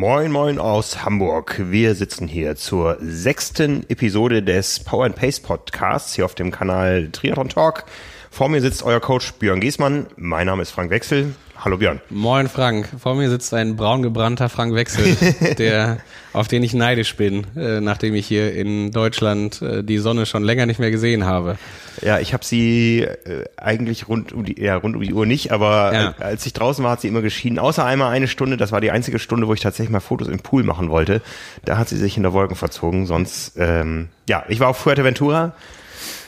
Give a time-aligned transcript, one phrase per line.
[0.00, 1.60] Moin Moin aus Hamburg.
[1.62, 7.10] Wir sitzen hier zur sechsten Episode des Power and Pace Podcasts hier auf dem Kanal
[7.12, 7.84] Triathlon Talk.
[8.30, 10.06] Vor mir sitzt euer Coach Björn Giesmann.
[10.16, 11.34] Mein Name ist Frank Wechsel.
[11.62, 12.00] Hallo Björn.
[12.08, 12.88] Moin Frank.
[12.98, 15.14] Vor mir sitzt ein braun gebrannter Frank Wechsel,
[15.58, 15.98] der,
[16.32, 20.42] auf den ich neidisch bin, äh, nachdem ich hier in Deutschland äh, die Sonne schon
[20.42, 21.58] länger nicht mehr gesehen habe.
[22.00, 25.52] Ja, ich habe sie äh, eigentlich rund um die, ja, rund um die Uhr nicht,
[25.52, 26.14] aber Ja.
[26.18, 27.58] äh, als ich draußen war, hat sie immer geschienen.
[27.58, 30.38] Außer einmal eine Stunde, das war die einzige Stunde, wo ich tatsächlich mal Fotos im
[30.40, 31.20] Pool machen wollte.
[31.66, 33.04] Da hat sie sich in der Wolken verzogen.
[33.04, 35.52] Sonst, ähm, ja, ich war auf Fuerteventura.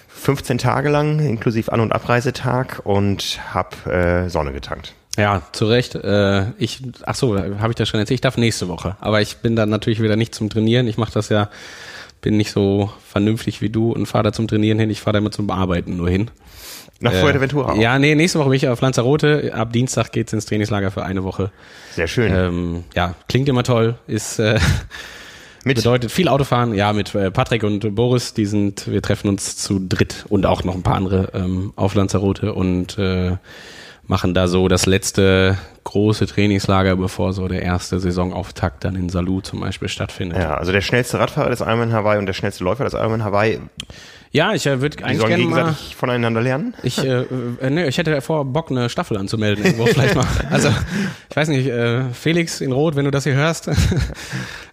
[0.08, 4.94] 15 Tage lang, inklusive An- und Abreisetag und hab äh, Sonne getankt.
[5.16, 5.94] Ja, zu Recht.
[5.94, 8.16] Äh, ich, ach so, habe ich das schon erzählt?
[8.16, 8.96] Ich darf nächste Woche.
[9.00, 10.88] Aber ich bin dann natürlich wieder nicht zum Trainieren.
[10.88, 11.50] Ich mache das ja,
[12.22, 14.90] bin nicht so vernünftig wie du und fahre da zum Trainieren hin.
[14.90, 16.30] Ich fahre da immer zum Arbeiten nur hin.
[17.00, 17.76] Nach Fuerteventura auch.
[17.76, 19.52] Ja, nee, nächste Woche bin ich auf Lanzarote.
[19.54, 21.50] Ab Dienstag geht's ins Trainingslager für eine Woche.
[21.90, 22.32] Sehr schön.
[22.32, 24.60] Ähm, ja, klingt immer toll, ist äh,
[25.64, 26.74] Mit bedeutet viel Autofahren.
[26.74, 30.64] Ja, mit äh, Patrick und Boris, die sind, wir treffen uns zu dritt und auch
[30.64, 33.36] noch ein paar andere ähm, auf Lanzarote und äh,
[34.06, 39.40] machen da so das letzte große Trainingslager, bevor so der erste Saisonauftakt dann in Salou
[39.40, 40.38] zum Beispiel stattfindet.
[40.38, 43.60] Ja, also der schnellste Radfahrer des Ironman Hawaii und der schnellste Läufer des Ironman Hawaii,
[44.34, 45.56] Ja, ich äh, würde eigentlich sollen gerne mal.
[45.64, 46.74] gegenseitig voneinander lernen.
[46.82, 47.24] Ich, äh,
[47.60, 50.26] äh, nee, ich hätte vor, Bock, eine Staffel anzumelden irgendwo vielleicht mal.
[50.48, 50.70] Also,
[51.28, 53.74] ich weiß nicht, äh, Felix in Rot, wenn du das hier hörst, äh,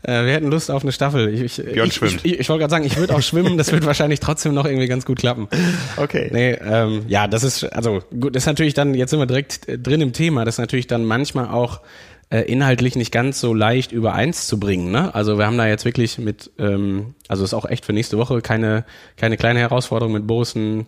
[0.02, 1.34] wir hätten Lust auf eine Staffel.
[1.34, 2.22] Ich, ich, Björn ich, schwimmt.
[2.24, 4.66] Ich, ich, ich wollte gerade sagen, ich würde auch schwimmen, das wird wahrscheinlich trotzdem noch
[4.66, 5.50] irgendwie ganz gut klappen.
[5.98, 6.30] Okay.
[6.32, 9.68] Nee, ähm, ja, das ist, also gut, das ist natürlich dann, jetzt sind wir direkt
[9.68, 11.82] äh, drin im Thema, das ist natürlich dann manchmal auch
[12.30, 14.92] äh, inhaltlich nicht ganz so leicht übereins zu bringen.
[14.92, 15.14] Ne?
[15.16, 18.42] Also wir haben da jetzt wirklich mit, ähm, also ist auch echt für nächste Woche
[18.42, 18.86] keine,
[19.18, 20.86] keine kleine Herausforderung mit Boris einen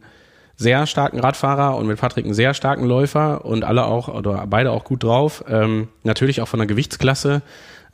[0.56, 4.72] sehr starken Radfahrer und mit Patrick einen sehr starken Läufer und alle auch, oder beide
[4.72, 5.44] auch gut drauf.
[5.50, 7.42] Ähm, natürlich auch von der Gewichtsklasse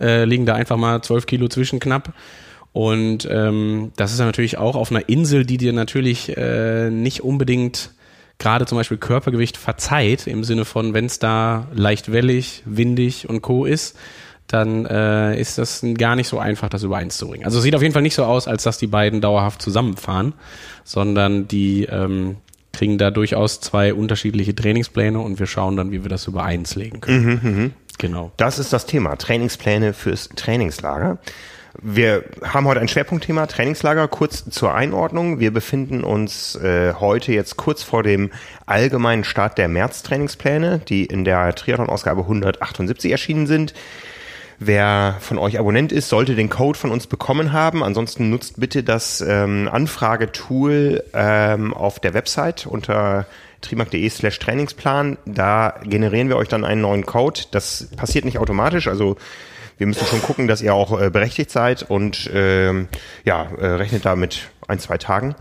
[0.01, 2.13] äh, liegen da einfach mal 12 Kilo zwischen knapp.
[2.73, 7.23] Und ähm, das ist ja natürlich auch auf einer Insel, die dir natürlich äh, nicht
[7.23, 7.91] unbedingt
[8.39, 13.41] gerade zum Beispiel Körpergewicht verzeiht, im Sinne von, wenn es da leicht wellig, windig und
[13.41, 13.65] Co.
[13.65, 13.97] ist,
[14.47, 17.45] dann äh, ist das gar nicht so einfach, das übereins zu bringen.
[17.45, 20.33] Also es sieht auf jeden Fall nicht so aus, als dass die beiden dauerhaft zusammenfahren,
[20.85, 22.37] sondern die ähm,
[22.71, 26.27] kriegen da durchaus zwei unterschiedliche Trainingspläne und wir schauen dann, wie wir das
[26.75, 27.73] legen können.
[27.97, 28.31] Genau.
[28.37, 29.15] Das ist das Thema.
[29.17, 31.17] Trainingspläne fürs Trainingslager.
[31.79, 34.07] Wir haben heute ein Schwerpunktthema Trainingslager.
[34.07, 35.39] Kurz zur Einordnung.
[35.39, 38.31] Wir befinden uns äh, heute jetzt kurz vor dem
[38.65, 43.75] allgemeinen Start der März-Trainingspläne, die in der Triathlon-Ausgabe 178 erschienen sind.
[44.57, 47.83] Wer von euch Abonnent ist, sollte den Code von uns bekommen haben.
[47.83, 53.27] Ansonsten nutzt bitte das ähm, Anfragetool ähm, auf der Website unter
[53.61, 55.19] trimark.de slash Trainingsplan.
[55.27, 57.41] Da generieren wir euch dann einen neuen Code.
[57.51, 59.16] Das passiert nicht automatisch, also
[59.77, 62.88] wir müssen schon gucken, dass ihr auch äh, berechtigt seid und ähm,
[63.23, 65.35] ja, äh, rechnet da mit ein, zwei Tagen.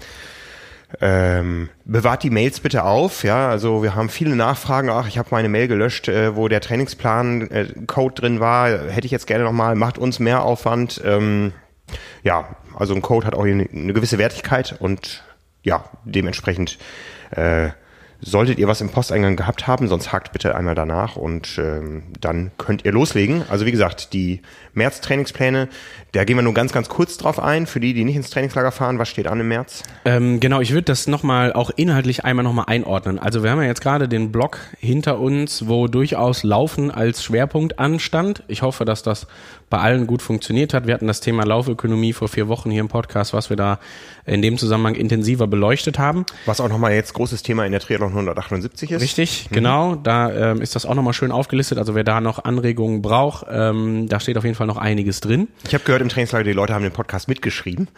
[1.00, 3.48] Ähm, bewahrt die Mails bitte auf, ja.
[3.48, 4.88] Also wir haben viele Nachfragen.
[4.88, 8.68] Ach, ich habe meine Mail gelöscht, äh, wo der Trainingsplan äh, Code drin war.
[8.70, 9.74] Hätte ich jetzt gerne nochmal.
[9.74, 11.00] Macht uns mehr Aufwand.
[11.04, 11.52] Ähm,
[12.22, 15.24] ja, also ein Code hat auch eine, eine gewisse Wertigkeit und
[15.62, 16.78] ja, dementsprechend
[17.32, 17.70] äh,
[18.20, 22.50] solltet ihr was im Posteingang gehabt haben, sonst hakt bitte einmal danach und ähm, dann
[22.58, 23.42] könnt ihr loslegen.
[23.48, 24.40] Also wie gesagt, die
[24.74, 25.68] März-Trainingspläne,
[26.12, 27.66] da gehen wir nur ganz, ganz kurz drauf ein.
[27.66, 29.82] Für die, die nicht ins Trainingslager fahren, was steht an im März?
[30.04, 33.18] Ähm, genau, ich würde das nochmal auch inhaltlich einmal nochmal einordnen.
[33.18, 37.78] Also wir haben ja jetzt gerade den Block hinter uns, wo durchaus Laufen als Schwerpunkt
[37.78, 38.42] anstand.
[38.48, 39.26] Ich hoffe, dass das
[39.68, 40.86] bei allen gut funktioniert hat.
[40.86, 43.78] Wir hatten das Thema Laufökonomie vor vier Wochen hier im Podcast, was wir da
[44.24, 46.24] in dem Zusammenhang intensiver beleuchtet haben.
[46.44, 49.02] Was auch nochmal jetzt großes Thema in der Triathlon 178 ist.
[49.02, 49.96] Richtig, genau.
[49.96, 51.78] Da ähm, ist das auch nochmal schön aufgelistet.
[51.78, 55.48] Also wer da noch Anregungen braucht, ähm, da steht auf jeden Fall noch einiges drin.
[55.66, 57.88] Ich habe gehört im Trainingslager, die Leute haben den Podcast mitgeschrieben.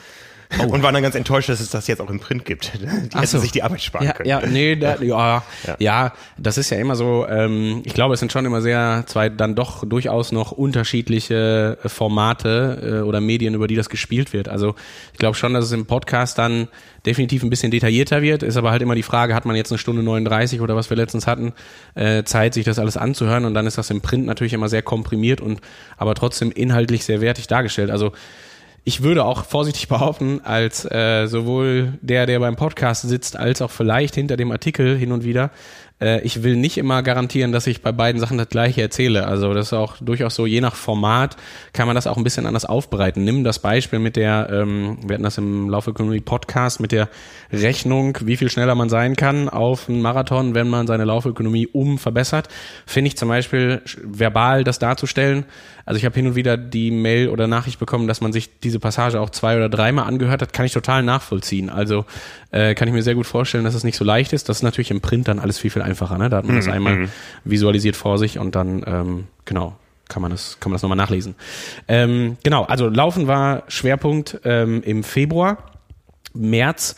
[0.57, 2.73] Und waren dann ganz enttäuscht, dass es das jetzt auch im Print gibt.
[2.81, 3.39] Die hätten so.
[3.39, 4.29] sich die Arbeit sparen Ja, können.
[4.29, 5.77] ja, nee, da, ja, Ja.
[5.79, 9.29] ja, das ist ja immer so, ähm, ich glaube, es sind schon immer sehr, zwei
[9.29, 14.49] dann doch durchaus noch unterschiedliche äh, Formate äh, oder Medien, über die das gespielt wird.
[14.49, 14.75] Also
[15.13, 16.69] ich glaube schon, dass es im Podcast dann
[17.05, 19.79] definitiv ein bisschen detaillierter wird, ist aber halt immer die Frage, hat man jetzt eine
[19.79, 21.53] Stunde 39 oder was wir letztens hatten,
[21.95, 24.83] äh, Zeit, sich das alles anzuhören und dann ist das im Print natürlich immer sehr
[24.83, 25.61] komprimiert und
[25.97, 27.91] aber trotzdem inhaltlich sehr wertig dargestellt.
[27.91, 28.13] Also
[28.85, 33.71] ich würde auch vorsichtig behaupten, als äh, sowohl der, der beim Podcast sitzt, als auch
[33.71, 35.51] vielleicht hinter dem Artikel hin und wieder,
[36.01, 39.27] äh, ich will nicht immer garantieren, dass ich bei beiden Sachen das gleiche erzähle.
[39.27, 41.37] Also das ist auch durchaus so, je nach Format
[41.73, 43.25] kann man das auch ein bisschen anders aufbereiten.
[43.25, 47.09] Nimm das Beispiel mit der, ähm, wir hatten das im Laufökonomie Podcast, mit der
[47.53, 51.99] Rechnung, wie viel schneller man sein kann auf einen Marathon, wenn man seine Laufökonomie um
[51.99, 52.49] verbessert.
[52.87, 55.45] Finde ich zum Beispiel verbal das darzustellen.
[55.89, 58.79] Also ich habe hin und wieder die Mail oder Nachricht bekommen, dass man sich diese
[58.79, 61.71] Passage auch zwei oder dreimal angehört hat, kann ich total nachvollziehen.
[61.71, 62.05] Also
[62.51, 64.51] äh, kann ich mir sehr gut vorstellen, dass es nicht so leicht ist.
[64.51, 66.19] Das ist natürlich im Print dann alles viel, viel einfacher.
[66.19, 66.29] Ne?
[66.31, 66.61] Da hat man mhm.
[66.61, 67.09] das einmal mhm.
[67.45, 69.77] visualisiert vor sich und dann, ähm, genau,
[70.09, 71.35] kann man das, kann man das nochmal nachlesen.
[71.87, 75.59] Ähm, genau, also Laufen war Schwerpunkt ähm, im Februar.
[76.35, 76.97] März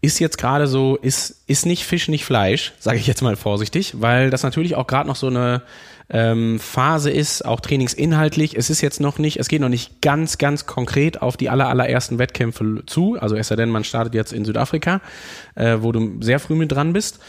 [0.00, 3.94] ist jetzt gerade so, ist, ist nicht Fisch, nicht Fleisch, sage ich jetzt mal vorsichtig,
[4.00, 5.62] weil das natürlich auch gerade noch so eine
[6.10, 8.56] ähm, Phase ist, auch trainingsinhaltlich.
[8.56, 11.68] Es ist jetzt noch nicht, es geht noch nicht ganz, ganz konkret auf die aller,
[11.68, 13.18] allerersten Wettkämpfe zu.
[13.20, 15.00] Also es sei denn, man startet jetzt in Südafrika,
[15.54, 17.20] äh, wo du sehr früh mit dran bist.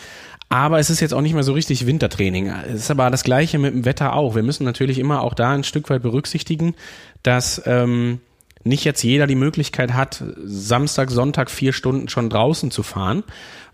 [0.50, 2.48] Aber es ist jetzt auch nicht mehr so richtig Wintertraining.
[2.48, 4.34] Es ist aber das Gleiche mit dem Wetter auch.
[4.34, 6.76] Wir müssen natürlich immer auch da ein Stück weit berücksichtigen,
[7.22, 8.20] dass ähm,
[8.64, 13.24] nicht jetzt jeder die Möglichkeit hat, Samstag, Sonntag vier Stunden schon draußen zu fahren.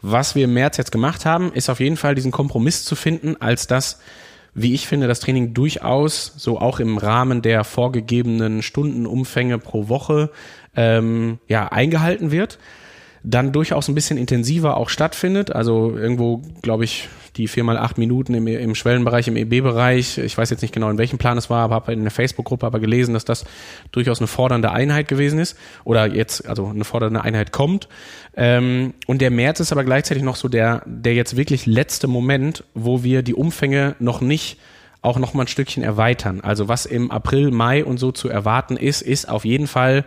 [0.02, 3.38] Was wir im März jetzt gemacht haben, ist auf jeden Fall diesen Kompromiss zu finden,
[3.40, 4.00] als dass
[4.58, 10.32] wie ich finde, das Training durchaus so auch im Rahmen der vorgegebenen Stundenumfänge pro Woche
[10.78, 12.58] ähm, ja eingehalten wird
[13.26, 15.54] dann durchaus ein bisschen intensiver auch stattfindet.
[15.54, 20.20] Also irgendwo, glaube ich, die vier mal acht Minuten im, im Schwellenbereich, im EB-Bereich.
[20.20, 22.66] Ich weiß jetzt nicht genau, in welchem Plan es war, aber habe in der Facebook-Gruppe
[22.66, 23.46] aber gelesen, dass das
[23.92, 25.58] durchaus eine fordernde Einheit gewesen ist.
[25.84, 27.90] Oder jetzt, also eine fordernde Einheit kommt.
[28.38, 32.64] Ähm, und der März ist aber gleichzeitig noch so der, der jetzt wirklich letzte Moment,
[32.74, 34.60] wo wir die Umfänge noch nicht
[35.02, 36.42] auch noch mal ein Stückchen erweitern.
[36.42, 40.04] Also was im April, Mai und so zu erwarten ist, ist auf jeden Fall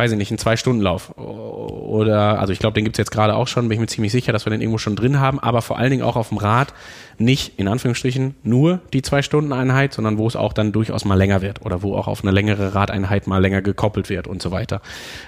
[0.00, 1.18] weiß ich nicht, einen Zwei-Stunden-Lauf.
[1.18, 4.32] Oder, also ich glaube, den gibt's jetzt gerade auch schon, bin ich mir ziemlich sicher,
[4.32, 6.72] dass wir den irgendwo schon drin haben, aber vor allen Dingen auch auf dem Rad
[7.18, 11.66] nicht, in Anführungsstrichen, nur die Zwei-Stunden-Einheit, sondern wo es auch dann durchaus mal länger wird
[11.66, 14.80] oder wo auch auf eine längere Radeinheit mal länger gekoppelt wird und so weiter.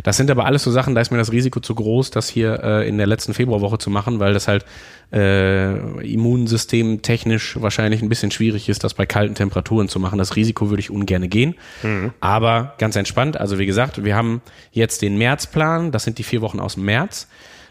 [0.03, 2.65] Das sind aber alles so Sachen, da ist mir das Risiko zu groß, das hier
[2.65, 4.65] äh, in der letzten Februarwoche zu machen, weil das halt
[5.13, 10.19] äh, Immunsystem technisch wahrscheinlich ein bisschen schwierig ist, das bei kalten Temperaturen zu machen.
[10.19, 11.55] Das Risiko würde ich ungern gehen.
[11.83, 12.13] Mhm.
[12.21, 13.39] Aber ganz entspannt.
[13.39, 15.93] Also wie gesagt, wir haben jetzt den Märzplan.
[15.93, 17.29] Das sind die vier Wochen aus dem März.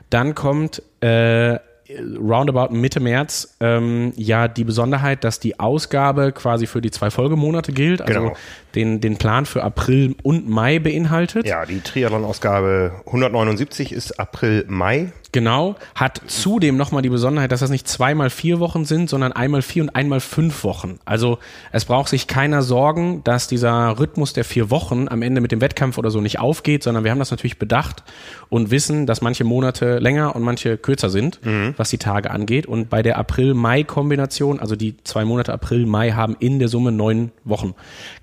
[0.10, 1.58] Dann kommt äh,
[2.00, 7.72] roundabout Mitte März ähm, ja die Besonderheit, dass die Ausgabe quasi für die zwei Folgemonate
[7.74, 8.36] gilt, also genau.
[8.76, 11.46] den, den Plan für April und Mai beinhaltet.
[11.46, 15.12] Ja, die Triathlon-Ausgabe 179 ist April-Mai.
[15.34, 19.62] Genau, hat zudem nochmal die Besonderheit, dass das nicht zweimal vier Wochen sind, sondern einmal
[19.62, 21.00] vier und einmal fünf Wochen.
[21.06, 21.40] Also
[21.72, 25.62] es braucht sich keiner Sorgen, dass dieser Rhythmus der vier Wochen am Ende mit dem
[25.62, 28.04] Wettkampf oder so nicht aufgeht, sondern wir haben das natürlich bedacht
[28.50, 31.76] und wissen, dass manche Monate länger und manche kürzer sind, mhm.
[31.78, 32.66] was die Tage angeht.
[32.66, 37.74] Und bei der April-Mai-Kombination, also die zwei Monate April-Mai haben in der Summe neun Wochen.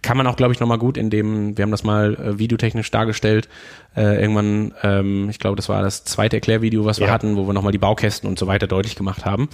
[0.03, 2.91] Kann man auch, glaube ich, nochmal gut in dem, wir haben das mal äh, videotechnisch
[2.91, 3.49] dargestellt,
[3.97, 7.12] äh, irgendwann, ähm, ich glaube, das war das zweite Erklärvideo, was wir ja.
[7.12, 9.49] hatten, wo wir nochmal die Baukästen und so weiter deutlich gemacht haben.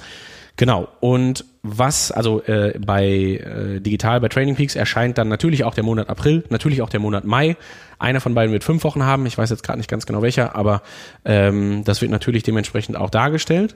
[0.56, 0.88] Genau.
[1.00, 5.82] Und was, also äh, bei äh, digital bei Training Peaks erscheint dann natürlich auch der
[5.82, 7.56] Monat April, natürlich auch der Monat Mai.
[7.98, 9.26] Einer von beiden wird fünf Wochen haben.
[9.26, 10.82] Ich weiß jetzt gerade nicht ganz genau welcher, aber
[11.24, 13.74] ähm, das wird natürlich dementsprechend auch dargestellt.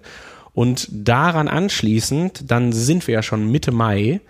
[0.55, 4.21] Und daran anschließend, dann sind wir ja schon Mitte Mai.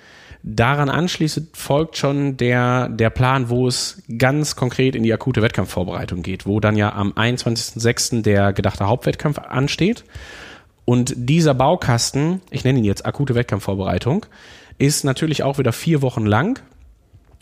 [0.43, 6.23] Daran anschließend folgt schon der, der Plan, wo es ganz konkret in die akute Wettkampfvorbereitung
[6.23, 8.23] geht, wo dann ja am 21.06.
[8.23, 10.05] der gedachte Hauptwettkampf ansteht.
[10.85, 14.27] Und dieser Baukasten, ich nenne ihn jetzt akute Wettkampfvorbereitung,
[14.79, 16.61] ist natürlich auch wieder vier Wochen lang.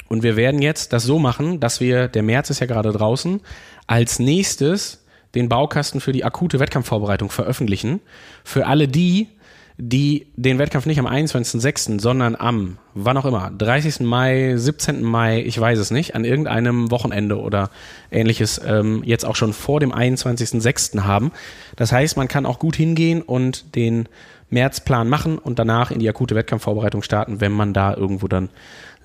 [0.09, 3.41] Und wir werden jetzt das so machen, dass wir, der März ist ja gerade draußen,
[3.87, 8.01] als nächstes den Baukasten für die akute Wettkampfvorbereitung veröffentlichen.
[8.43, 9.29] Für alle die,
[9.79, 14.01] die den Wettkampf nicht am 21.06., sondern am, wann auch immer, 30.
[14.01, 15.03] Mai, 17.
[15.03, 17.71] Mai, ich weiß es nicht, an irgendeinem Wochenende oder
[18.11, 21.03] ähnliches ähm, jetzt auch schon vor dem 21.06.
[21.03, 21.31] haben.
[21.77, 24.09] Das heißt, man kann auch gut hingehen und den
[24.49, 28.49] Märzplan machen und danach in die akute Wettkampfvorbereitung starten, wenn man da irgendwo dann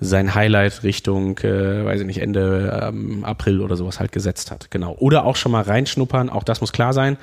[0.00, 4.70] sein Highlight Richtung, äh, weiß ich nicht, Ende ähm, April oder sowas halt gesetzt hat.
[4.70, 4.96] Genau.
[4.98, 7.18] Oder auch schon mal reinschnuppern, auch das muss klar sein.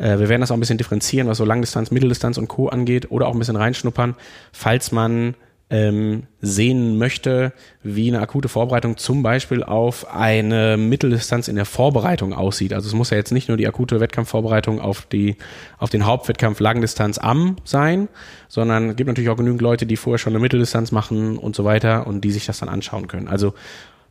[0.00, 2.68] Äh, wir werden das auch ein bisschen differenzieren, was so Langdistanz, Mitteldistanz und Co.
[2.68, 4.16] angeht, oder auch ein bisschen reinschnuppern,
[4.52, 5.34] falls man
[5.72, 7.52] ähm, sehen möchte,
[7.84, 12.72] wie eine akute Vorbereitung zum Beispiel auf eine Mitteldistanz in der Vorbereitung aussieht.
[12.72, 15.36] Also es muss ja jetzt nicht nur die akute Wettkampfvorbereitung auf die
[15.78, 18.08] auf den Hauptwettkampf Langdistanz am sein,
[18.48, 21.64] sondern es gibt natürlich auch genügend Leute, die vorher schon eine Mitteldistanz machen und so
[21.64, 23.28] weiter und die sich das dann anschauen können.
[23.28, 23.54] Also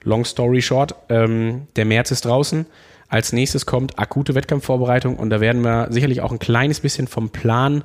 [0.03, 2.67] long story short, ähm, der März ist draußen.
[3.09, 7.31] Als nächstes kommt akute Wettkampfvorbereitung und da werden wir sicherlich auch ein kleines bisschen vom
[7.31, 7.83] Plan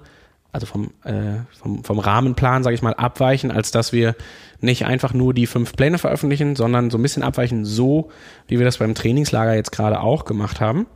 [0.55, 4.15] also vom, äh, vom, vom Rahmenplan, sage ich mal, abweichen, als dass wir
[4.61, 8.13] nicht einfach nur die fünf Pläne veröffentlichen, sondern so ein bisschen abweichen, so
[8.47, 10.87] wie wir das beim Trainingslager jetzt gerade auch gemacht haben.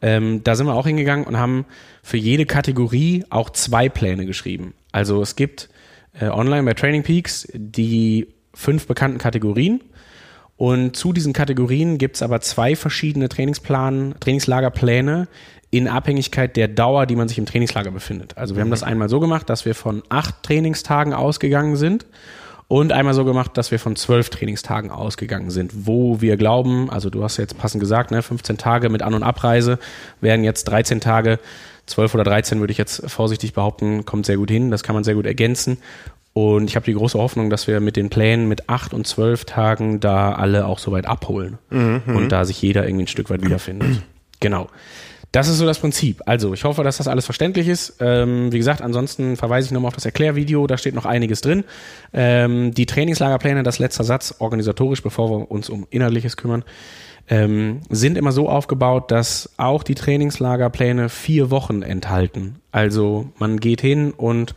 [0.00, 1.66] Ähm, da sind wir auch hingegangen und haben
[2.02, 4.72] für jede Kategorie auch zwei Pläne geschrieben.
[4.92, 5.68] Also es gibt
[6.18, 9.82] äh, online bei Training Peaks die fünf bekannten Kategorien.
[10.58, 15.28] Und zu diesen Kategorien gibt es aber zwei verschiedene Trainingsplan, Trainingslagerpläne
[15.70, 18.36] in Abhängigkeit der Dauer, die man sich im Trainingslager befindet.
[18.36, 22.06] Also wir haben das einmal so gemacht, dass wir von acht Trainingstagen ausgegangen sind
[22.66, 27.08] und einmal so gemacht, dass wir von zwölf Trainingstagen ausgegangen sind, wo wir glauben, also
[27.08, 29.78] du hast jetzt passend gesagt, ne, 15 Tage mit An- und Abreise
[30.20, 31.38] wären jetzt 13 Tage,
[31.86, 35.04] 12 oder 13 würde ich jetzt vorsichtig behaupten, kommt sehr gut hin, das kann man
[35.04, 35.78] sehr gut ergänzen.
[36.32, 39.44] Und ich habe die große Hoffnung, dass wir mit den Plänen mit acht und zwölf
[39.44, 42.02] Tagen da alle auch soweit abholen mhm.
[42.06, 44.02] und da sich jeder irgendwie ein Stück weit wiederfindet.
[44.40, 44.68] Genau.
[45.32, 46.22] Das ist so das Prinzip.
[46.24, 47.96] Also, ich hoffe, dass das alles verständlich ist.
[48.00, 51.64] Ähm, wie gesagt, ansonsten verweise ich nochmal auf das Erklärvideo, da steht noch einiges drin.
[52.14, 56.64] Ähm, die Trainingslagerpläne, das letzter Satz, organisatorisch, bevor wir uns um Inhaltliches kümmern,
[57.28, 62.60] ähm, sind immer so aufgebaut, dass auch die Trainingslagerpläne vier Wochen enthalten.
[62.72, 64.54] Also, man geht hin und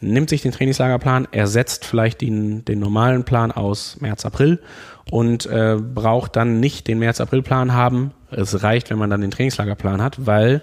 [0.00, 4.60] nimmt sich den Trainingslagerplan, ersetzt vielleicht den, den normalen Plan aus März, April
[5.10, 8.12] und äh, braucht dann nicht den März-April-Plan haben.
[8.30, 10.62] Es reicht, wenn man dann den Trainingslagerplan hat, weil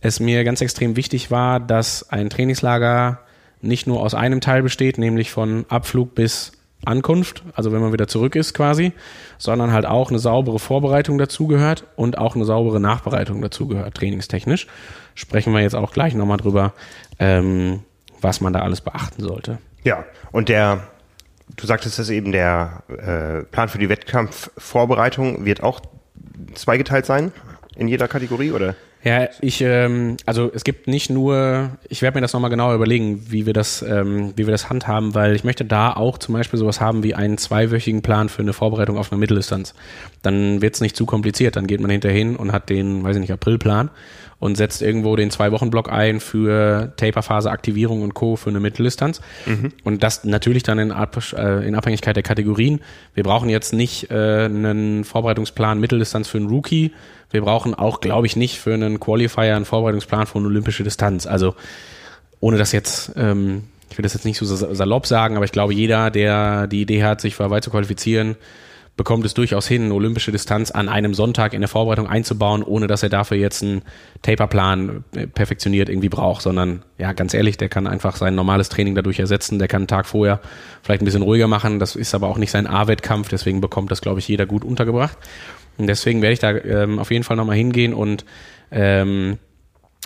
[0.00, 3.20] es mir ganz extrem wichtig war, dass ein Trainingslager
[3.62, 6.52] nicht nur aus einem Teil besteht, nämlich von Abflug bis
[6.84, 8.92] Ankunft, also wenn man wieder zurück ist quasi,
[9.38, 14.66] sondern halt auch eine saubere Vorbereitung dazugehört und auch eine saubere Nachbereitung dazugehört, trainingstechnisch.
[15.14, 16.74] Sprechen wir jetzt auch gleich nochmal drüber,
[17.18, 17.80] ähm,
[18.26, 19.58] was man da alles beachten sollte.
[19.84, 20.88] Ja, und der,
[21.56, 25.80] du sagtest es eben, der äh, Plan für die Wettkampfvorbereitung wird auch
[26.54, 27.32] zweigeteilt sein
[27.76, 28.74] in jeder Kategorie, oder?
[29.06, 33.30] Ja, ich, ähm, also es gibt nicht nur, ich werde mir das nochmal genauer überlegen,
[33.30, 36.58] wie wir das, ähm, wie wir das handhaben, weil ich möchte da auch zum Beispiel
[36.58, 39.74] sowas haben wie einen zweiwöchigen Plan für eine Vorbereitung auf eine Mitteldistanz.
[40.22, 43.20] Dann wird es nicht zu kompliziert, dann geht man hinterhin und hat den, weiß ich
[43.20, 43.90] nicht, Aprilplan
[44.38, 48.34] und setzt irgendwo den Zwei-Wochen-Block ein für Taperphase, Aktivierung und Co.
[48.34, 49.20] für eine Mitteldistanz.
[49.46, 49.72] Mhm.
[49.84, 52.80] Und das natürlich dann in, äh, in, Abhängigkeit der Kategorien.
[53.14, 56.92] Wir brauchen jetzt nicht äh, einen Vorbereitungsplan Mitteldistanz für einen Rookie.
[57.36, 61.26] Wir brauchen auch, glaube ich, nicht für einen Qualifier einen Vorbereitungsplan für eine olympische Distanz.
[61.26, 61.54] Also
[62.40, 65.74] ohne das jetzt, ähm, ich will das jetzt nicht so salopp sagen, aber ich glaube,
[65.74, 68.36] jeder, der die Idee hat, sich für Hawaii zu qualifizieren,
[68.96, 72.86] bekommt es durchaus hin, eine olympische Distanz an einem Sonntag in der Vorbereitung einzubauen, ohne
[72.86, 73.82] dass er dafür jetzt einen
[74.22, 78.94] Taperplan äh, perfektioniert irgendwie braucht, sondern ja, ganz ehrlich, der kann einfach sein normales Training
[78.94, 80.40] dadurch ersetzen, der kann einen Tag vorher
[80.82, 84.00] vielleicht ein bisschen ruhiger machen, das ist aber auch nicht sein A-Wettkampf, deswegen bekommt das,
[84.00, 85.18] glaube ich, jeder gut untergebracht.
[85.78, 88.24] Und deswegen werde ich da ähm, auf jeden Fall nochmal hingehen und
[88.70, 89.38] ähm,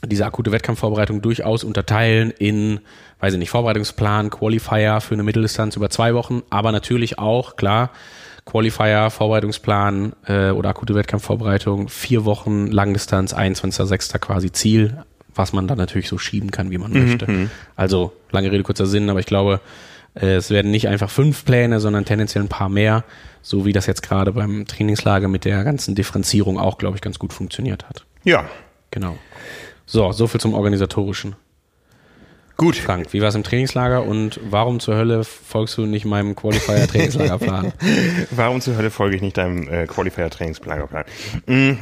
[0.05, 2.81] diese akute Wettkampfvorbereitung durchaus unterteilen in,
[3.21, 7.91] weiß ich nicht, Vorbereitungsplan, Qualifier für eine Mitteldistanz über zwei Wochen, aber natürlich auch, klar,
[8.47, 14.19] Qualifier, Vorbereitungsplan äh, oder akute Wettkampfvorbereitung, vier Wochen Langdistanz, 21.06.
[14.19, 17.07] quasi Ziel, was man dann natürlich so schieben kann, wie man mhm.
[17.07, 17.31] möchte.
[17.31, 17.51] Mhm.
[17.77, 19.61] Also lange Rede, kurzer Sinn, aber ich glaube,
[20.15, 23.05] es werden nicht einfach fünf Pläne, sondern tendenziell ein paar mehr,
[23.43, 27.19] so wie das jetzt gerade beim Trainingslager mit der ganzen Differenzierung auch, glaube ich, ganz
[27.19, 28.05] gut funktioniert hat.
[28.25, 28.45] Ja.
[28.91, 29.17] Genau.
[29.87, 31.37] So, so viel zum Organisatorischen.
[32.57, 32.77] Gut.
[32.77, 37.73] Frank, wie war es im Trainingslager und warum zur Hölle folgst du nicht meinem Qualifier-Trainingslagerplan?
[38.31, 41.05] warum zur Hölle folge ich nicht deinem äh, Qualifier-Trainingslagerplan?
[41.47, 41.73] Mm,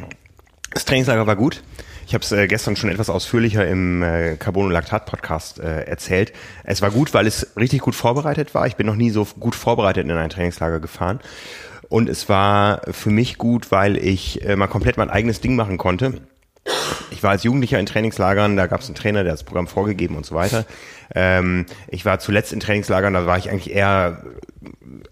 [0.73, 1.63] das Trainingslager war gut.
[2.09, 6.33] Ich habe es äh, gestern schon etwas ausführlicher im äh, Carbonolactat-Podcast äh, erzählt.
[6.65, 8.67] Es war gut, weil es richtig gut vorbereitet war.
[8.67, 11.21] Ich bin noch nie so gut vorbereitet in ein Trainingslager gefahren.
[11.91, 15.77] Und es war für mich gut, weil ich äh, mal komplett mein eigenes Ding machen
[15.77, 16.23] konnte
[17.11, 20.17] ich war als Jugendlicher in Trainingslagern, da gab es einen Trainer, der das Programm vorgegeben
[20.17, 20.67] und so weiter.
[21.15, 24.23] Ähm, ich war zuletzt in Trainingslagern, da war ich eigentlich eher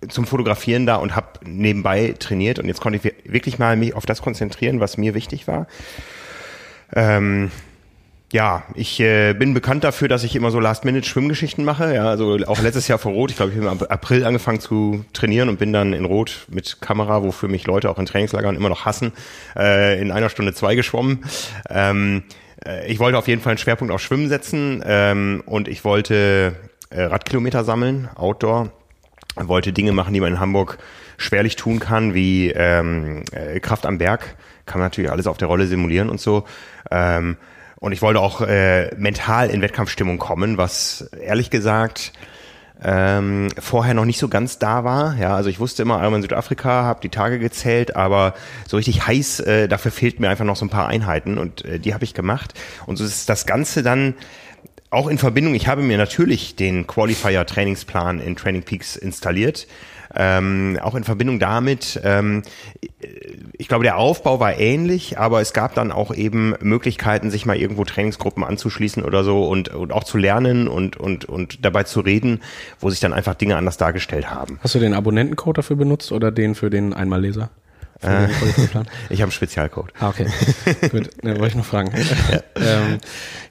[0.09, 4.07] zum Fotografieren da und habe nebenbei trainiert und jetzt konnte ich wirklich mal mich auf
[4.07, 5.67] das konzentrieren, was mir wichtig war.
[6.95, 7.51] Ähm,
[8.33, 11.95] ja, ich äh, bin bekannt dafür, dass ich immer so Last-Minute-Schwimmgeschichten mache.
[11.95, 13.31] Ja, also auch letztes Jahr vor Rot.
[13.31, 16.81] Ich glaube, ich habe im April angefangen zu trainieren und bin dann in Rot mit
[16.81, 19.13] Kamera, wofür mich Leute auch in Trainingslagern immer noch hassen,
[19.57, 21.25] äh, in einer Stunde zwei geschwommen.
[21.71, 22.25] Ähm,
[22.67, 26.57] äh, ich wollte auf jeden Fall einen Schwerpunkt auf Schwimmen setzen ähm, und ich wollte
[26.91, 28.73] äh, Radkilometer sammeln, Outdoor.
[29.37, 30.79] Wollte Dinge machen, die man in Hamburg
[31.19, 34.37] schwerlich tun kann, wie ähm, äh, Kraft am Berg.
[34.67, 36.45] Kann man natürlich alles auf der Rolle simulieren und so.
[36.91, 37.37] Ähm,
[37.79, 42.13] und ich wollte auch äh, mental in Wettkampfstimmung kommen, was ehrlich gesagt
[42.83, 45.17] ähm, vorher noch nicht so ganz da war.
[45.17, 48.35] Ja, also ich wusste immer, einmal in Südafrika, habe die Tage gezählt, aber
[48.69, 51.79] so richtig heiß, äh, dafür fehlt mir einfach noch so ein paar Einheiten und äh,
[51.79, 52.55] die habe ich gemacht.
[52.87, 54.15] Und so ist das Ganze dann
[54.91, 59.67] auch in Verbindung, ich habe mir natürlich den Qualifier Trainingsplan in Training Peaks installiert.
[60.17, 62.43] Ähm, auch in Verbindung damit, ähm,
[63.59, 67.57] ich glaube, der Aufbau war ähnlich, aber es gab dann auch eben Möglichkeiten, sich mal
[67.57, 72.01] irgendwo Trainingsgruppen anzuschließen oder so und, und auch zu lernen und, und, und dabei zu
[72.01, 72.41] reden,
[72.81, 74.59] wo sich dann einfach Dinge anders dargestellt haben.
[74.63, 77.51] Hast du den Abonnentencode dafür benutzt oder den für den Einmalleser?
[78.03, 78.27] Äh,
[79.09, 79.93] ich habe einen Spezialcode.
[79.99, 80.27] Ah, okay.
[80.91, 81.93] Gut, da wollte ich noch fragen.
[82.31, 82.99] Ja, ähm,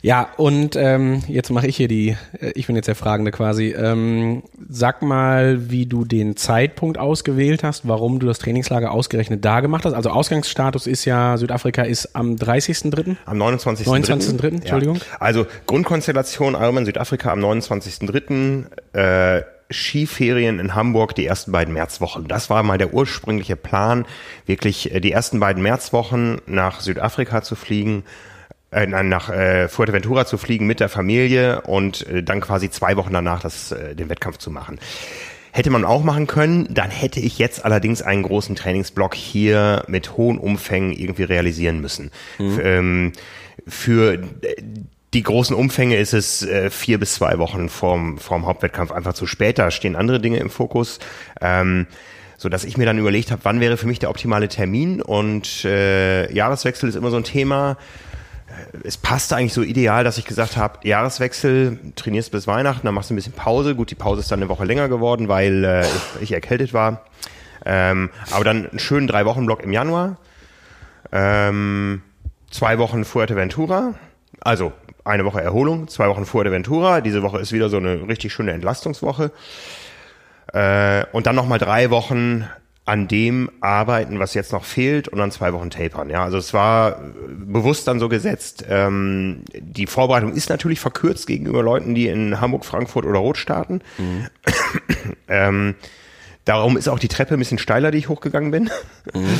[0.02, 3.70] ja und ähm, jetzt mache ich hier die, äh, ich bin jetzt der Fragende quasi.
[3.70, 9.62] Ähm, sag mal, wie du den Zeitpunkt ausgewählt hast, warum du das Trainingslager ausgerechnet da
[9.62, 9.94] gemacht hast.
[9.94, 13.16] Also Ausgangsstatus ist ja, Südafrika ist am 30.3.
[13.26, 14.06] Am 29.3.
[14.06, 14.98] 29.3., Entschuldigung.
[14.98, 15.18] Ja.
[15.20, 18.66] Also Grundkonstellation Ironman Südafrika am 29.3.
[18.94, 22.28] Äh, Skiferien in Hamburg die ersten beiden Märzwochen.
[22.28, 24.06] Das war mal der ursprüngliche Plan,
[24.46, 28.04] wirklich äh, die ersten beiden Märzwochen nach Südafrika zu fliegen,
[28.72, 33.14] äh, nach äh, Fuerteventura zu fliegen mit der Familie und äh, dann quasi zwei Wochen
[33.14, 34.80] danach das, äh, den Wettkampf zu machen.
[35.52, 40.18] Hätte man auch machen können, dann hätte ich jetzt allerdings einen großen Trainingsblock hier mit
[40.18, 42.12] hohen Umfängen irgendwie realisieren müssen.
[42.38, 42.60] Mhm.
[42.62, 43.12] Ähm,
[43.66, 44.22] für
[45.16, 49.26] die großen Umfänge ist es äh, vier bis zwei Wochen vorm, vorm Hauptwettkampf einfach zu
[49.26, 49.58] spät.
[49.58, 51.00] Da stehen andere Dinge im Fokus.
[51.40, 51.88] Ähm,
[52.38, 55.64] so dass ich mir dann überlegt habe, wann wäre für mich der optimale Termin und
[55.64, 57.78] äh, Jahreswechsel ist immer so ein Thema.
[58.48, 62.94] Äh, es passte eigentlich so ideal, dass ich gesagt habe, Jahreswechsel, trainierst bis Weihnachten, dann
[62.94, 63.74] machst du ein bisschen Pause.
[63.74, 65.86] Gut, die Pause ist dann eine Woche länger geworden, weil äh,
[66.18, 67.06] ich, ich erkältet war.
[67.66, 70.18] Ähm, aber dann einen schönen drei Wochen Block im Januar.
[71.14, 72.02] Ähm,
[72.52, 73.94] zwei Wochen Fuerteventura.
[74.42, 74.74] Also
[75.06, 77.00] eine Woche Erholung, zwei Wochen vor der Ventura.
[77.00, 79.32] Diese Woche ist wieder so eine richtig schöne Entlastungswoche.
[80.52, 82.46] Äh, und dann nochmal drei Wochen
[82.86, 86.10] an dem arbeiten, was jetzt noch fehlt, und dann zwei Wochen tapern.
[86.10, 88.64] Ja, also es war bewusst dann so gesetzt.
[88.70, 93.82] Ähm, die Vorbereitung ist natürlich verkürzt gegenüber Leuten, die in Hamburg, Frankfurt oder Rot starten.
[93.98, 94.28] Mhm.
[95.28, 95.76] ähm,
[96.46, 98.70] darum ist auch die Treppe ein bisschen steiler, die ich hochgegangen bin.
[99.14, 99.40] Mhm.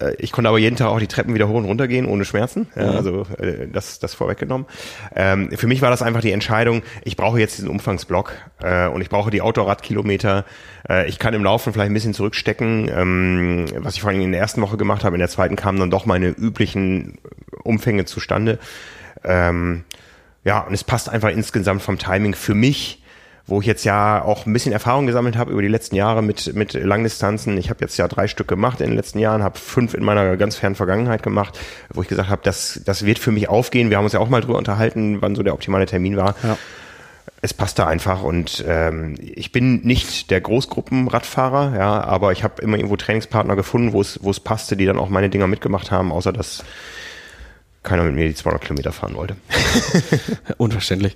[0.00, 2.24] Äh, ich konnte aber jeden Tag auch die Treppen wieder hoch und runter gehen ohne
[2.24, 2.68] Schmerzen.
[2.76, 2.96] Ja, mhm.
[2.96, 4.66] also äh, das, das vorweggenommen.
[5.14, 9.00] Ähm, für mich war das einfach die Entscheidung, ich brauche jetzt diesen Umfangsblock äh, und
[9.00, 10.44] ich brauche die Outdoor-Radkilometer.
[10.88, 14.32] Äh, ich kann im Laufen vielleicht ein bisschen zurückstecken, ähm, was ich vor allem in
[14.32, 15.16] der ersten Woche gemacht habe.
[15.16, 17.18] In der zweiten kamen dann doch meine üblichen
[17.62, 18.58] Umfänge zustande.
[19.24, 19.84] Ähm,
[20.44, 23.01] ja, und es passt einfach insgesamt vom Timing für mich
[23.46, 26.54] wo ich jetzt ja auch ein bisschen Erfahrung gesammelt habe über die letzten Jahre mit,
[26.54, 27.58] mit Langdistanzen.
[27.58, 30.36] Ich habe jetzt ja drei Stück gemacht in den letzten Jahren, habe fünf in meiner
[30.36, 31.58] ganz fernen Vergangenheit gemacht,
[31.92, 33.90] wo ich gesagt habe, das, das wird für mich aufgehen.
[33.90, 36.34] Wir haben uns ja auch mal drüber unterhalten, wann so der optimale Termin war.
[36.42, 36.56] Ja.
[37.44, 42.76] Es passte einfach und ähm, ich bin nicht der Großgruppenradfahrer, ja, aber ich habe immer
[42.76, 46.12] irgendwo Trainingspartner gefunden, wo es wo es passte, die dann auch meine Dinger mitgemacht haben,
[46.12, 46.62] außer dass
[47.82, 49.36] keiner mit mir die 200 Kilometer fahren wollte.
[50.56, 51.14] Unverständlich.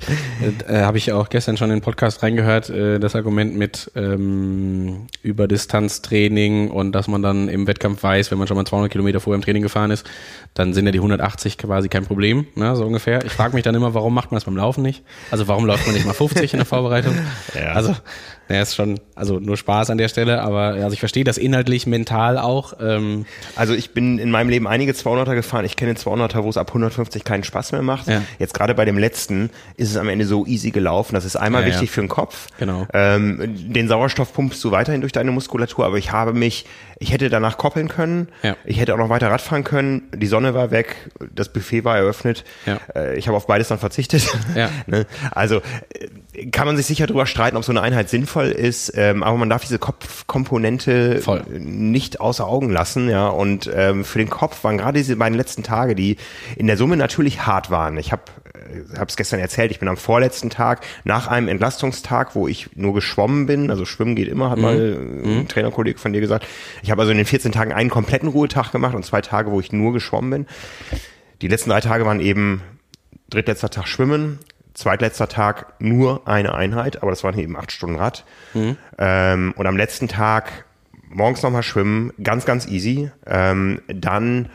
[0.66, 5.06] Äh, Habe ich auch gestern schon in den Podcast reingehört, äh, das Argument mit ähm,
[5.22, 9.36] Überdistanztraining und dass man dann im Wettkampf weiß, wenn man schon mal 200 Kilometer vorher
[9.36, 10.06] im Training gefahren ist,
[10.54, 13.24] dann sind ja die 180 quasi kein Problem, ne, so ungefähr.
[13.24, 15.04] Ich frage mich dann immer, warum macht man das beim Laufen nicht?
[15.30, 17.14] Also warum läuft man nicht mal 50 in der Vorbereitung?
[17.54, 17.72] Ja.
[17.72, 17.94] Also
[18.48, 21.86] naja, ist schon, also nur Spaß an der Stelle, aber also ich verstehe das inhaltlich,
[21.86, 22.74] mental auch.
[22.80, 23.26] Ähm.
[23.56, 25.64] Also ich bin in meinem Leben einige 200er gefahren.
[25.64, 28.06] Ich kenne 200er, wo es ab 150 keinen Spaß mehr macht.
[28.06, 28.22] Ja.
[28.38, 31.14] Jetzt gerade bei dem letzten ist es am Ende so easy gelaufen.
[31.14, 31.94] Das ist einmal ja, wichtig ja.
[31.94, 32.46] für den Kopf.
[32.58, 32.86] Genau.
[32.92, 36.66] Ähm, den Sauerstoff pumpst du weiterhin durch deine Muskulatur, aber ich habe mich,
[36.98, 38.28] ich hätte danach koppeln können.
[38.42, 38.56] Ja.
[38.64, 40.10] Ich hätte auch noch weiter Radfahren können.
[40.14, 42.44] Die Sonne war weg, das Buffet war eröffnet.
[42.66, 42.78] Ja.
[42.94, 44.26] Äh, ich habe auf beides dann verzichtet.
[44.54, 44.70] Ja.
[44.86, 45.06] Ne?
[45.32, 45.62] also
[46.32, 49.22] äh, kann man sich sicher darüber streiten, ob so eine Einheit sinnvoll sinnvoll ist, ähm,
[49.22, 51.44] aber man darf diese Kopfkomponente Voll.
[51.48, 53.28] nicht außer Augen lassen, ja.
[53.28, 56.16] Und ähm, für den Kopf waren gerade diese beiden letzten Tage, die
[56.56, 57.96] in der Summe natürlich hart waren.
[57.98, 58.22] Ich habe
[58.96, 62.94] habe es gestern erzählt, ich bin am vorletzten Tag nach einem Entlastungstag, wo ich nur
[62.94, 64.62] geschwommen bin, also schwimmen geht immer, hat mhm.
[64.62, 65.48] mal ein mhm.
[65.48, 66.46] Trainerkollege von dir gesagt.
[66.82, 69.60] Ich habe also in den 14 Tagen einen kompletten Ruhetag gemacht und zwei Tage, wo
[69.60, 70.46] ich nur geschwommen bin.
[71.42, 72.62] Die letzten drei Tage waren eben
[73.30, 74.38] drittletzter Tag Schwimmen,
[74.74, 78.24] zweitletzter Tag nur eine Einheit, aber das waren eben acht Stunden Rad.
[78.54, 78.76] Mhm.
[78.98, 80.64] Ähm, und am letzten Tag
[81.08, 83.10] morgens nochmal schwimmen, ganz, ganz easy.
[83.26, 84.48] Ähm, dann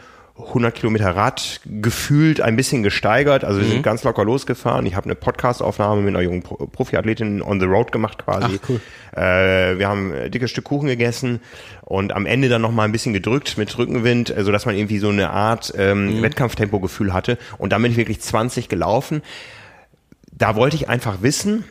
[0.48, 3.44] 100 Kilometer Rad, gefühlt ein bisschen gesteigert.
[3.44, 3.72] Also wir mhm.
[3.72, 4.86] sind ganz locker losgefahren.
[4.86, 8.60] Ich habe eine Podcast-Aufnahme mit einer jungen Pro Profiathletin on the road gemacht quasi.
[8.62, 8.82] Ach, cool.
[9.14, 11.40] Äh, wir haben ein dickes Stück Kuchen gegessen
[11.82, 15.00] und am Ende dann nochmal ein bisschen gedrückt mit Rückenwind, äh, so dass man irgendwie
[15.00, 16.22] so eine Art ähm, mhm.
[16.22, 17.38] Wettkampftempo-Gefühl hatte.
[17.58, 19.22] Und dann bin ich wirklich 20 gelaufen
[20.42, 21.66] da wollte ich einfach wissen,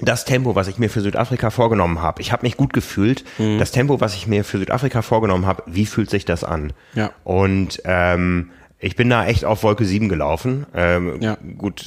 [0.00, 3.24] das Tempo, was ich mir für Südafrika vorgenommen habe, ich habe mich gut gefühlt.
[3.38, 3.58] Mhm.
[3.58, 6.72] Das Tempo, was ich mir für Südafrika vorgenommen habe, wie fühlt sich das an?
[6.94, 7.10] Ja.
[7.24, 10.66] Und ähm, Ich bin da echt auf Wolke 7 gelaufen.
[10.74, 11.38] Ähm, Ja.
[11.56, 11.86] Gut,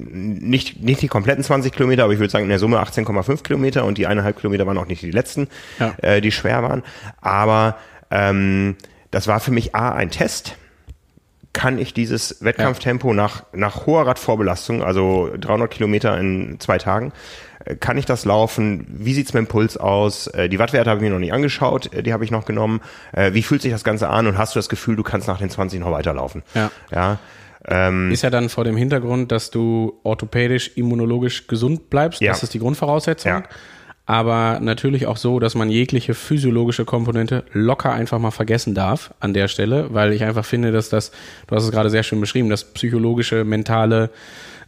[0.00, 3.84] nicht, nicht die kompletten 20 Kilometer, aber ich würde sagen in der Summe 18,5 Kilometer
[3.84, 5.94] und die eineinhalb Kilometer waren auch nicht die letzten, Ja.
[6.02, 6.82] äh, die schwer waren.
[7.20, 7.76] Aber
[8.10, 8.76] ähm,
[9.10, 10.56] das war für mich A, ein Test.
[11.52, 17.12] Kann ich dieses Wettkampftempo nach, nach hoher Radvorbelastung, also 300 Kilometer in zwei Tagen,
[17.64, 18.86] äh, kann ich das laufen?
[18.88, 20.28] Wie sieht's mit dem Puls aus?
[20.28, 22.80] Äh, Die Wattwerte habe ich mir noch nicht angeschaut, äh, die habe ich noch genommen.
[23.12, 25.50] Wie fühlt sich das Ganze an und hast du das Gefühl, du kannst nach den
[25.50, 26.42] 20 noch weiterlaufen?
[26.54, 26.70] Ja.
[26.92, 27.18] Ja.
[27.66, 32.20] Ähm, Ist ja dann vor dem Hintergrund, dass du orthopädisch, immunologisch gesund bleibst.
[32.20, 32.32] Ja.
[32.32, 33.30] Das ist die Grundvoraussetzung.
[33.32, 33.42] Ja.
[34.06, 39.34] Aber natürlich auch so, dass man jegliche physiologische Komponente locker einfach mal vergessen darf an
[39.34, 41.12] der Stelle, weil ich einfach finde, dass das,
[41.46, 44.10] du hast es gerade sehr schön beschrieben, das psychologische, mentale,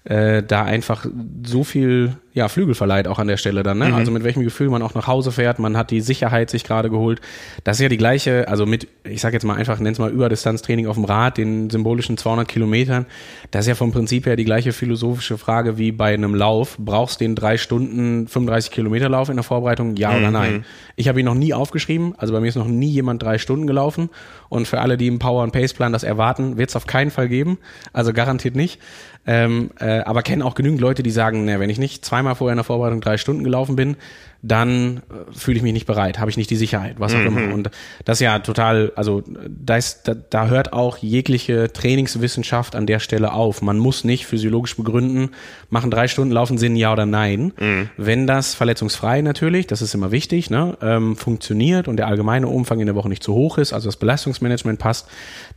[0.05, 1.07] äh, da einfach
[1.45, 3.79] so viel ja, Flügel verleiht auch an der Stelle dann.
[3.79, 3.95] Ne?
[3.95, 6.89] Also mit welchem Gefühl man auch nach Hause fährt, man hat die Sicherheit sich gerade
[6.89, 7.21] geholt.
[7.63, 10.87] Das ist ja die gleiche, also mit, ich sag jetzt mal einfach, nenn's mal Überdistanztraining
[10.87, 13.05] auf dem Rad, den symbolischen 200 Kilometern.
[13.51, 16.79] Das ist ja vom Prinzip her die gleiche philosophische Frage wie bei einem Lauf.
[16.79, 19.97] Brauchst du den drei Stunden 35 Kilometer Lauf in der Vorbereitung?
[19.97, 20.65] Ja oder nein?
[20.97, 23.67] Ich habe ihn noch nie aufgeschrieben, also bei mir ist noch nie jemand drei Stunden
[23.67, 24.09] gelaufen.
[24.49, 27.29] Und für alle, die im Power- und Pace-Plan das erwarten, wird es auf keinen Fall
[27.29, 27.59] geben.
[27.93, 28.81] Also garantiert nicht.
[29.25, 32.53] Ähm, äh, aber kennen auch genügend Leute, die sagen, ne, wenn ich nicht zweimal vorher
[32.53, 33.97] in der Vorbereitung drei Stunden gelaufen bin,
[34.43, 37.55] dann äh, fühle ich mich nicht bereit, habe ich nicht die Sicherheit, was auch immer.
[37.55, 37.71] Und
[38.05, 42.99] das ist ja total, also da, ist, da, da hört auch jegliche Trainingswissenschaft an der
[42.99, 43.63] Stelle auf.
[43.63, 45.31] Man muss nicht physiologisch begründen,
[45.71, 47.53] machen drei Stunden Laufen Sinn, ja oder nein.
[47.97, 52.81] Wenn das verletzungsfrei natürlich, das ist immer wichtig, ne, ähm, funktioniert und der allgemeine Umfang
[52.81, 55.07] in der Woche nicht zu hoch ist, also das Belastungsmanagement passt,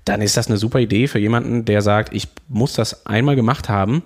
[0.05, 3.69] dann ist das eine super Idee für jemanden, der sagt, ich muss das einmal gemacht
[3.69, 4.03] haben,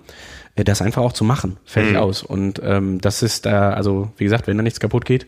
[0.56, 1.58] äh, das einfach auch zu machen.
[1.64, 2.22] Fertig aus.
[2.22, 5.26] Und ähm, das ist da, also wie gesagt, wenn da nichts kaputt geht,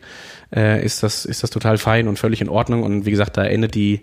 [0.53, 2.83] äh, ist das, ist das total fein und völlig in Ordnung.
[2.83, 4.01] Und wie gesagt, da endet die,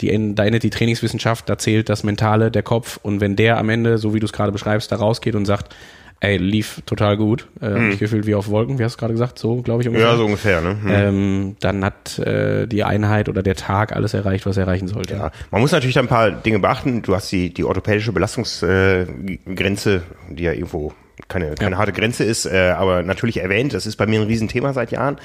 [0.00, 2.98] die da endet die Trainingswissenschaft, da zählt das Mentale, der Kopf.
[3.02, 5.74] Und wenn der am Ende, so wie du es gerade beschreibst, da rausgeht und sagt,
[6.20, 9.14] ey, lief total gut, äh, hab mich gefühlt wie auf Wolken, wie hast du gerade
[9.14, 10.08] gesagt, so glaube ich ungefähr.
[10.08, 10.60] ja, so ungefähr.
[10.60, 10.76] Ne?
[10.82, 10.90] Hm.
[10.90, 15.14] ähm, dann hat äh, die Einheit oder der Tag alles erreicht, was er erreichen sollte.
[15.14, 17.02] Ja, man muss natürlich da ein paar Dinge beachten.
[17.02, 20.92] Du hast die, die orthopädische Belastungsgrenze, äh, die ja irgendwo
[21.28, 23.74] keine, keine harte Grenze ist, äh, aber natürlich erwähnt.
[23.74, 25.18] Das ist bei mir ein Riesenthema seit Jahren.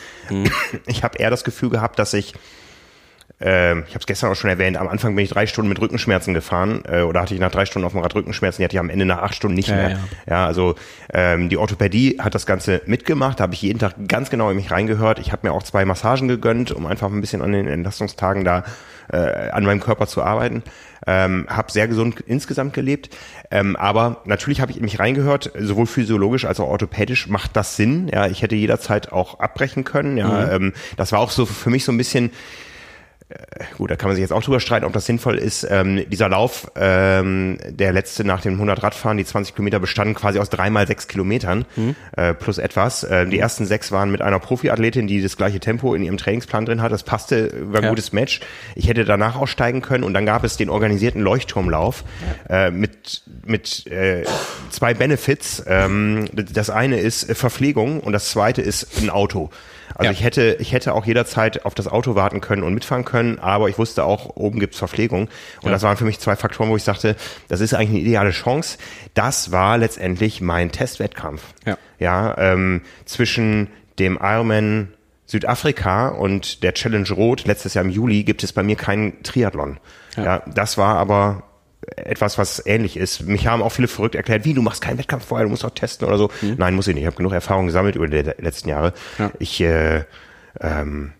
[0.88, 2.34] Ich habe eher das Gefühl gehabt, dass ich
[3.46, 5.80] ähm, ich habe es gestern auch schon erwähnt, am Anfang bin ich drei Stunden mit
[5.82, 8.76] Rückenschmerzen gefahren äh, oder hatte ich nach drei Stunden auf dem Rad Rückenschmerzen, die hatte
[8.76, 9.90] ich am Ende nach acht Stunden nicht Ja, mehr.
[9.90, 9.98] ja.
[10.28, 10.76] Ja, also
[11.14, 14.56] ähm, die Orthopädie hat das Ganze mitgemacht, da habe ich jeden Tag ganz genau in
[14.56, 15.20] mich reingehört.
[15.20, 18.64] Ich habe mir auch zwei Massagen gegönnt, um einfach ein bisschen an den Entlastungstagen da
[19.12, 20.64] äh, an meinem Körper zu arbeiten.
[21.06, 23.10] Ähm, habe sehr gesund insgesamt gelebt,
[23.52, 27.76] ähm, aber natürlich habe ich in mich reingehört, sowohl physiologisch als auch orthopädisch macht das
[27.76, 28.08] Sinn.
[28.08, 30.16] Ja, ich hätte jederzeit auch abbrechen können.
[30.16, 32.32] Ja, ähm, das war auch so für mich so ein bisschen
[33.78, 35.66] gut, da kann man sich jetzt auch drüber streiten, ob das sinnvoll ist.
[35.70, 40.40] Ähm, dieser Lauf, ähm, der letzte nach dem 100 Radfahren, die 20 Kilometer bestanden quasi
[40.40, 41.66] aus dreimal sechs Kilometern
[42.16, 43.06] äh, plus etwas.
[43.10, 46.66] Ähm, die ersten sechs waren mit einer Profiathletin, die das gleiche Tempo in ihrem Trainingsplan
[46.66, 46.92] drin hat.
[46.92, 47.90] Das passte, war ein Ja.
[47.90, 48.42] gutes Match.
[48.76, 52.04] Ich hätte danach aussteigen können und dann gab es den organisierten Leuchtturmlauf
[52.50, 54.24] äh, mit mit äh,
[54.70, 55.64] zwei Benefits.
[55.68, 59.50] Ähm, das eine ist äh, Verpflegung und das zweite ist ein Auto.
[59.96, 60.12] Also Ja.
[60.12, 63.70] ich hätte, ich hätte auch jederzeit auf das Auto warten können und mitfahren können, aber
[63.70, 65.24] ich wusste auch, oben gibt's Verpflegung.
[65.62, 65.72] Und Ja.
[65.72, 67.16] das waren für mich zwei Faktoren, wo ich sagte,
[67.48, 68.78] das ist eigentlich eine ideale Chance.
[69.14, 71.42] Das war letztendlich mein Testwettkampf.
[71.66, 71.78] Ja.
[72.00, 73.68] Ja, ähm, zwischen
[74.00, 74.90] dem Ironman
[75.26, 79.80] Südafrika und der Challenge Rot letztes Jahr im Juli gibt es bei mir keinen Triathlon.
[80.18, 80.24] Ja.
[80.24, 81.44] Ja, das war aber
[81.96, 83.24] etwas, was ähnlich ist.
[83.24, 85.72] Mich haben auch viele verrückt erklärt, wie, du machst keinen Wettkampf vorher, du musst auch
[85.72, 86.32] testen oder so.
[86.58, 87.04] Nein, muss ich nicht.
[87.04, 88.94] Ich habe genug Erfahrung gesammelt über die letzten Jahre.
[89.18, 89.32] Ja.
[89.40, 90.04] Ich, äh,
[90.60, 91.14] ähm,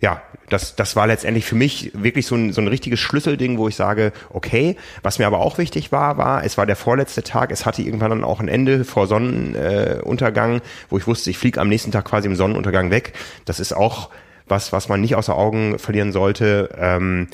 [0.00, 3.68] ja, das, das war letztendlich für mich wirklich so ein, so ein richtiges Schlüsselding, wo
[3.68, 7.52] ich sage, okay, was mir aber auch wichtig war, war, es war der vorletzte Tag,
[7.52, 11.60] es hatte irgendwann dann auch ein Ende vor Sonnenuntergang, äh, wo ich wusste, ich fliege
[11.60, 13.12] am nächsten Tag quasi im Sonnenuntergang weg.
[13.44, 14.10] Das ist auch
[14.48, 16.70] was, was man nicht außer Augen verlieren sollte.
[16.76, 17.28] Ähm,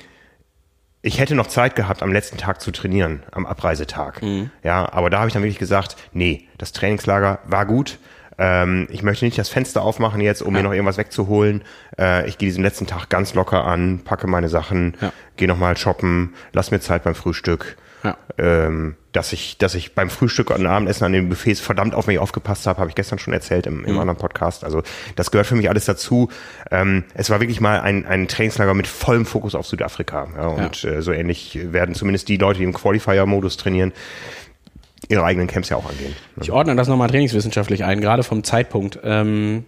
[1.06, 4.20] ich hätte noch Zeit gehabt, am letzten Tag zu trainieren, am Abreisetag.
[4.64, 7.98] Ja, aber da habe ich dann wirklich gesagt, nee, das Trainingslager war gut.
[8.38, 11.62] Ähm, ich möchte nicht das Fenster aufmachen jetzt, um mir noch irgendwas wegzuholen.
[11.98, 15.12] Äh, ich gehe diesen letzten Tag ganz locker an, packe meine Sachen, Ja.
[15.36, 17.76] gehe nochmal shoppen, lass mir Zeit beim Frühstück.
[18.06, 18.16] Ja.
[18.38, 22.18] Ähm, dass ich, dass ich beim Frühstück und Abendessen an den Buffets verdammt auf mich
[22.18, 24.62] aufgepasst habe, habe ich gestern schon erzählt im, im anderen Podcast.
[24.62, 24.82] Also
[25.16, 26.28] das gehört für mich alles dazu.
[26.70, 30.28] Ähm, es war wirklich mal ein, ein Trainingslager mit vollem Fokus auf Südafrika.
[30.36, 33.92] Ja, und Äh, so ähnlich werden zumindest die Leute, die im Qualifier-Modus trainieren,
[35.08, 36.14] ihre eigenen Camps ja auch angehen.
[36.40, 38.98] Ich ordne das nochmal trainingswissenschaftlich ein, gerade vom Zeitpunkt.
[39.02, 39.64] Ähm,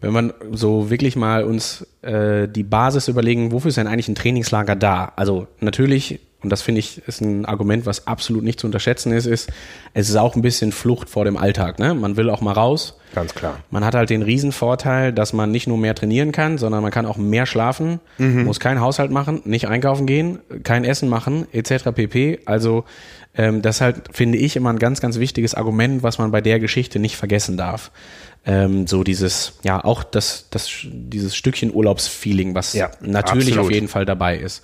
[0.00, 4.14] wenn man so wirklich mal uns äh, die Basis überlegen, wofür ist denn eigentlich ein
[4.14, 5.12] Trainingslager da?
[5.16, 9.26] Also natürlich und das finde ich ist ein Argument, was absolut nicht zu unterschätzen ist,
[9.26, 9.50] ist,
[9.92, 11.78] es ist auch ein bisschen Flucht vor dem Alltag.
[11.78, 11.94] Ne?
[11.94, 12.98] Man will auch mal raus.
[13.14, 13.58] Ganz klar.
[13.70, 17.06] Man hat halt den Riesenvorteil, dass man nicht nur mehr trainieren kann, sondern man kann
[17.06, 18.44] auch mehr schlafen, mhm.
[18.44, 21.90] muss keinen Haushalt machen, nicht einkaufen gehen, kein Essen machen, etc.
[21.94, 22.40] pp.
[22.46, 22.84] Also
[23.34, 26.58] ähm, das halt, finde ich, immer ein ganz, ganz wichtiges Argument, was man bei der
[26.58, 27.90] Geschichte nicht vergessen darf.
[28.46, 33.66] Ähm, so dieses, ja, auch das, das, dieses Stückchen Urlaubsfeeling, was ja, natürlich absolut.
[33.66, 34.62] auf jeden Fall dabei ist.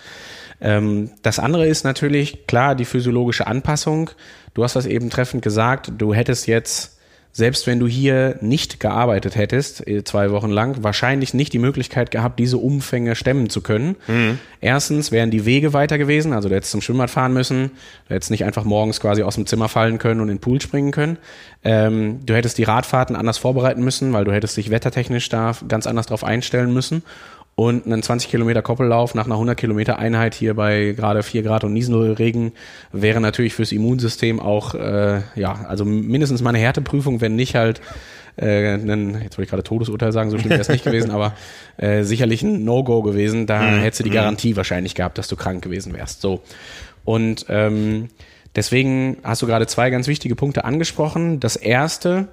[0.61, 4.11] Ähm, das andere ist natürlich, klar, die physiologische Anpassung.
[4.55, 6.97] Du hast das eben treffend gesagt, du hättest jetzt
[7.37, 12.11] selbst wenn du hier nicht gearbeitet hättest, äh, zwei Wochen lang, wahrscheinlich nicht die Möglichkeit
[12.11, 13.97] gehabt, diese Umfänge stemmen zu können.
[14.07, 14.39] Mhm.
[14.63, 17.73] Erstens wären die Wege weiter gewesen, also du hättest zum Schwimmbad fahren müssen,
[18.09, 20.63] du hättest nicht einfach morgens quasi aus dem Zimmer fallen können und in den Pool
[20.63, 21.19] springen können.
[21.63, 25.87] Ähm, du hättest die Radfahrten anders vorbereiten müssen, weil du hättest dich wettertechnisch da ganz
[25.87, 27.03] anders drauf einstellen müssen
[27.57, 31.65] und einen 20 Kilometer Koppellauf nach einer 100 Kilometer Einheit hier bei gerade 4 Grad
[31.65, 32.53] und Nieselregen
[32.93, 37.81] wäre natürlich fürs Immunsystem auch, äh, ja, also mindestens mal eine Härteprüfung, wenn nicht halt
[38.37, 41.35] äh, einen, jetzt wollte ich gerade Todesurteil sagen, so schlimm wäre es nicht gewesen, aber
[41.79, 43.47] äh, sicherlich ein No-Go gewesen.
[43.47, 43.81] Da mhm.
[43.81, 44.15] hättest du die mhm.
[44.15, 46.21] Garantie wahrscheinlich gehabt, dass du krank gewesen wärst.
[46.21, 46.43] So.
[47.07, 48.09] Und ähm,
[48.55, 51.41] deswegen hast du gerade zwei ganz wichtige Punkte angesprochen.
[51.41, 52.29] Das erste,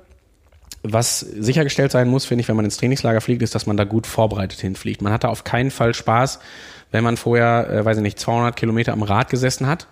[0.83, 3.85] was sichergestellt sein muss, finde ich, wenn man ins Trainingslager fliegt, ist, dass man da
[3.85, 5.01] gut vorbereitet hinfliegt.
[5.01, 6.39] Man hat da auf keinen Fall Spaß,
[6.91, 9.87] wenn man vorher, äh, weiß ich nicht, 200 Kilometer am Rad gesessen hat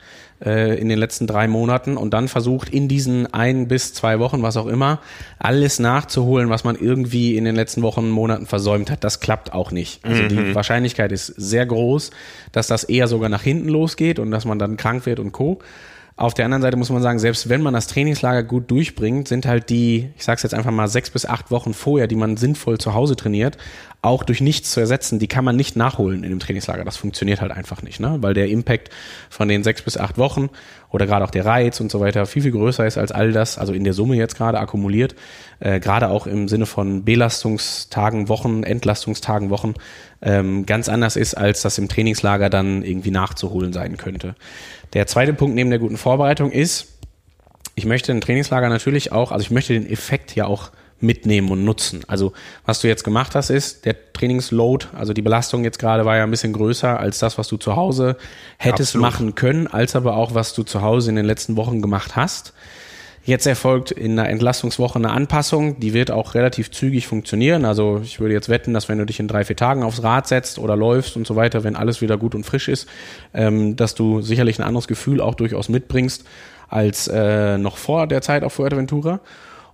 [0.45, 4.43] äh, in den letzten drei Monaten und dann versucht, in diesen ein bis zwei Wochen,
[4.43, 4.99] was auch immer,
[5.39, 9.04] alles nachzuholen, was man irgendwie in den letzten Wochen, Monaten versäumt hat.
[9.04, 10.04] Das klappt auch nicht.
[10.06, 10.30] Also mhm.
[10.30, 12.12] die Wahrscheinlichkeit ist sehr groß,
[12.51, 15.60] dass das eher sogar nach hinten losgeht und dass man dann krank wird und co.
[16.21, 19.47] Auf der anderen Seite muss man sagen, selbst wenn man das Trainingslager gut durchbringt, sind
[19.47, 22.77] halt die, ich sag's jetzt einfach mal, sechs bis acht Wochen vorher, die man sinnvoll
[22.77, 23.57] zu Hause trainiert,
[24.03, 25.17] auch durch nichts zu ersetzen.
[25.17, 26.86] Die kann man nicht nachholen in dem Trainingslager.
[26.86, 28.17] Das funktioniert halt einfach nicht, ne?
[28.21, 28.91] weil der Impact
[29.31, 30.49] von den sechs bis acht Wochen
[30.91, 33.57] oder gerade auch der Reiz und so weiter viel, viel größer ist als all das,
[33.57, 35.15] also in der Summe jetzt gerade akkumuliert,
[35.60, 39.73] äh, gerade auch im Sinne von Belastungstagen, Wochen, Entlastungstagen, Wochen,
[40.21, 44.36] ähm, ganz anders ist, als das im Trainingslager dann irgendwie nachzuholen sein könnte.
[44.93, 46.88] Der zweite Punkt neben der guten Vorbereitung ist,
[47.75, 51.65] ich möchte ein Trainingslager natürlich auch, also ich möchte den Effekt ja auch mitnehmen und
[51.65, 52.01] nutzen.
[52.08, 52.34] Also
[52.65, 56.23] was du jetzt gemacht hast, ist der Trainingsload, also die Belastung jetzt gerade war ja
[56.23, 58.17] ein bisschen größer als das, was du zu Hause
[58.58, 59.01] hättest Absolut.
[59.01, 62.54] machen können, als aber auch was du zu Hause in den letzten Wochen gemacht hast.
[63.23, 67.65] Jetzt erfolgt in einer Entlastungswoche eine Anpassung, die wird auch relativ zügig funktionieren.
[67.65, 70.27] Also ich würde jetzt wetten, dass wenn du dich in drei, vier Tagen aufs Rad
[70.27, 72.88] setzt oder läufst und so weiter, wenn alles wieder gut und frisch ist,
[73.36, 76.25] ähm, dass du sicherlich ein anderes Gefühl auch durchaus mitbringst
[76.67, 79.19] als äh, noch vor der Zeit auf Fuerteventura.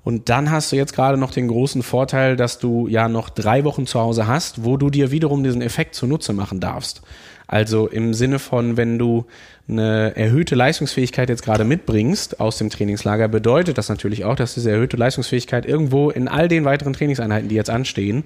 [0.03, 3.63] Und dann hast du jetzt gerade noch den großen Vorteil, dass du ja noch drei
[3.63, 7.01] Wochen zu Hause hast, wo du dir wiederum diesen Effekt zunutze machen darfst.
[7.47, 9.25] Also im Sinne von, wenn du
[9.69, 14.71] eine erhöhte Leistungsfähigkeit jetzt gerade mitbringst aus dem Trainingslager, bedeutet das natürlich auch, dass diese
[14.71, 18.23] erhöhte Leistungsfähigkeit irgendwo in all den weiteren Trainingseinheiten, die jetzt anstehen,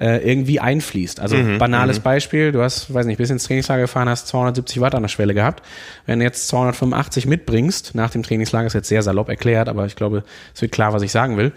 [0.00, 1.20] äh, irgendwie einfließt.
[1.20, 2.02] Also mhm, banales mhm.
[2.02, 5.34] Beispiel, du hast, weiß nicht, bis ins Trainingslager gefahren, hast 270 Watt an der Schwelle
[5.34, 5.64] gehabt.
[6.06, 9.96] Wenn du jetzt 285 mitbringst, nach dem Trainingslager, ist jetzt sehr salopp erklärt, aber ich
[9.96, 11.52] glaube, es wird klar, was ich sagen will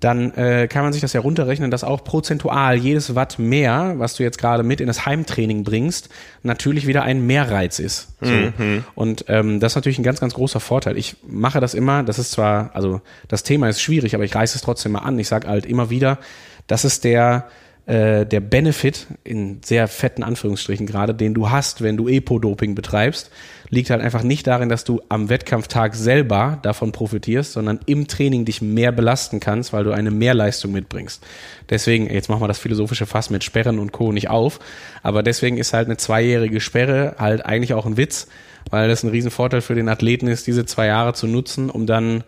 [0.00, 4.14] dann äh, kann man sich das ja runterrechnen, dass auch prozentual jedes Watt mehr, was
[4.16, 6.08] du jetzt gerade mit in das Heimtraining bringst,
[6.42, 8.08] natürlich wieder ein Mehrreiz ist.
[8.20, 8.32] So.
[8.32, 8.84] Mhm.
[8.94, 10.96] Und ähm, das ist natürlich ein ganz, ganz großer Vorteil.
[10.96, 14.56] Ich mache das immer, das ist zwar, also das Thema ist schwierig, aber ich reiße
[14.56, 15.18] es trotzdem mal an.
[15.18, 16.18] Ich sage halt immer wieder,
[16.66, 17.48] das ist der
[17.90, 23.32] äh, der Benefit in sehr fetten Anführungsstrichen gerade, den du hast, wenn du Epo-Doping betreibst,
[23.68, 28.44] liegt halt einfach nicht darin, dass du am Wettkampftag selber davon profitierst, sondern im Training
[28.44, 31.26] dich mehr belasten kannst, weil du eine Mehrleistung mitbringst.
[31.68, 34.12] Deswegen, jetzt machen wir das philosophische Fass mit Sperren und Co.
[34.12, 34.60] nicht auf,
[35.02, 38.28] aber deswegen ist halt eine zweijährige Sperre halt eigentlich auch ein Witz,
[38.70, 42.22] weil das ein Riesenvorteil für den Athleten ist, diese zwei Jahre zu nutzen, um dann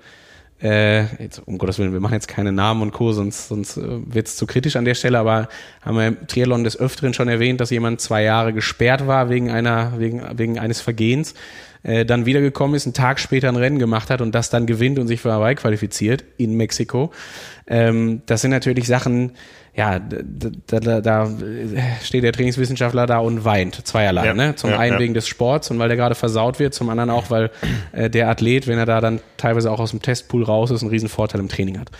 [0.62, 3.82] äh, jetzt, um Gottes Willen, wir machen jetzt keine Namen und Co., sonst, sonst äh,
[3.82, 5.48] wird es zu kritisch an der Stelle, aber
[5.82, 9.50] haben wir im Triathlon des Öfteren schon erwähnt, dass jemand zwei Jahre gesperrt war wegen
[9.50, 11.34] einer, wegen, wegen eines Vergehens,
[11.82, 14.98] äh, dann wiedergekommen ist, einen Tag später ein Rennen gemacht hat und das dann gewinnt
[14.98, 17.10] und sich für Hawaii qualifiziert in Mexiko.
[17.66, 19.32] Ähm, das sind natürlich Sachen,
[19.74, 21.30] ja, da, da, da
[22.02, 24.26] steht der Trainingswissenschaftler da und weint, zweierlei.
[24.26, 24.54] Ja, ne?
[24.54, 25.00] Zum ja, einen ja.
[25.00, 27.50] wegen des Sports und weil der gerade versaut wird, zum anderen auch, weil
[27.92, 30.90] äh, der Athlet, wenn er da dann teilweise auch aus dem Testpool raus ist, einen
[30.90, 31.90] riesen Vorteil im Training hat.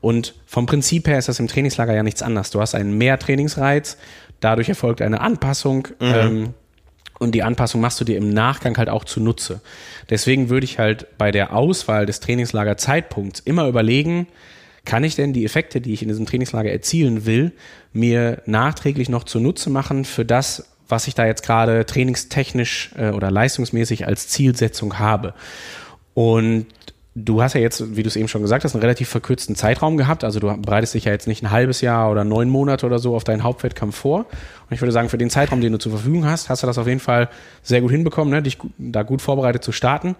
[0.00, 2.50] Und vom Prinzip her ist das im Trainingslager ja nichts anderes.
[2.50, 3.96] Du hast einen Mehrtrainingsreiz,
[4.40, 5.86] dadurch erfolgt eine Anpassung.
[6.00, 6.14] Mhm.
[6.14, 6.54] Ähm,
[7.20, 9.60] und die Anpassung machst du dir im Nachgang halt auch zunutze.
[10.08, 14.26] Deswegen würde ich halt bei der Auswahl des Trainingslagerzeitpunkts immer überlegen,
[14.90, 17.52] kann ich denn die Effekte, die ich in diesem Trainingslager erzielen will,
[17.92, 23.30] mir nachträglich noch zunutze machen für das, was ich da jetzt gerade trainingstechnisch äh, oder
[23.30, 25.32] leistungsmäßig als Zielsetzung habe.
[26.14, 26.66] Und
[27.16, 29.96] Du hast ja jetzt, wie du es eben schon gesagt hast, einen relativ verkürzten Zeitraum
[29.96, 30.22] gehabt.
[30.22, 33.16] Also du bereitest dich ja jetzt nicht ein halbes Jahr oder neun Monate oder so
[33.16, 34.20] auf deinen Hauptwettkampf vor.
[34.20, 36.78] Und ich würde sagen, für den Zeitraum, den du zur Verfügung hast, hast du das
[36.78, 37.28] auf jeden Fall
[37.64, 38.42] sehr gut hinbekommen, ne?
[38.42, 40.14] dich da gut vorbereitet zu starten,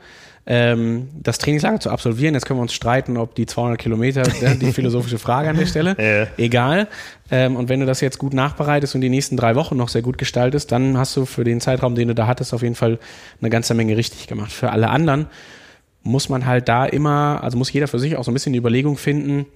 [0.46, 2.34] ähm, das Trainingslager zu absolvieren.
[2.34, 5.96] Jetzt können wir uns streiten, ob die 200 Kilometer, die philosophische Frage an der Stelle,
[5.98, 6.26] ja.
[6.38, 6.88] egal.
[7.30, 10.02] Ähm, und wenn du das jetzt gut nachbereitest und die nächsten drei Wochen noch sehr
[10.02, 12.98] gut gestaltest, dann hast du für den Zeitraum, den du da hattest, auf jeden Fall
[13.40, 14.50] eine ganze Menge richtig gemacht.
[14.50, 15.26] Für alle anderen
[16.02, 18.58] muss man halt da immer, also muss jeder für sich auch so ein bisschen die
[18.58, 19.46] Überlegung finden,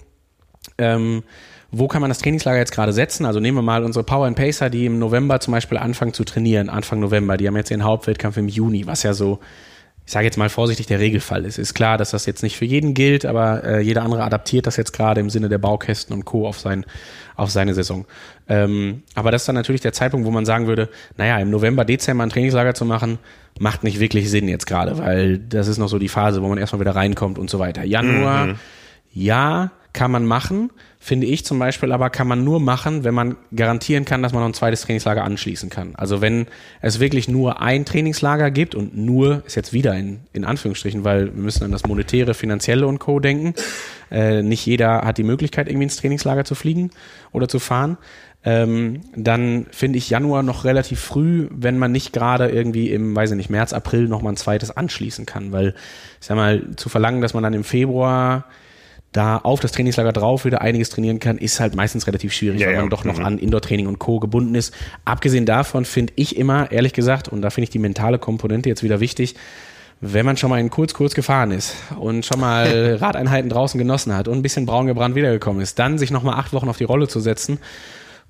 [0.77, 1.23] ähm,
[1.71, 3.25] wo kann man das Trainingslager jetzt gerade setzen?
[3.25, 6.23] Also nehmen wir mal unsere Power and Pacer, die im November zum Beispiel anfangen zu
[6.23, 9.39] trainieren, Anfang November, die haben jetzt ihren Hauptwettkampf im Juni, was ja so,
[10.05, 11.57] ich sage jetzt mal vorsichtig, der Regelfall ist.
[11.57, 14.77] Ist klar, dass das jetzt nicht für jeden gilt, aber äh, jeder andere adaptiert das
[14.77, 16.47] jetzt gerade im Sinne der Baukästen und Co.
[16.47, 16.85] auf, sein,
[17.35, 18.05] auf seine Saison.
[18.47, 21.85] Ähm, aber das ist dann natürlich der Zeitpunkt, wo man sagen würde, naja, im November,
[21.85, 23.17] Dezember ein Trainingslager zu machen,
[23.59, 26.59] macht nicht wirklich Sinn jetzt gerade, weil das ist noch so die Phase, wo man
[26.59, 27.83] erstmal wieder reinkommt und so weiter.
[27.83, 28.55] Januar, mhm.
[29.11, 30.69] ja, kann man machen,
[31.05, 34.41] finde ich zum Beispiel, aber kann man nur machen, wenn man garantieren kann, dass man
[34.41, 35.93] noch ein zweites Trainingslager anschließen kann.
[35.95, 36.47] Also wenn
[36.81, 41.27] es wirklich nur ein Trainingslager gibt und nur ist jetzt wieder in, in Anführungsstrichen, weil
[41.27, 43.19] wir müssen an das monetäre, finanzielle und Co.
[43.19, 43.53] denken.
[44.09, 46.89] Äh, nicht jeder hat die Möglichkeit, irgendwie ins Trainingslager zu fliegen
[47.31, 47.99] oder zu fahren
[48.43, 53.31] ähm, dann finde ich Januar noch relativ früh, wenn man nicht gerade irgendwie im, weiß
[53.31, 55.69] ich nicht, März, April noch mal ein zweites anschließen kann, weil
[56.21, 58.45] ich sag mal, zu verlangen, dass man dann im Februar
[59.15, 62.67] da auf das Trainingslager drauf wieder einiges trainieren kann, ist halt meistens relativ schwierig, ja,
[62.67, 62.89] weil man ja.
[62.89, 63.25] doch noch mhm.
[63.25, 64.19] an Indoor-Training und Co.
[64.19, 64.73] gebunden ist.
[65.05, 68.83] Abgesehen davon finde ich immer, ehrlich gesagt, und da finde ich die mentale Komponente jetzt
[68.83, 69.35] wieder wichtig,
[70.01, 74.15] wenn man schon mal in kurz, kurz gefahren ist und schon mal Radeinheiten draußen genossen
[74.15, 76.83] hat und ein bisschen braun gebrannt wiedergekommen ist, dann sich nochmal acht Wochen auf die
[76.83, 77.59] Rolle zu setzen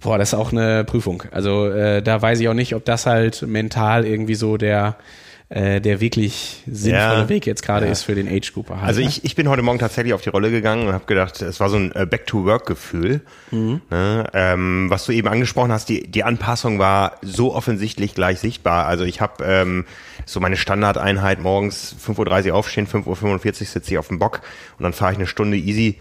[0.02, 1.24] Boah, das ist auch eine Prüfung.
[1.32, 4.98] Also äh, da weiß ich auch nicht, ob das halt mental irgendwie so der
[5.50, 7.92] äh, der wirklich sinnvolle ja, Weg jetzt gerade ja.
[7.92, 8.78] ist für den Age Grouper.
[8.78, 11.40] Halt, also ich, ich bin heute Morgen tatsächlich auf die Rolle gegangen und habe gedacht,
[11.42, 13.22] es war so ein äh, Back-to-Work-Gefühl.
[13.52, 13.82] Mhm.
[13.92, 14.28] Ne?
[14.34, 18.88] Ähm, was du eben angesprochen hast, die, die Anpassung war so offensichtlich gleich sichtbar.
[18.88, 19.86] Also ich habe ähm,
[20.26, 24.42] so meine Standardeinheit morgens 5.30 Uhr aufstehen, 5.45 Uhr sitze ich auf dem Bock
[24.80, 26.00] und dann fahre ich eine Stunde easy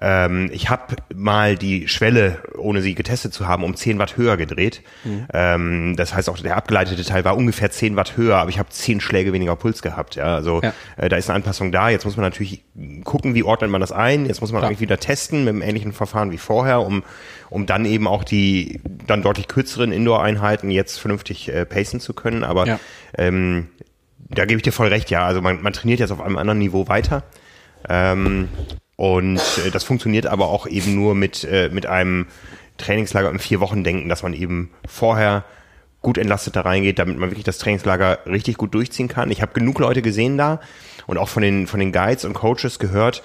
[0.00, 4.36] ähm, ich habe mal die Schwelle, ohne sie getestet zu haben, um 10 Watt höher
[4.36, 4.82] gedreht.
[5.04, 5.26] Mhm.
[5.32, 8.68] Ähm, das heißt auch, der abgeleitete Teil war ungefähr 10 Watt höher, aber ich habe
[8.68, 10.16] 10 Schläge weniger Puls gehabt.
[10.16, 10.72] Ja, also ja.
[10.96, 11.90] Äh, da ist eine Anpassung da.
[11.90, 12.64] Jetzt muss man natürlich
[13.04, 14.26] gucken, wie ordnet man das ein.
[14.26, 14.70] Jetzt muss man Klar.
[14.70, 17.04] eigentlich wieder testen mit einem ähnlichen Verfahren wie vorher, um
[17.50, 22.42] um dann eben auch die dann deutlich kürzeren Indoor-Einheiten jetzt vernünftig äh, pacen zu können.
[22.42, 22.80] Aber ja.
[23.16, 23.68] ähm,
[24.18, 25.24] da gebe ich dir voll recht, ja.
[25.24, 27.22] Also man, man trainiert jetzt auf einem anderen Niveau weiter.
[27.88, 28.48] Ähm,
[28.96, 32.26] und äh, das funktioniert aber auch eben nur mit, äh, mit einem
[32.76, 35.44] Trainingslager im vier Wochen denken, dass man eben vorher
[36.02, 39.30] gut entlastet da reingeht, damit man wirklich das Trainingslager richtig gut durchziehen kann.
[39.30, 40.60] Ich habe genug Leute gesehen da
[41.06, 43.22] und auch von den, von den Guides und Coaches gehört,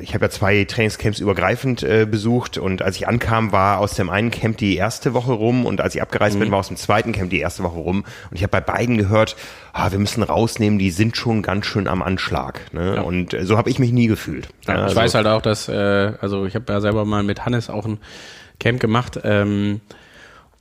[0.00, 4.10] ich habe ja zwei Trainingscamps übergreifend äh, besucht und als ich ankam, war aus dem
[4.10, 6.40] einen Camp die erste Woche rum und als ich abgereist mhm.
[6.40, 8.96] bin, war aus dem zweiten Camp die erste Woche rum und ich habe bei beiden
[8.98, 9.36] gehört,
[9.72, 12.72] ah, wir müssen rausnehmen, die sind schon ganz schön am Anschlag.
[12.72, 12.96] Ne?
[12.96, 13.02] Ja.
[13.02, 14.48] Und äh, so habe ich mich nie gefühlt.
[14.66, 17.44] Ja, ich also, weiß halt auch, dass, äh, also ich habe ja selber mal mit
[17.44, 17.98] Hannes auch ein
[18.58, 19.20] Camp gemacht.
[19.24, 19.80] Ähm,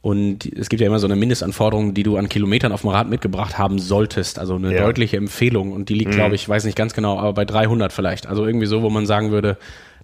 [0.01, 3.09] und es gibt ja immer so eine Mindestanforderung, die du an Kilometern auf dem Rad
[3.09, 4.39] mitgebracht haben solltest.
[4.39, 4.81] Also eine ja.
[4.81, 5.73] deutliche Empfehlung.
[5.73, 6.15] Und die liegt, mhm.
[6.15, 8.25] glaube ich, weiß nicht ganz genau, aber bei 300 vielleicht.
[8.25, 9.57] Also irgendwie so, wo man sagen würde,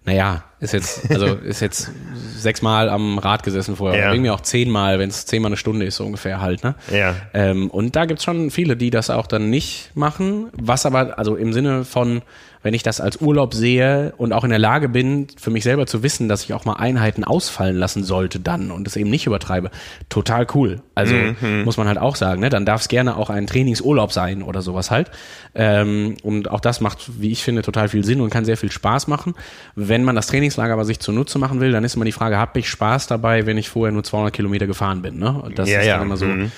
[0.04, 1.92] naja, ist jetzt, also ist jetzt
[2.36, 4.00] sechsmal am Rad gesessen vorher.
[4.00, 4.12] Ja.
[4.12, 6.76] Irgendwie auch zehnmal, wenn es zehnmal eine Stunde ist, so ungefähr halt, ne?
[6.92, 7.16] Ja.
[7.34, 10.50] Ähm, und da gibt's schon viele, die das auch dann nicht machen.
[10.52, 12.22] Was aber, also im Sinne von,
[12.66, 15.86] wenn ich das als Urlaub sehe und auch in der Lage bin, für mich selber
[15.86, 19.28] zu wissen, dass ich auch mal Einheiten ausfallen lassen sollte dann und es eben nicht
[19.28, 19.70] übertreibe,
[20.10, 20.82] total cool.
[20.96, 21.64] Also mhm.
[21.64, 22.50] muss man halt auch sagen, ne?
[22.50, 25.12] dann darf es gerne auch ein Trainingsurlaub sein oder sowas halt.
[25.54, 28.72] Ähm, und auch das macht, wie ich finde, total viel Sinn und kann sehr viel
[28.72, 29.36] Spaß machen.
[29.76, 32.58] Wenn man das Trainingslager aber sich zunutze machen will, dann ist immer die Frage, habe
[32.58, 35.20] ich Spaß dabei, wenn ich vorher nur 200 Kilometer gefahren bin?
[35.20, 35.40] Ne?
[35.40, 36.02] Und das ja, ist dann ja.
[36.02, 36.26] immer so.
[36.26, 36.52] Mhm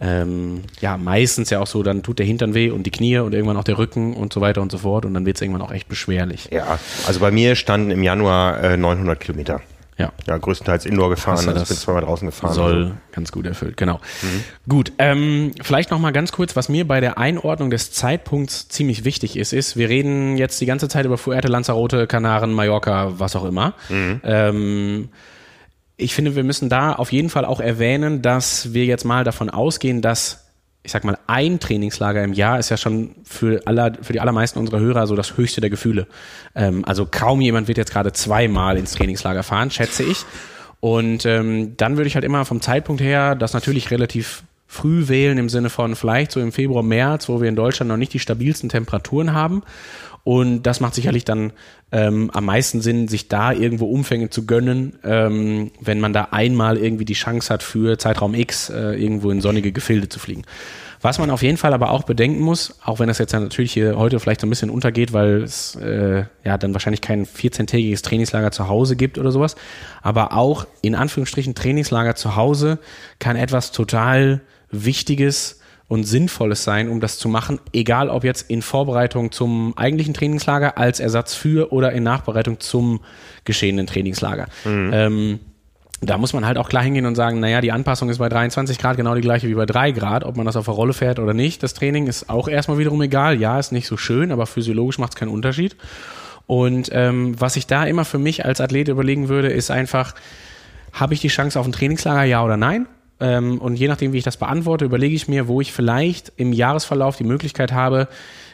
[0.00, 3.32] ähm, ja, meistens ja auch so, dann tut der Hintern weh und die Knie und
[3.32, 5.62] irgendwann auch der Rücken und so weiter und so fort und dann wird es irgendwann
[5.62, 6.48] auch echt beschwerlich.
[6.52, 9.60] Ja, also bei mir standen im Januar äh, 900 Kilometer.
[9.96, 10.12] Ja.
[10.26, 12.52] Ja, größtenteils Indoor gefahren, also ich bin zweimal draußen gefahren.
[12.52, 12.94] Soll also.
[13.12, 14.00] ganz gut erfüllt, genau.
[14.22, 14.44] Mhm.
[14.68, 19.36] Gut, ähm, vielleicht nochmal ganz kurz, was mir bei der Einordnung des Zeitpunkts ziemlich wichtig
[19.36, 23.44] ist, ist, wir reden jetzt die ganze Zeit über Fuerte, Lanzarote, Kanaren, Mallorca, was auch
[23.44, 23.74] immer.
[23.88, 24.20] Mhm.
[24.24, 25.08] Ähm,
[25.96, 29.50] ich finde, wir müssen da auf jeden Fall auch erwähnen, dass wir jetzt mal davon
[29.50, 30.44] ausgehen, dass
[30.84, 34.58] ich sag mal, ein Trainingslager im Jahr ist ja schon für, aller, für die allermeisten
[34.58, 36.06] unserer Hörer so das höchste der Gefühle.
[36.54, 40.26] Ähm, also kaum jemand wird jetzt gerade zweimal ins Trainingslager fahren, schätze ich.
[40.80, 44.42] Und ähm, dann würde ich halt immer vom Zeitpunkt her das natürlich relativ
[44.74, 47.96] früh wählen im Sinne von vielleicht so im Februar, März, wo wir in Deutschland noch
[47.96, 49.62] nicht die stabilsten Temperaturen haben.
[50.24, 51.52] Und das macht sicherlich dann
[51.92, 56.76] ähm, am meisten Sinn, sich da irgendwo Umfänge zu gönnen, ähm, wenn man da einmal
[56.76, 60.42] irgendwie die Chance hat, für Zeitraum X äh, irgendwo in sonnige Gefilde zu fliegen.
[61.02, 63.98] Was man auf jeden Fall aber auch bedenken muss, auch wenn das jetzt natürlich hier
[63.98, 68.50] heute vielleicht so ein bisschen untergeht, weil es äh, ja dann wahrscheinlich kein 14-tägiges Trainingslager
[68.50, 69.54] zu Hause gibt oder sowas,
[70.00, 72.78] aber auch in Anführungsstrichen Trainingslager zu Hause
[73.18, 74.40] kann etwas total
[74.74, 80.14] Wichtiges und Sinnvolles sein, um das zu machen, egal ob jetzt in Vorbereitung zum eigentlichen
[80.14, 83.00] Trainingslager, als Ersatz für oder in Nachbereitung zum
[83.44, 84.46] geschehenen Trainingslager.
[84.64, 84.90] Mhm.
[84.92, 85.40] Ähm,
[86.00, 88.78] da muss man halt auch klar hingehen und sagen, naja, die Anpassung ist bei 23
[88.78, 91.18] Grad genau die gleiche wie bei 3 Grad, ob man das auf der Rolle fährt
[91.18, 91.62] oder nicht.
[91.62, 93.40] Das Training ist auch erstmal wiederum egal.
[93.40, 95.76] Ja, ist nicht so schön, aber physiologisch macht es keinen Unterschied.
[96.46, 100.14] Und ähm, was ich da immer für mich als Athlet überlegen würde, ist einfach,
[100.92, 102.86] habe ich die Chance auf ein Trainingslager, ja oder nein?
[103.20, 106.52] Ähm, und je nachdem, wie ich das beantworte, überlege ich mir, wo ich vielleicht im
[106.52, 108.08] Jahresverlauf die Möglichkeit habe,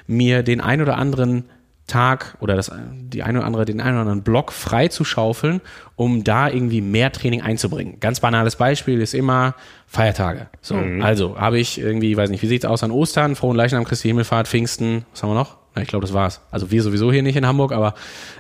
[0.06, 1.44] mir den ein oder anderen
[1.86, 5.61] Tag oder das, die eine oder andere, den einen oder anderen Block frei zu schaufeln,
[5.96, 7.98] um da irgendwie mehr Training einzubringen.
[8.00, 9.54] Ganz banales Beispiel ist immer
[9.86, 10.48] Feiertage.
[10.61, 11.02] So, mhm.
[11.02, 14.46] also habe ich irgendwie, weiß nicht, wie sieht's aus an Ostern, Frohen Leichnam, Christi Himmelfahrt,
[14.46, 15.59] Pfingsten, was haben wir noch?
[15.76, 16.40] Ich glaube, das war's.
[16.50, 17.94] Also wir sowieso hier nicht in Hamburg, aber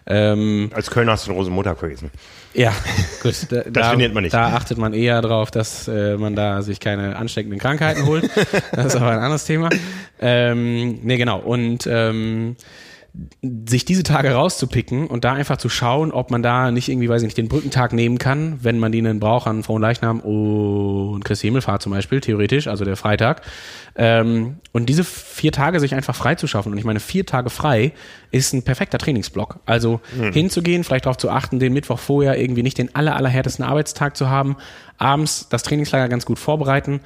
[0.06, 2.10] ähm, als Kölner hast du eine Rosenmontag vergessen.
[2.54, 2.72] Ja,
[3.22, 3.34] gut.
[3.50, 4.34] Da, das trainiert man nicht.
[4.34, 8.28] Da achtet man eher darauf, dass äh, man da sich keine ansteckenden Krankheiten holt.
[8.72, 9.70] das ist aber ein anderes Thema.
[10.20, 11.38] Ähm, nee, genau.
[11.38, 12.56] Und ähm,
[13.42, 17.22] sich diese Tage rauszupicken und da einfach zu schauen, ob man da nicht irgendwie, weiß
[17.22, 21.24] ich nicht, den Brückentag nehmen kann, wenn man den dann braucht an Frohen Leichnam und
[21.24, 23.42] Christi Himmelfahrt zum Beispiel, theoretisch, also der Freitag.
[23.96, 26.72] Ähm, und diese vier Tage sich einfach frei zu schaffen.
[26.72, 27.92] Und ich meine, vier Tage frei
[28.30, 29.58] ist ein perfekter Trainingsblock.
[29.66, 30.32] Also mhm.
[30.32, 34.30] hinzugehen, vielleicht darauf zu achten, den Mittwoch vorher irgendwie nicht den aller, allerhärtesten Arbeitstag zu
[34.30, 34.56] haben,
[34.98, 37.00] abends das Trainingslager ganz gut vorbereiten,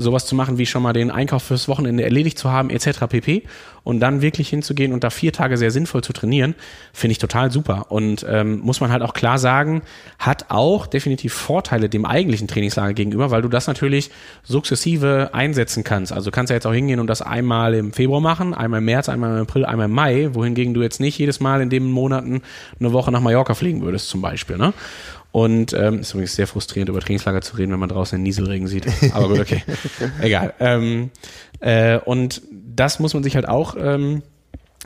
[0.00, 3.06] sowas zu machen, wie schon mal den Einkauf fürs Wochenende erledigt zu haben, etc.
[3.08, 3.42] pp.
[3.82, 6.54] Und dann wirklich hinzugehen und da vier Tage sehr sinnvoll zu trainieren,
[6.92, 7.86] finde ich total super.
[7.88, 9.82] Und ähm, muss man halt auch klar sagen,
[10.18, 14.10] hat auch definitiv Vorteile dem eigentlichen Trainingslager gegenüber, weil du das natürlich
[14.44, 16.12] sukzessive einsetzen kannst.
[16.12, 19.08] Also kannst ja jetzt auch hingehen und das einmal im Februar machen, einmal im März,
[19.08, 22.42] einmal im April, einmal im Mai, wohingegen du jetzt nicht jedes Mal in den Monaten
[22.78, 24.58] eine Woche nach Mallorca fliegen würdest zum Beispiel.
[24.58, 24.74] Ne?
[25.30, 28.66] Und ähm, ist übrigens sehr frustrierend, über Trainingslager zu reden, wenn man draußen den Nieselregen
[28.66, 28.86] sieht.
[29.12, 29.62] Aber gut, okay.
[30.20, 30.54] Egal.
[30.58, 31.10] Ähm,
[31.60, 34.22] äh, und das muss man sich halt auch ähm,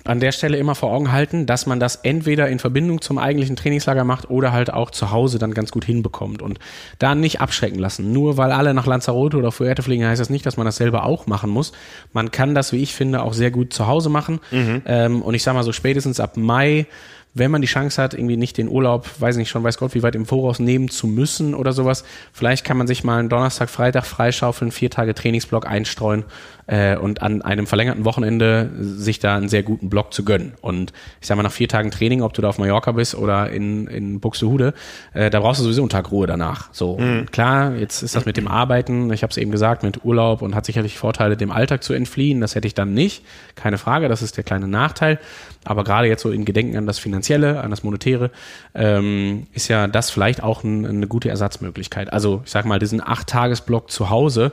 [0.05, 3.57] an der Stelle immer vor Augen halten, dass man das entweder in Verbindung zum eigentlichen
[3.57, 6.59] Trainingslager macht oder halt auch zu Hause dann ganz gut hinbekommt und
[6.99, 8.13] da nicht abschrecken lassen.
[8.13, 11.05] Nur weil alle nach Lanzarote oder Fuerte fliegen, heißt das nicht, dass man das selber
[11.05, 11.73] auch machen muss.
[12.13, 14.41] Man kann das, wie ich finde, auch sehr gut zu Hause machen.
[14.51, 14.83] Mhm.
[14.87, 16.87] Ähm, und ich sag mal so spätestens ab Mai
[17.35, 20.03] wenn man die Chance hat, irgendwie nicht den Urlaub, weiß nicht schon, weiß Gott, wie
[20.03, 23.71] weit im Voraus nehmen zu müssen oder sowas, vielleicht kann man sich mal einen Donnerstag,
[23.71, 26.25] Freitag freischaufeln, vier Tage Trainingsblock einstreuen
[26.67, 30.55] äh, und an einem verlängerten Wochenende sich da einen sehr guten Block zu gönnen.
[30.61, 33.51] Und ich sag mal, nach vier Tagen Training, ob du da auf Mallorca bist oder
[33.51, 34.75] in, in Buxtehude,
[35.15, 36.69] äh, da brauchst du sowieso einen Tag Ruhe danach.
[36.73, 37.27] So, mhm.
[37.31, 40.55] klar, jetzt ist das mit dem Arbeiten, ich habe es eben gesagt, mit Urlaub und
[40.55, 42.41] hat sicherlich Vorteile, dem Alltag zu entfliehen.
[42.41, 45.19] Das hätte ich dann nicht, keine Frage, das ist der kleine Nachteil.
[45.65, 48.31] Aber gerade jetzt so in Gedenken an das Finanzielle, an das Monetäre,
[48.75, 52.13] ähm, ist ja das vielleicht auch ein, eine gute Ersatzmöglichkeit.
[52.13, 54.53] Also ich sag mal, diesen Acht-Tages-Block zu Hause,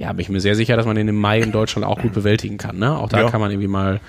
[0.00, 2.14] ja, bin ich mir sehr sicher, dass man den im Mai in Deutschland auch gut
[2.14, 2.78] bewältigen kann.
[2.78, 2.96] Ne?
[2.96, 3.30] Auch da ja.
[3.30, 4.00] kann man irgendwie mal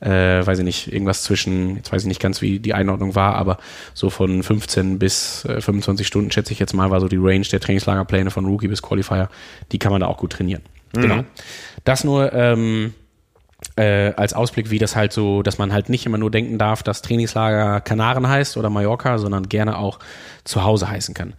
[0.00, 3.34] äh, weiß ich nicht, irgendwas zwischen, jetzt weiß ich nicht ganz, wie die Einordnung war,
[3.34, 3.58] aber
[3.92, 7.44] so von 15 bis äh, 25 Stunden, schätze ich jetzt mal, war so die Range
[7.44, 9.28] der Trainingslagerpläne von Rookie bis Qualifier.
[9.72, 10.62] Die kann man da auch gut trainieren.
[10.94, 11.02] Mhm.
[11.02, 11.24] Genau.
[11.84, 12.94] Das nur ähm,
[13.76, 16.82] äh, als Ausblick, wie das halt so, dass man halt nicht immer nur denken darf,
[16.82, 19.98] dass Trainingslager Kanaren heißt oder Mallorca, sondern gerne auch
[20.44, 21.34] zu Hause heißen kann.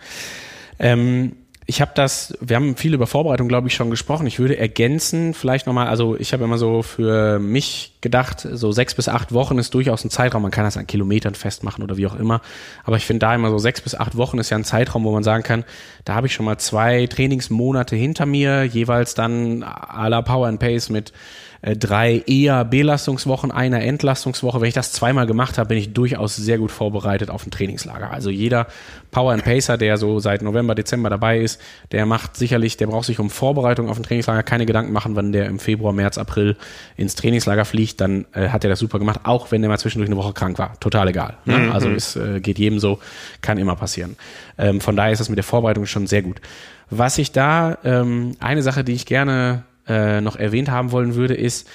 [0.77, 1.35] Ähm,
[1.71, 4.27] ich habe das, wir haben viel über Vorbereitung, glaube ich, schon gesprochen.
[4.27, 8.93] Ich würde ergänzen, vielleicht nochmal, also ich habe immer so für mich gedacht, so sechs
[8.93, 10.41] bis acht Wochen ist durchaus ein Zeitraum.
[10.41, 12.41] Man kann das an Kilometern festmachen oder wie auch immer.
[12.83, 15.13] Aber ich finde da immer so sechs bis acht Wochen ist ja ein Zeitraum, wo
[15.13, 15.63] man sagen kann,
[16.03, 20.59] da habe ich schon mal zwei Trainingsmonate hinter mir, jeweils dann à la Power and
[20.59, 21.13] Pace mit
[21.61, 24.61] äh, drei eher Belastungswochen, einer Entlastungswoche.
[24.61, 28.11] Wenn ich das zweimal gemacht habe, bin ich durchaus sehr gut vorbereitet auf ein Trainingslager.
[28.11, 28.67] Also jeder
[29.11, 33.05] Power and Pacer, der so seit November, Dezember dabei ist, der macht sicherlich, der braucht
[33.05, 36.55] sich um Vorbereitung auf ein Trainingslager keine Gedanken machen, wenn der im Februar, März, April
[36.97, 40.09] ins Trainingslager fliegt, dann äh, hat er das super gemacht, auch wenn der mal zwischendurch
[40.09, 40.79] eine Woche krank war.
[40.79, 41.37] Total egal.
[41.45, 41.57] Ne?
[41.57, 41.71] Mhm.
[41.71, 42.99] Also es äh, geht jedem so,
[43.41, 44.15] kann immer passieren.
[44.57, 46.41] Ähm, von daher ist das mit der Vorbereitung schon sehr gut.
[46.89, 51.33] Was ich da, ähm, eine Sache, die ich gerne äh, noch erwähnt haben wollen würde,
[51.33, 51.67] ist,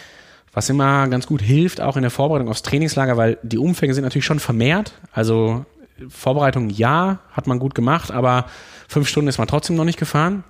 [0.53, 4.05] was immer ganz gut hilft, auch in der Vorbereitung aufs Trainingslager, weil die Umfänge sind
[4.05, 4.95] natürlich schon vermehrt.
[5.13, 5.67] Also
[6.09, 8.47] Vorbereitung ja, hat man gut gemacht, aber
[8.89, 10.45] fünf Stunden ist man trotzdem noch nicht gefahren.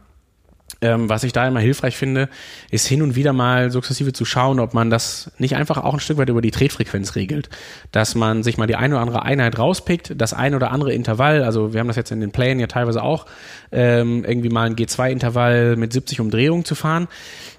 [0.82, 2.28] Ähm, was ich da immer hilfreich finde,
[2.70, 6.00] ist hin und wieder mal sukzessive zu schauen, ob man das nicht einfach auch ein
[6.00, 7.48] Stück weit über die Tretfrequenz regelt.
[7.92, 11.44] Dass man sich mal die eine oder andere Einheit rauspickt, das ein oder andere Intervall,
[11.44, 13.26] also wir haben das jetzt in den Plänen ja teilweise auch,
[13.70, 17.06] ähm, irgendwie mal ein G2-Intervall mit 70 Umdrehungen zu fahren,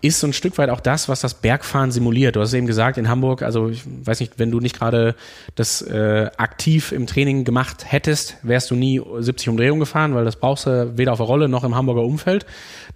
[0.02, 2.36] ist so ein Stück weit auch das, was das Bergfahren simuliert.
[2.36, 5.16] Du hast eben gesagt, in Hamburg, also ich weiß nicht, wenn du nicht gerade
[5.56, 10.36] das äh, aktiv im Training gemacht hättest, wärst du nie 70 Umdrehungen gefahren, weil das
[10.36, 12.46] brauchst du weder auf der Rolle noch im Hamburger Umfeld.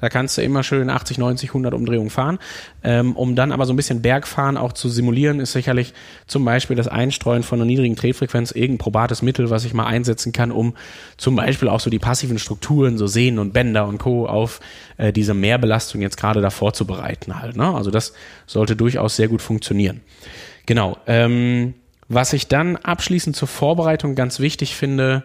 [0.02, 2.40] Da kannst du immer schön 80, 90, 100 Umdrehungen fahren.
[2.84, 5.94] Ähm, um dann aber so ein bisschen Bergfahren auch zu simulieren, ist sicherlich
[6.28, 10.34] zum Beispiel das Einstreuen von einer niedrigen Tretfrequenz irgendein probates Mittel, was ich mal einsetzen
[10.34, 10.74] kann, um
[11.18, 14.26] zum Beispiel auch so die passiven Strukturen, so Sehnen und Bänder und Co.
[14.26, 14.60] auf
[14.98, 17.56] äh, diese Mehrbelastung jetzt gerade davor zu bereiten halt.
[17.56, 17.74] Ne?
[17.74, 18.14] Also das
[18.48, 20.02] sollte durchaus sehr gut funktionieren.
[20.66, 20.98] Genau.
[21.06, 21.76] Ähm,
[22.08, 25.24] was ich dann abschließend zur Vorbereitung ganz wichtig finde,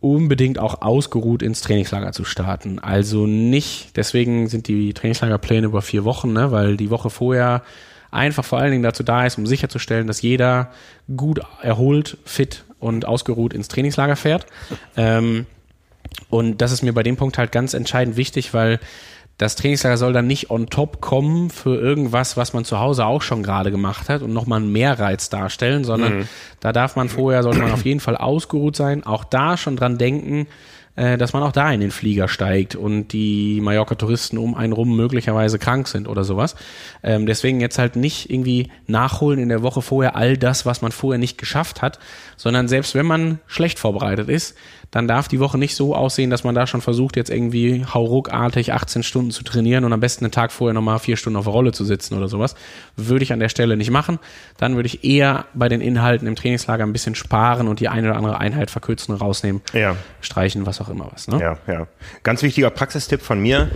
[0.00, 2.78] unbedingt auch ausgeruht ins Trainingslager zu starten.
[2.78, 7.62] Also nicht, deswegen sind die Trainingslagerpläne über vier Wochen, ne, weil die Woche vorher
[8.10, 10.70] einfach vor allen Dingen dazu da ist, um sicherzustellen, dass jeder
[11.14, 14.46] gut erholt, fit und ausgeruht ins Trainingslager fährt.
[14.96, 15.46] Ähm,
[16.28, 18.80] und das ist mir bei dem Punkt halt ganz entscheidend wichtig, weil
[19.40, 23.22] das Trainingslager soll dann nicht on top kommen für irgendwas, was man zu Hause auch
[23.22, 26.28] schon gerade gemacht hat und nochmal einen Mehrreiz darstellen, sondern mhm.
[26.60, 29.96] da darf man vorher, sollte man auf jeden Fall ausgeruht sein, auch da schon dran
[29.96, 30.46] denken,
[30.94, 34.94] äh, dass man auch da in den Flieger steigt und die Mallorca-Touristen um einen rum
[34.94, 36.54] möglicherweise krank sind oder sowas.
[37.02, 40.92] Ähm, deswegen jetzt halt nicht irgendwie nachholen in der Woche vorher all das, was man
[40.92, 41.98] vorher nicht geschafft hat,
[42.36, 44.54] sondern selbst wenn man schlecht vorbereitet ist,
[44.90, 48.72] dann darf die Woche nicht so aussehen, dass man da schon versucht, jetzt irgendwie hauruckartig
[48.72, 51.52] 18 Stunden zu trainieren und am besten einen Tag vorher nochmal vier Stunden auf der
[51.52, 52.56] Rolle zu sitzen oder sowas.
[52.96, 54.18] Würde ich an der Stelle nicht machen.
[54.56, 58.08] Dann würde ich eher bei den Inhalten im Trainingslager ein bisschen sparen und die eine
[58.08, 59.94] oder andere Einheit verkürzen, rausnehmen, ja.
[60.20, 61.28] streichen, was auch immer was.
[61.28, 61.40] Ne?
[61.40, 61.86] Ja, ja.
[62.24, 63.70] Ganz wichtiger Praxistipp von mir.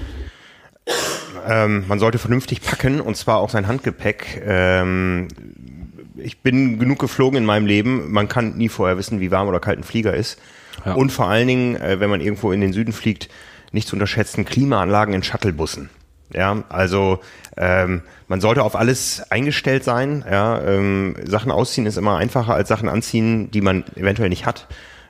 [1.47, 4.43] Ähm, man sollte vernünftig packen und zwar auch sein Handgepäck.
[4.45, 5.29] Ähm,
[6.17, 8.11] ich bin genug geflogen in meinem Leben.
[8.11, 10.41] Man kann nie vorher wissen, wie warm oder kalt ein Flieger ist.
[10.85, 10.95] Ja.
[10.95, 13.29] Und vor allen Dingen, äh, wenn man irgendwo in den Süden fliegt,
[13.73, 15.91] nicht zu unterschätzen, Klimaanlagen in Shuttlebussen.
[16.33, 17.21] Ja, also
[17.57, 20.25] ähm, man sollte auf alles eingestellt sein.
[20.29, 24.67] Ja, ähm, Sachen ausziehen ist immer einfacher als Sachen anziehen, die man eventuell nicht hat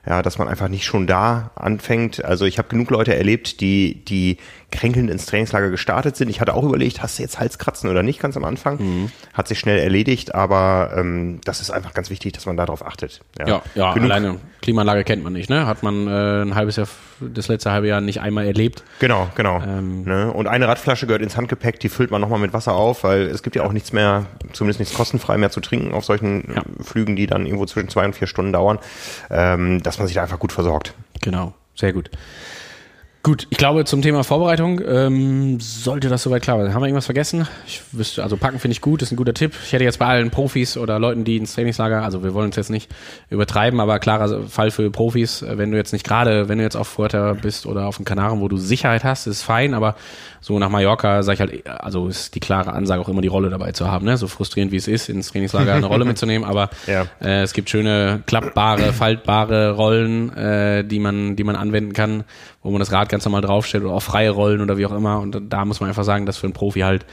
[0.06, 2.24] ja, dass man einfach nicht schon da anfängt.
[2.24, 4.38] Also ich habe genug Leute erlebt, die, die
[4.74, 6.28] kränkelnd ins Trainingslager gestartet sind.
[6.28, 8.78] Ich hatte auch überlegt, hast du jetzt Halskratzen oder nicht ganz am Anfang.
[8.78, 9.12] Mhm.
[9.32, 13.20] Hat sich schnell erledigt, aber ähm, das ist einfach ganz wichtig, dass man darauf achtet.
[13.38, 15.66] Ja, ja, ja alleine Klimaanlage kennt man nicht, ne?
[15.66, 16.88] Hat man äh, ein halbes Jahr,
[17.20, 18.82] das letzte halbe Jahr nicht einmal erlebt.
[18.98, 19.62] Genau, genau.
[19.62, 20.32] Ähm, ne?
[20.32, 23.42] Und eine Radflasche gehört ins Handgepäck, die füllt man nochmal mit Wasser auf, weil es
[23.42, 26.62] gibt ja auch nichts mehr, zumindest nichts kostenfrei mehr zu trinken auf solchen ja.
[26.82, 28.78] Flügen, die dann irgendwo zwischen zwei und vier Stunden dauern,
[29.30, 30.94] ähm, dass man sich da einfach gut versorgt.
[31.20, 32.10] Genau, sehr gut.
[33.24, 36.74] Gut, ich glaube zum Thema Vorbereitung ähm, sollte das soweit klar sein.
[36.74, 37.48] Haben wir irgendwas vergessen?
[37.66, 39.54] Ich wüsste, also packen finde ich gut, ist ein guter Tipp.
[39.64, 42.56] Ich hätte jetzt bei allen Profis oder Leuten, die ins Trainingslager, also wir wollen es
[42.56, 42.94] jetzt nicht
[43.30, 46.86] übertreiben, aber klarer Fall für Profis, wenn du jetzt nicht gerade, wenn du jetzt auf
[46.86, 49.96] Fuerteventura bist oder auf den Kanaren, wo du Sicherheit hast, ist fein, aber
[50.44, 53.48] so nach Mallorca sage ich halt, also ist die klare Ansage auch immer die Rolle
[53.48, 54.18] dabei zu haben, ne?
[54.18, 57.06] So frustrierend wie es ist, ins Trainingslager eine Rolle mitzunehmen, aber ja.
[57.22, 62.24] äh, es gibt schöne klappbare, faltbare Rollen, äh, die man, die man anwenden kann,
[62.62, 65.18] wo man das Rad ganz normal draufstellt oder auch freie Rollen oder wie auch immer.
[65.18, 67.06] Und da muss man einfach sagen, dass für einen Profi halt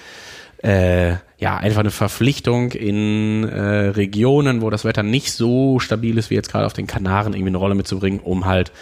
[0.62, 6.32] äh, ja einfach eine Verpflichtung in äh, Regionen, wo das Wetter nicht so stabil ist
[6.32, 8.74] wie jetzt gerade auf den Kanaren, irgendwie eine Rolle mitzubringen, um halt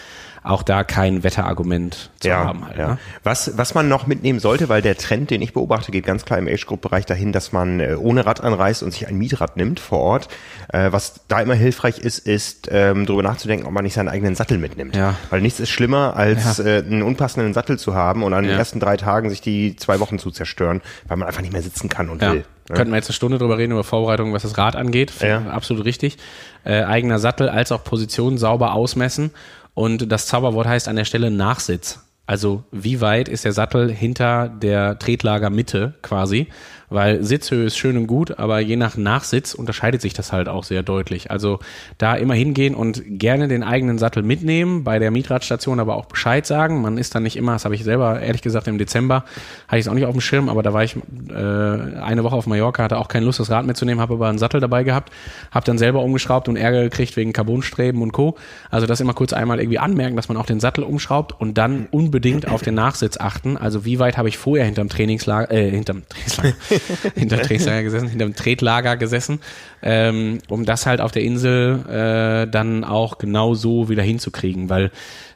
[0.44, 2.66] auch da kein Wetterargument zu ja, haben.
[2.66, 2.88] Halt, ja.
[2.90, 2.98] ne?
[3.24, 6.40] was, was man noch mitnehmen sollte, weil der Trend, den ich beobachte, geht ganz klar
[6.40, 10.00] im Age-Group-Bereich dahin, dass man äh, ohne Rad anreist und sich ein Mietrad nimmt vor
[10.00, 10.28] Ort.
[10.72, 14.36] Äh, was da immer hilfreich ist, ist ähm, darüber nachzudenken, ob man nicht seinen eigenen
[14.36, 14.96] Sattel mitnimmt.
[14.96, 15.16] Ja.
[15.30, 18.80] Weil nichts ist schlimmer, als äh, einen unpassenden Sattel zu haben und an den ersten
[18.80, 22.10] drei Tagen sich die zwei Wochen zu zerstören, weil man einfach nicht mehr sitzen kann
[22.10, 22.46] und will.
[22.70, 22.76] Ja.
[22.76, 25.12] Könnten wir jetzt eine Stunde drüber reden, über Vorbereitungen, was das Rad angeht.
[25.22, 25.42] Ja.
[25.50, 26.18] Absolut richtig.
[26.64, 29.32] Äh, eigener Sattel als auch Position sauber ausmessen
[29.74, 32.00] und das Zauberwort heißt an der Stelle Nachsitz.
[32.26, 36.48] Also wie weit ist der Sattel hinter der Tretlagermitte quasi?
[36.90, 40.64] Weil Sitzhöhe ist schön und gut, aber je nach Nachsitz unterscheidet sich das halt auch
[40.64, 41.32] sehr deutlich.
[41.32, 41.60] Also
[41.98, 46.46] da immer hingehen und gerne den eigenen Sattel mitnehmen, bei der Mietраdstation aber auch Bescheid
[46.46, 46.82] sagen.
[46.82, 49.26] Man ist dann nicht immer, das habe ich selber ehrlich gesagt im Dezember,
[49.68, 52.36] hatte ich es auch nicht auf dem Schirm, aber da war ich äh, eine Woche
[52.36, 55.12] auf Mallorca, hatte auch keine Lust, das Rad mitzunehmen, habe aber einen Sattel dabei gehabt,
[55.52, 58.38] habe dann selber umgeschraubt und Ärger gekriegt wegen Carbonstreben und Co.
[58.70, 61.88] Also das immer kurz einmal irgendwie anmerken, dass man auch den Sattel umschraubt und dann
[61.92, 63.58] unbedingt unbedingt auf den Nachsitz achten.
[63.58, 66.56] Also wie weit habe ich vorher hinterm Trainingslager, äh, hinterm Trainingslager,
[67.16, 69.40] hinterm Trainingslager gesessen, hinterm Tretlager gesessen,
[69.82, 74.92] ähm, um das halt auf der Insel äh, dann auch genau so wieder hinzukriegen, weil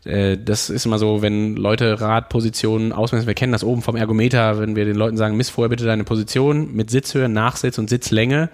[0.06, 4.60] äh, das ist immer so, wenn Leute Radpositionen ausmessen, wir kennen das oben vom Ergometer,
[4.60, 8.50] wenn wir den Leuten sagen, miss vorher bitte deine Position mit Sitzhöhe, Nachsitz und Sitzlänge,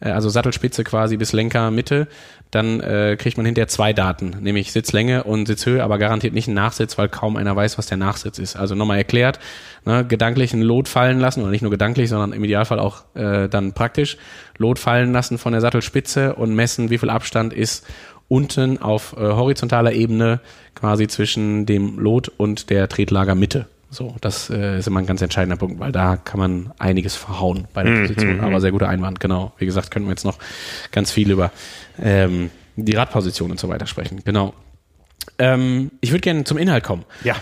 [0.00, 2.08] äh, also Sattelspitze quasi bis Lenker Mitte,
[2.50, 6.56] dann äh, kriegt man hinterher zwei Daten, nämlich Sitzlänge und Sitzhöhe, aber garantiert nicht einen
[6.56, 8.56] Nachsitz, weil kaum einer weiß, was der Nachsitz ist.
[8.56, 9.38] Also nochmal erklärt,
[9.84, 13.48] ne, gedanklich ein Lot fallen lassen, oder nicht nur gedanklich, sondern im Idealfall auch äh,
[13.48, 14.16] dann praktisch,
[14.58, 17.86] Lot fallen lassen von der Sattelspitze und messen, wie viel Abstand ist
[18.28, 20.40] unten auf äh, horizontaler Ebene
[20.74, 23.66] quasi zwischen dem Lot und der Tretlagermitte.
[23.90, 27.66] So, das äh, ist immer ein ganz entscheidender Punkt, weil da kann man einiges verhauen
[27.74, 28.36] bei der mhm, Position.
[28.36, 28.44] Mhm.
[28.44, 29.52] Aber sehr guter Einwand, genau.
[29.58, 30.38] Wie gesagt, können wir jetzt noch
[30.92, 31.50] ganz viel über
[32.00, 34.22] ähm, die Radposition und so weiter sprechen.
[34.24, 34.54] Genau.
[35.38, 37.04] Ähm, ich würde gerne zum Inhalt kommen.
[37.24, 37.34] Ja.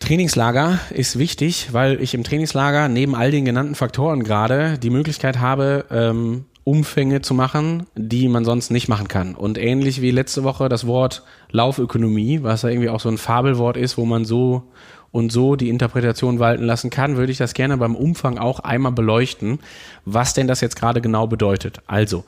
[0.00, 5.38] Trainingslager ist wichtig, weil ich im Trainingslager neben all den genannten Faktoren gerade die Möglichkeit
[5.38, 9.34] habe, ähm, Umfänge zu machen, die man sonst nicht machen kann.
[9.34, 13.76] Und ähnlich wie letzte Woche das Wort Laufökonomie, was ja irgendwie auch so ein Fabelwort
[13.76, 14.70] ist, wo man so
[15.12, 18.92] und so die Interpretation walten lassen kann, würde ich das gerne beim Umfang auch einmal
[18.92, 19.58] beleuchten,
[20.04, 21.80] was denn das jetzt gerade genau bedeutet.
[21.86, 22.24] Also,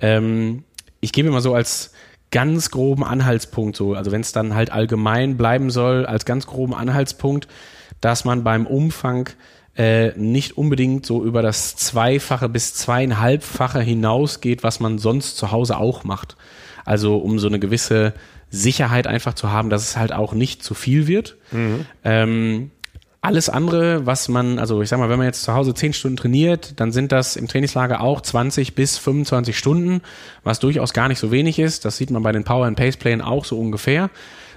[0.00, 0.64] ähm,
[1.00, 1.92] ich gebe mal so als
[2.30, 6.74] ganz groben Anhaltspunkt so, also wenn es dann halt allgemein bleiben soll, als ganz groben
[6.74, 7.46] Anhaltspunkt,
[8.00, 9.28] dass man beim Umfang
[9.76, 15.78] äh, nicht unbedingt so über das Zweifache bis Zweieinhalbfache hinausgeht, was man sonst zu Hause
[15.78, 16.36] auch macht.
[16.84, 18.14] Also um so eine gewisse
[18.54, 21.36] Sicherheit einfach zu haben, dass es halt auch nicht zu viel wird.
[21.52, 21.86] Mhm.
[22.04, 22.70] Ähm,
[23.24, 26.18] alles andere, was man, also ich sag mal, wenn man jetzt zu Hause zehn Stunden
[26.18, 30.02] trainiert, dann sind das im Trainingslager auch 20 bis 25 Stunden,
[30.42, 31.86] was durchaus gar nicht so wenig ist.
[31.86, 34.10] Das sieht man bei den Power and Pace Playern auch so ungefähr.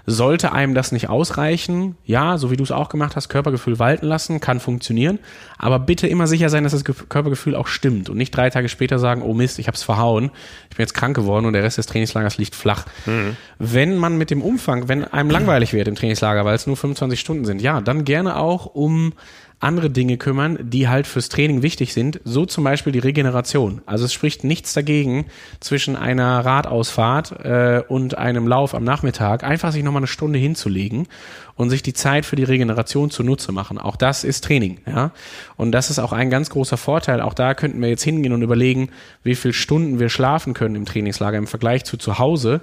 [0.10, 4.06] Sollte einem das nicht ausreichen, ja, so wie du es auch gemacht hast, Körpergefühl walten
[4.06, 5.20] lassen, kann funktionieren,
[5.58, 9.00] aber bitte immer sicher sein, dass das Körpergefühl auch stimmt und nicht drei Tage später
[9.00, 10.32] sagen, oh Mist, ich habe es verhauen,
[10.70, 12.86] ich bin jetzt krank geworden und der Rest des Trainingslagers liegt flach.
[13.06, 13.36] Mhm.
[13.60, 17.20] Wenn man mit dem Umfang, wenn einem langweilig wird im Trainingslager, weil es nur 25
[17.20, 19.12] Stunden sind, ja, dann gerne auch um
[19.60, 23.82] andere Dinge kümmern, die halt fürs Training wichtig sind, so zum Beispiel die Regeneration.
[23.88, 25.26] Also es spricht nichts dagegen,
[25.60, 31.08] zwischen einer Radausfahrt äh, und einem Lauf am Nachmittag einfach sich nochmal eine Stunde hinzulegen
[31.56, 33.80] und sich die Zeit für die Regeneration zunutze machen.
[33.80, 35.12] Auch das ist Training, ja.
[35.56, 37.20] Und das ist auch ein ganz großer Vorteil.
[37.20, 38.90] Auch da könnten wir jetzt hingehen und überlegen,
[39.24, 42.62] wie viele Stunden wir schlafen können im Trainingslager im Vergleich zu zu Hause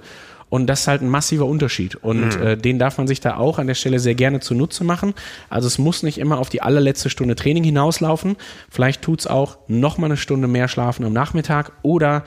[0.49, 1.95] und das ist halt ein massiver Unterschied.
[1.95, 2.43] Und mhm.
[2.43, 5.13] äh, den darf man sich da auch an der Stelle sehr gerne zunutze machen.
[5.49, 8.35] Also es muss nicht immer auf die allerletzte Stunde Training hinauslaufen.
[8.69, 12.23] Vielleicht tut's auch noch mal eine Stunde mehr schlafen am Nachmittag oder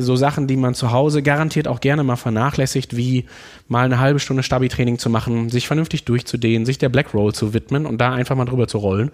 [0.00, 3.26] so Sachen, die man zu Hause garantiert auch gerne mal vernachlässigt, wie
[3.68, 7.54] mal eine halbe Stunde Stabi-Training zu machen, sich vernünftig durchzudehnen, sich der Black Roll zu
[7.54, 9.10] widmen und da einfach mal drüber zu rollen.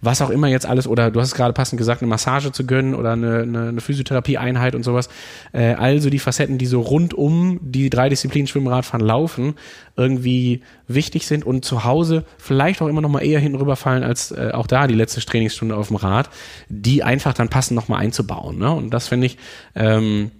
[0.00, 2.64] Was auch immer jetzt alles, oder du hast es gerade passend gesagt, eine Massage zu
[2.66, 5.08] gönnen oder eine, eine, eine Physiotherapie-Einheit und sowas.
[5.52, 9.54] Äh, also die Facetten, die so rund um die drei Disziplinen Schwimmradfahren laufen,
[9.96, 14.32] irgendwie wichtig sind und zu Hause vielleicht auch immer noch mal eher hinten rüberfallen als
[14.32, 16.30] äh, auch da die letzte Trainingsstunde auf dem Rad,
[16.68, 18.58] die einfach dann passend noch mal einzubauen.
[18.58, 18.72] Ne?
[18.72, 19.38] Und das finde ich
[19.74, 20.30] ähm,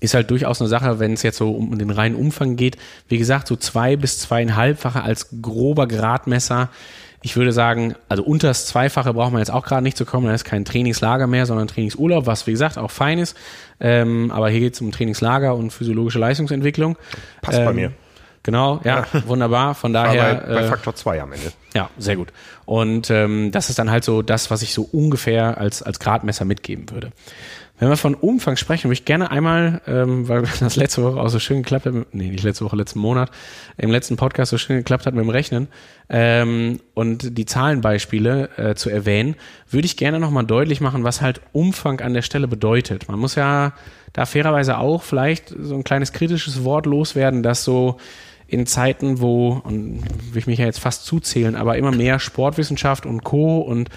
[0.00, 2.76] ist halt durchaus eine Sache, wenn es jetzt so um den reinen Umfang geht.
[3.08, 6.68] Wie gesagt, so zwei bis zweieinhalbfache als grober Gradmesser.
[7.22, 10.26] Ich würde sagen, also unter das Zweifache braucht man jetzt auch gerade nicht zu kommen.
[10.26, 13.34] Da ist kein Trainingslager mehr, sondern Trainingsurlaub, was wie gesagt auch fein ist.
[13.80, 16.98] Ähm, aber hier geht es um Trainingslager und physiologische Leistungsentwicklung.
[17.40, 17.92] Passt ähm, bei mir.
[18.44, 19.74] Genau, ja, ja, wunderbar.
[19.74, 20.34] Von daher.
[20.34, 21.50] Bei, bei äh, Faktor 2 am Ende.
[21.74, 22.28] Ja, sehr gut.
[22.66, 26.44] Und ähm, das ist dann halt so das, was ich so ungefähr als, als Gradmesser
[26.44, 27.10] mitgeben würde.
[27.78, 31.28] Wenn wir von Umfang sprechen, würde ich gerne einmal, ähm, weil das letzte Woche auch
[31.28, 33.30] so schön geklappt hat, nee, nicht letzte Woche, letzten Monat,
[33.78, 35.68] im letzten Podcast so schön geklappt hat mit dem Rechnen
[36.08, 39.36] ähm, und die Zahlenbeispiele äh, zu erwähnen,
[39.70, 43.08] würde ich gerne nochmal deutlich machen, was halt Umfang an der Stelle bedeutet.
[43.08, 43.72] Man muss ja
[44.12, 47.98] da fairerweise auch vielleicht so ein kleines kritisches Wort loswerden, dass so
[48.54, 50.02] in Zeiten, wo, und
[50.32, 53.58] will ich mich ja jetzt fast zuzählen, aber immer mehr Sportwissenschaft und Co.
[53.58, 53.90] und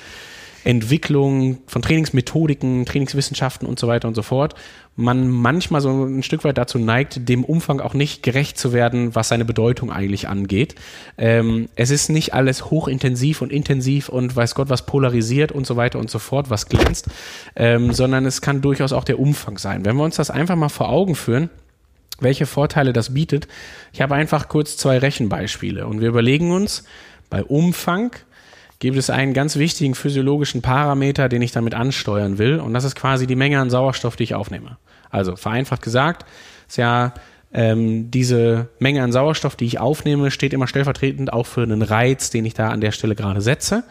[0.67, 4.53] Entwicklung von Trainingsmethodiken, Trainingswissenschaften und so weiter und so fort,
[4.97, 9.15] man manchmal so ein Stück weit dazu neigt, dem Umfang auch nicht gerecht zu werden,
[9.15, 10.75] was seine Bedeutung eigentlich angeht.
[11.17, 15.77] Ähm, es ist nicht alles hochintensiv und intensiv und weiß Gott was polarisiert und so
[15.77, 17.07] weiter und so fort, was glänzt,
[17.55, 19.85] ähm, sondern es kann durchaus auch der Umfang sein.
[19.85, 21.49] Wenn wir uns das einfach mal vor Augen führen,
[22.19, 23.47] welche Vorteile das bietet.
[23.93, 26.83] Ich habe einfach kurz zwei Rechenbeispiele und wir überlegen uns
[27.29, 28.11] bei Umfang,
[28.79, 32.59] gibt es einen ganz wichtigen physiologischen Parameter, den ich damit ansteuern will.
[32.59, 34.77] Und das ist quasi die Menge an Sauerstoff, die ich aufnehme.
[35.09, 36.25] Also vereinfacht gesagt,
[36.67, 37.13] ist ja
[37.53, 42.29] ähm, diese Menge an Sauerstoff, die ich aufnehme, steht immer stellvertretend auch für einen Reiz,
[42.29, 43.83] den ich da an der Stelle gerade setze.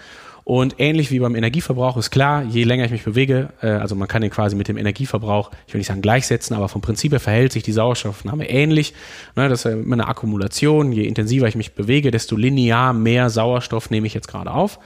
[0.49, 4.07] Und ähnlich wie beim Energieverbrauch ist klar, je länger ich mich bewege, äh, also man
[4.07, 7.19] kann den quasi mit dem Energieverbrauch, ich will nicht sagen gleichsetzen, aber vom Prinzip her
[7.19, 8.95] verhält sich die Sauerstoffnahme ähnlich.
[9.35, 10.93] Ne, das ist immer eine Akkumulation.
[10.93, 14.79] Je intensiver ich mich bewege, desto linear mehr Sauerstoff nehme ich jetzt gerade auf.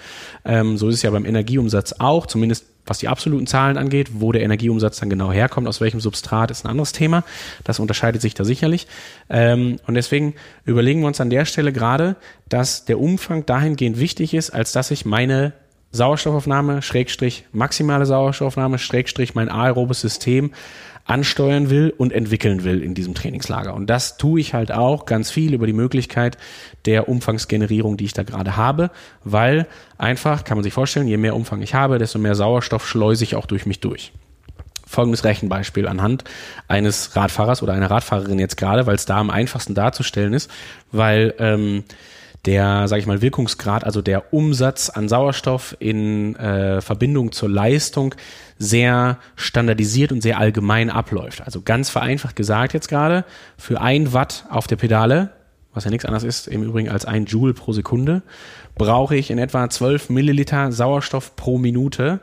[0.46, 4.32] Ähm, so ist es ja beim Energieumsatz auch, zumindest was die absoluten Zahlen angeht, wo
[4.32, 7.22] der Energieumsatz dann genau herkommt, aus welchem Substrat, ist ein anderes Thema.
[7.62, 8.88] Das unterscheidet sich da sicherlich.
[9.30, 10.34] Ähm, und deswegen
[10.64, 12.16] überlegen wir uns an der Stelle gerade,
[12.48, 15.52] dass der Umfang dahingehend wichtig ist, als dass ich meine
[15.92, 20.50] Sauerstoffaufnahme, Schrägstrich maximale Sauerstoffaufnahme, Schrägstrich mein aerobes System
[21.10, 23.74] ansteuern will und entwickeln will in diesem Trainingslager.
[23.74, 26.38] Und das tue ich halt auch ganz viel über die Möglichkeit
[26.84, 28.92] der Umfangsgenerierung, die ich da gerade habe,
[29.24, 29.66] weil
[29.98, 33.34] einfach, kann man sich vorstellen, je mehr Umfang ich habe, desto mehr Sauerstoff schleuse ich
[33.34, 34.12] auch durch mich durch.
[34.86, 36.22] Folgendes Rechenbeispiel anhand
[36.68, 40.48] eines Radfahrers oder einer Radfahrerin jetzt gerade, weil es da am einfachsten darzustellen ist,
[40.92, 41.82] weil ähm,
[42.46, 48.14] der, sage ich mal, Wirkungsgrad, also der Umsatz an Sauerstoff in äh, Verbindung zur Leistung
[48.58, 51.42] sehr standardisiert und sehr allgemein abläuft.
[51.42, 53.24] Also ganz vereinfacht gesagt jetzt gerade,
[53.58, 55.32] für ein Watt auf der Pedale,
[55.74, 58.22] was ja nichts anderes ist im Übrigen als ein Joule pro Sekunde,
[58.74, 62.20] brauche ich in etwa 12 Milliliter Sauerstoff pro Minute,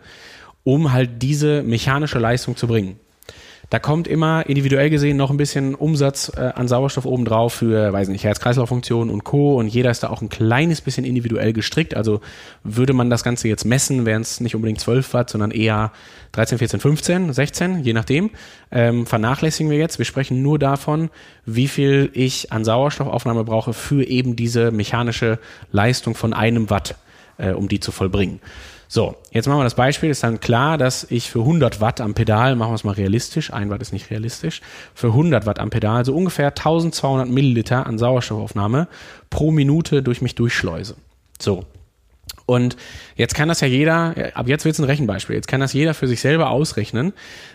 [0.63, 2.99] um halt diese mechanische Leistung zu bringen.
[3.69, 8.07] Da kommt immer individuell gesehen noch ein bisschen Umsatz äh, an Sauerstoff obendrauf für, weiß
[8.07, 9.57] nicht, Herz-Kreislauf-Funktion und Co.
[9.57, 11.93] Und jeder ist da auch ein kleines bisschen individuell gestrickt.
[11.93, 12.21] Also
[12.63, 15.91] würde man das Ganze jetzt messen, wären es nicht unbedingt 12 Watt, sondern eher
[16.31, 18.29] 13, 14, 15, 16, je nachdem.
[18.71, 19.97] Ähm, vernachlässigen wir jetzt.
[19.97, 21.09] Wir sprechen nur davon,
[21.45, 25.39] wie viel ich an Sauerstoffaufnahme brauche für eben diese mechanische
[25.73, 26.95] Leistung von einem Watt,
[27.37, 28.39] äh, um die zu vollbringen.
[28.89, 30.09] So, jetzt machen wir das Beispiel.
[30.09, 33.51] Ist dann klar, dass ich für 100 Watt am Pedal, machen wir es mal realistisch,
[33.51, 34.61] ein Watt ist nicht realistisch,
[34.93, 38.87] für 100 Watt am Pedal so ungefähr 1200 Milliliter an Sauerstoffaufnahme
[39.29, 40.95] pro Minute durch mich durchschleuse.
[41.39, 41.65] So.
[42.45, 42.77] Und
[43.17, 45.93] jetzt kann das ja jeder, ab jetzt wird es ein Rechenbeispiel, jetzt kann das jeder
[45.93, 47.11] für sich selber ausrechnen.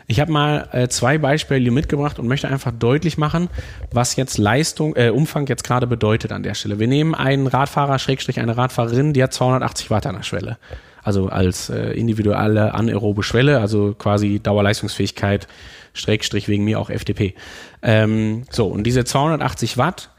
[0.07, 3.49] Ich habe mal äh, zwei Beispiele mitgebracht und möchte einfach deutlich machen,
[3.91, 6.79] was jetzt Leistung, äh, Umfang jetzt gerade bedeutet an der Stelle.
[6.79, 10.59] Wir nehmen einen Radfahrer, Schrägstrich eine Radfahrerin, die hat 280 Watt an der Schwelle
[11.03, 15.49] also als äh, individuelle anaerobe Schwelle, also quasi Dauerleistungsfähigkeit,
[15.95, 17.35] Streckstrich wegen mir auch FDP.
[17.83, 20.11] Ähm, so, und diese 280 Watt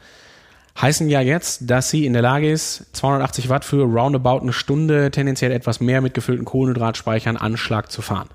[0.80, 5.10] heißen ja jetzt, dass sie in der Lage ist, 280 Watt für roundabout eine Stunde
[5.10, 8.28] tendenziell etwas mehr mit gefüllten Kohlenhydratspeichern Anschlag zu fahren.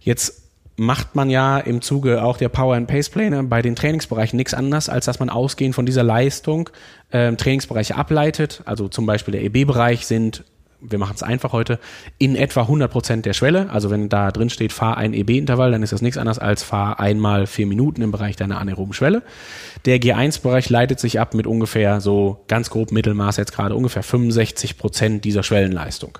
[0.00, 0.42] Jetzt
[0.76, 4.54] macht man ja im Zuge auch der Power and Pace Pläne bei den Trainingsbereichen nichts
[4.54, 6.68] anderes, als dass man ausgehend von dieser Leistung
[7.10, 8.62] äh, Trainingsbereiche ableitet.
[8.64, 10.44] Also zum Beispiel der EB-Bereich sind
[10.88, 11.78] wir machen es einfach heute,
[12.18, 13.70] in etwa 100 Prozent der Schwelle.
[13.70, 17.00] Also wenn da drin steht, fahr ein EB-Intervall, dann ist das nichts anderes als fahr
[17.00, 19.22] einmal vier Minuten im Bereich deiner anaeroben Schwelle.
[19.84, 24.78] Der G1-Bereich leitet sich ab mit ungefähr so ganz grob Mittelmaß jetzt gerade ungefähr 65
[24.78, 26.18] Prozent dieser Schwellenleistung.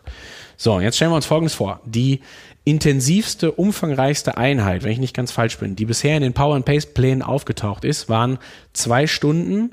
[0.57, 1.81] So, jetzt stellen wir uns Folgendes vor.
[1.85, 2.21] Die
[2.65, 6.65] intensivste, umfangreichste Einheit, wenn ich nicht ganz falsch bin, die bisher in den Power and
[6.65, 8.39] Pace Plänen aufgetaucht ist, waren
[8.73, 9.73] zwei Stunden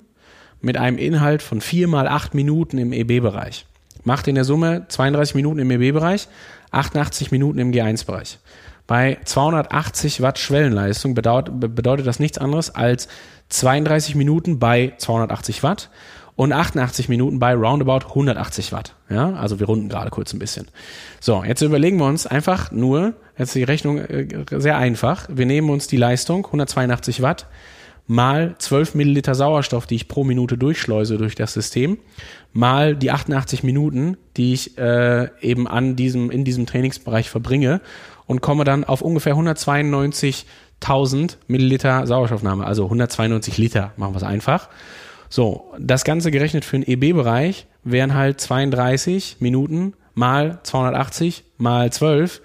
[0.60, 3.66] mit einem Inhalt von vier mal acht Minuten im EB-Bereich
[4.04, 6.28] macht in der Summe 32 Minuten im EB-Bereich,
[6.72, 8.40] 88 Minuten im G1-Bereich.
[8.88, 13.08] Bei 280 Watt Schwellenleistung bedeutet, bedeutet das nichts anderes als
[13.50, 15.90] 32 Minuten bei 280 Watt
[16.36, 18.96] und 88 Minuten bei roundabout 180 Watt.
[19.10, 20.68] Ja, also wir runden gerade kurz ein bisschen.
[21.20, 24.28] So, jetzt überlegen wir uns einfach nur, jetzt die Rechnung äh,
[24.58, 25.28] sehr einfach.
[25.30, 27.48] Wir nehmen uns die Leistung 182 Watt
[28.08, 31.98] mal 12 Milliliter Sauerstoff, die ich pro Minute durchschleuse durch das System,
[32.54, 37.82] mal die 88 Minuten, die ich äh, eben an diesem, in diesem Trainingsbereich verbringe
[38.26, 44.70] und komme dann auf ungefähr 192.000 Milliliter Sauerstoffnahme, also 192 Liter, machen wir es einfach.
[45.30, 52.42] So, das Ganze gerechnet für den EB-Bereich wären halt 32 Minuten mal 280 mal 12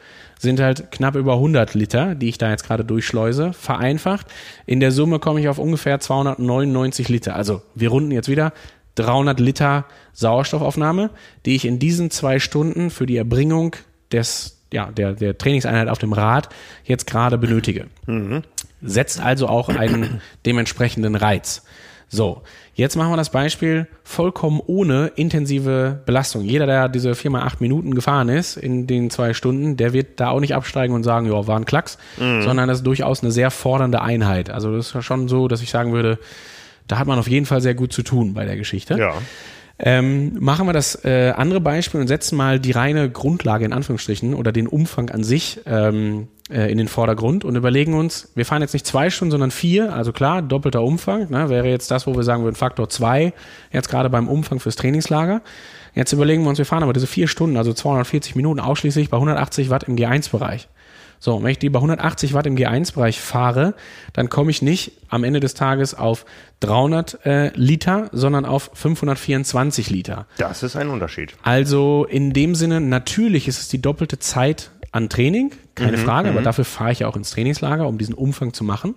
[0.47, 4.29] sind halt knapp über 100 Liter, die ich da jetzt gerade durchschleuse, vereinfacht.
[4.65, 7.35] In der Summe komme ich auf ungefähr 299 Liter.
[7.35, 8.53] Also wir runden jetzt wieder
[8.95, 11.11] 300 Liter Sauerstoffaufnahme,
[11.45, 13.75] die ich in diesen zwei Stunden für die Erbringung
[14.13, 16.49] des, ja, der, der Trainingseinheit auf dem Rad
[16.85, 17.89] jetzt gerade benötige.
[18.07, 18.43] Mhm.
[18.81, 21.65] Setzt also auch einen dementsprechenden Reiz.
[22.09, 22.43] So,
[22.75, 26.43] jetzt machen wir das Beispiel vollkommen ohne intensive Belastung.
[26.43, 30.41] Jeder, der diese 4x8 Minuten gefahren ist in den zwei Stunden, der wird da auch
[30.41, 32.43] nicht absteigen und sagen, ja, war ein Klacks, mhm.
[32.43, 34.51] sondern das ist durchaus eine sehr fordernde Einheit.
[34.51, 36.19] Also das ist schon so, dass ich sagen würde,
[36.87, 38.97] da hat man auf jeden Fall sehr gut zu tun bei der Geschichte.
[38.97, 39.15] Ja.
[39.79, 44.33] Ähm, machen wir das äh, andere Beispiel und setzen mal die reine Grundlage in Anführungsstrichen
[44.33, 48.63] oder den Umfang an sich ähm, äh, in den Vordergrund und überlegen uns, wir fahren
[48.63, 52.17] jetzt nicht zwei Stunden, sondern vier, also klar, doppelter Umfang, ne, wäre jetzt das, wo
[52.17, 53.35] wir sagen würden, Faktor zwei,
[53.71, 55.43] jetzt gerade beim Umfang fürs Trainingslager.
[55.95, 59.17] Jetzt überlegen wir uns, wir fahren aber diese vier Stunden, also 240 Minuten ausschließlich bei
[59.19, 60.69] 180 Watt im G1-Bereich.
[61.19, 63.75] So, wenn ich die bei 180 Watt im G1-Bereich fahre,
[64.13, 66.25] dann komme ich nicht am Ende des Tages auf
[66.61, 70.27] 300 äh, Liter, sondern auf 524 Liter.
[70.39, 71.35] Das ist ein Unterschied.
[71.43, 76.31] Also in dem Sinne, natürlich ist es die doppelte Zeit an Training, keine mhm, Frage,
[76.31, 76.45] aber mhm.
[76.45, 78.95] dafür fahre ich ja auch ins Trainingslager, um diesen Umfang zu machen.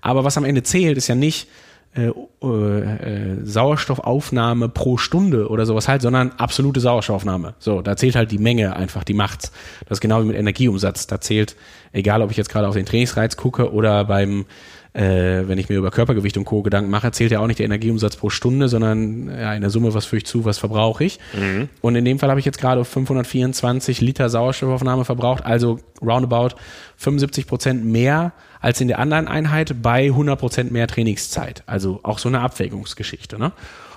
[0.00, 1.48] Aber was am Ende zählt, ist ja nicht,
[1.94, 7.54] äh, äh, Sauerstoffaufnahme pro Stunde oder sowas halt, sondern absolute Sauerstoffaufnahme.
[7.58, 9.52] So, da zählt halt die Menge einfach, die macht's.
[9.86, 11.06] Das ist genau wie mit Energieumsatz.
[11.06, 11.54] Da zählt,
[11.92, 14.46] egal ob ich jetzt gerade auf den Trainingsreiz gucke oder beim
[14.94, 16.62] äh, wenn ich mir über Körpergewicht und Co.
[16.62, 19.94] Gedanken mache, zählt ja auch nicht der Energieumsatz pro Stunde, sondern ja, in der Summe,
[19.94, 21.18] was führe ich zu, was verbrauche ich.
[21.32, 21.68] Mhm.
[21.80, 26.56] Und in dem Fall habe ich jetzt gerade auf 524 Liter Sauerstoffaufnahme verbraucht, also roundabout
[26.96, 28.32] 75 Prozent mehr
[28.62, 31.62] als in der anderen Einheit bei 100 Prozent mehr Trainingszeit.
[31.66, 33.38] Also auch so eine Abwägungsgeschichte.
[33.38, 33.52] Ne?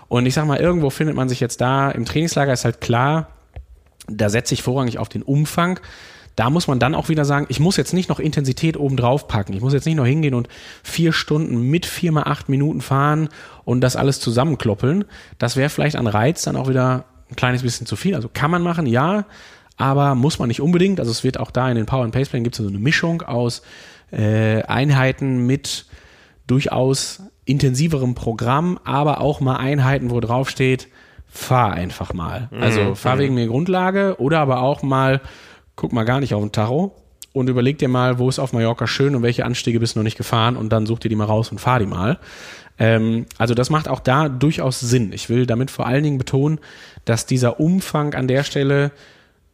[0.09, 3.29] Und ich sag mal, irgendwo findet man sich jetzt da im Trainingslager, ist halt klar,
[4.07, 5.79] da setze ich vorrangig auf den Umfang
[6.35, 9.27] da muss man dann auch wieder sagen, ich muss jetzt nicht noch Intensität oben drauf
[9.27, 9.53] packen.
[9.53, 10.49] Ich muss jetzt nicht noch hingehen und
[10.83, 13.29] vier Stunden mit vier mal acht Minuten fahren
[13.63, 15.05] und das alles zusammenkloppeln.
[15.37, 18.15] Das wäre vielleicht an Reiz dann auch wieder ein kleines bisschen zu viel.
[18.15, 19.25] Also kann man machen, ja,
[19.77, 20.99] aber muss man nicht unbedingt.
[20.99, 22.79] Also es wird auch da in den Power and Pace Plänen gibt es so eine
[22.79, 23.61] Mischung aus
[24.11, 25.85] äh, Einheiten mit
[26.47, 30.87] durchaus intensiverem Programm, aber auch mal Einheiten, wo drauf steht,
[31.27, 32.49] fahr einfach mal.
[32.59, 32.95] Also mhm.
[32.95, 35.21] fahr wegen mir Grundlage oder aber auch mal
[35.75, 36.95] guck mal gar nicht auf den Tacho
[37.33, 40.05] und überleg dir mal, wo ist auf Mallorca schön und welche Anstiege bist du noch
[40.05, 42.17] nicht gefahren und dann such dir die mal raus und fahr die mal.
[42.79, 45.11] Ähm, also das macht auch da durchaus Sinn.
[45.13, 46.59] Ich will damit vor allen Dingen betonen,
[47.03, 48.91] dass dieser Umfang an der Stelle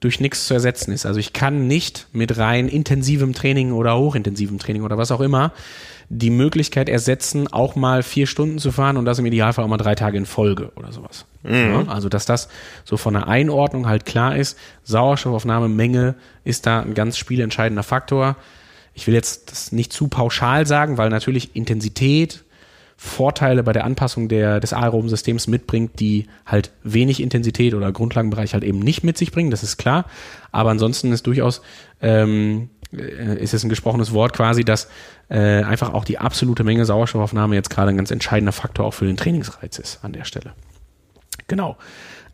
[0.01, 1.05] durch nichts zu ersetzen ist.
[1.05, 5.53] Also ich kann nicht mit rein intensivem Training oder hochintensivem Training oder was auch immer
[6.13, 9.77] die Möglichkeit ersetzen, auch mal vier Stunden zu fahren und das im Idealfall auch mal
[9.77, 11.25] drei Tage in Folge oder sowas.
[11.43, 11.87] Mhm.
[11.87, 12.49] Also, dass das
[12.83, 14.57] so von der Einordnung halt klar ist.
[14.83, 18.35] Sauerstoffaufnahmemenge ist da ein ganz spielentscheidender Faktor.
[18.93, 22.43] Ich will jetzt das nicht zu pauschal sagen, weil natürlich Intensität
[23.03, 28.53] Vorteile bei der Anpassung der, des aeroben Systems mitbringt, die halt wenig Intensität oder Grundlagenbereich
[28.53, 30.05] halt eben nicht mit sich bringen, das ist klar.
[30.51, 31.63] Aber ansonsten ist durchaus
[31.99, 34.87] ähm, äh, ist es ein gesprochenes Wort quasi, dass
[35.29, 39.05] äh, einfach auch die absolute Menge Sauerstoffaufnahme jetzt gerade ein ganz entscheidender Faktor auch für
[39.05, 40.53] den Trainingsreiz ist an der Stelle.
[41.47, 41.77] Genau.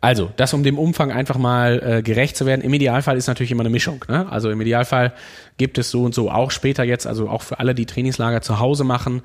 [0.02, 2.60] Also, das um dem Umfang einfach mal äh, gerecht zu werden.
[2.60, 4.04] Im Idealfall ist natürlich immer eine Mischung.
[4.06, 4.30] Ne?
[4.30, 5.14] Also im Idealfall
[5.56, 8.60] gibt es so und so auch später jetzt, also auch für alle, die Trainingslager zu
[8.60, 9.22] Hause machen,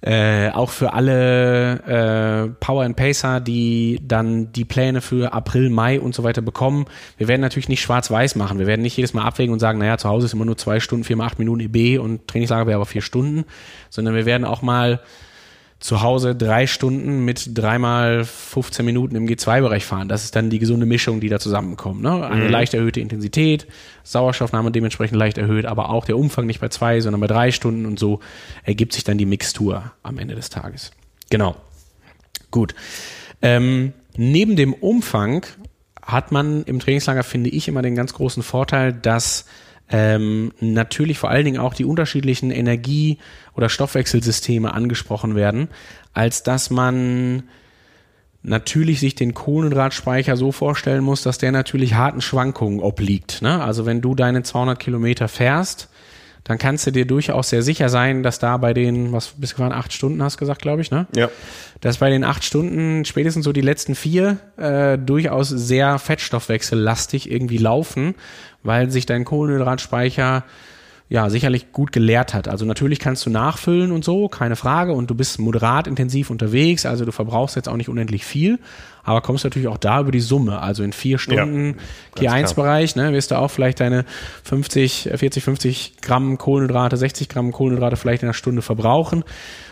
[0.00, 6.00] äh, auch für alle äh, Power and Pacer, die dann die Pläne für April, Mai
[6.00, 6.86] und so weiter bekommen.
[7.16, 8.58] Wir werden natürlich nicht schwarz-weiß machen.
[8.58, 10.78] Wir werden nicht jedes Mal abwägen und sagen, naja, zu Hause ist immer nur zwei
[10.80, 13.44] Stunden, vier mal acht Minuten EB und Trainingslager wäre aber vier Stunden,
[13.90, 15.00] sondern wir werden auch mal
[15.80, 20.08] zu Hause drei Stunden mit dreimal 15 Minuten im G2-Bereich fahren.
[20.08, 22.02] Das ist dann die gesunde Mischung, die da zusammenkommt.
[22.02, 22.26] Ne?
[22.26, 22.50] Eine mhm.
[22.50, 23.66] leicht erhöhte Intensität,
[24.02, 27.86] Sauerstoffnahme dementsprechend leicht erhöht, aber auch der Umfang nicht bei zwei, sondern bei drei Stunden
[27.86, 28.18] und so
[28.64, 30.90] ergibt sich dann die Mixtur am Ende des Tages.
[31.30, 31.54] Genau.
[32.50, 32.74] Gut.
[33.40, 35.46] Ähm, neben dem Umfang
[36.02, 39.44] hat man im Trainingslager, finde ich, immer den ganz großen Vorteil, dass
[39.90, 43.18] ähm, natürlich vor allen Dingen auch die unterschiedlichen Energie-
[43.54, 45.68] oder Stoffwechselsysteme angesprochen werden,
[46.12, 47.44] als dass man
[48.42, 53.42] natürlich sich den Kohlenhydratspeicher so vorstellen muss, dass der natürlich harten Schwankungen obliegt.
[53.42, 53.62] Ne?
[53.62, 55.88] Also wenn du deine 200 Kilometer fährst,
[56.48, 59.72] dann kannst du dir durchaus sehr sicher sein, dass da bei den, was bis gefahren,
[59.72, 61.06] acht Stunden hast gesagt, glaube ich, ne?
[61.14, 61.28] Ja.
[61.82, 67.58] Dass bei den acht Stunden spätestens so die letzten vier äh, durchaus sehr fettstoffwechsellastig irgendwie
[67.58, 68.14] laufen,
[68.62, 70.44] weil sich dein Kohlenhydratspeicher
[71.10, 72.48] ja, sicherlich gut geleert hat.
[72.48, 74.92] Also natürlich kannst du nachfüllen und so, keine Frage.
[74.92, 78.58] Und du bist moderat intensiv unterwegs, also du verbrauchst jetzt auch nicht unendlich viel,
[79.04, 80.60] aber kommst natürlich auch da über die Summe.
[80.60, 81.76] Also in vier Stunden
[82.18, 84.04] ja, G1-Bereich, ne, wirst du auch vielleicht deine
[84.44, 89.24] 50, 40, 50 Gramm Kohlenhydrate, 60 Gramm Kohlenhydrate vielleicht in einer Stunde verbrauchen.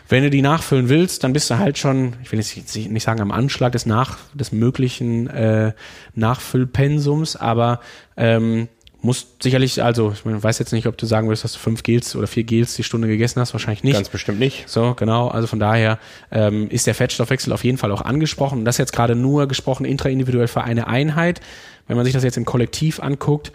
[0.09, 3.21] Wenn du die nachfüllen willst, dann bist du halt schon, ich will jetzt nicht sagen
[3.21, 5.73] am Anschlag des nach des möglichen äh,
[6.15, 7.81] Nachfüllpensums, aber
[8.17, 8.69] ähm,
[9.07, 12.15] muss sicherlich, also ich weiß jetzt nicht, ob du sagen würdest, dass du fünf Gels
[12.15, 13.95] oder vier Gels die Stunde gegessen hast, wahrscheinlich nicht.
[13.95, 14.69] Ganz bestimmt nicht.
[14.69, 15.29] So, genau.
[15.29, 15.99] Also von daher
[16.31, 18.59] ähm, ist der Fettstoffwechsel auf jeden Fall auch angesprochen.
[18.59, 21.41] Und das jetzt gerade nur gesprochen intraindividuell für eine Einheit.
[21.87, 23.53] Wenn man sich das jetzt im Kollektiv anguckt,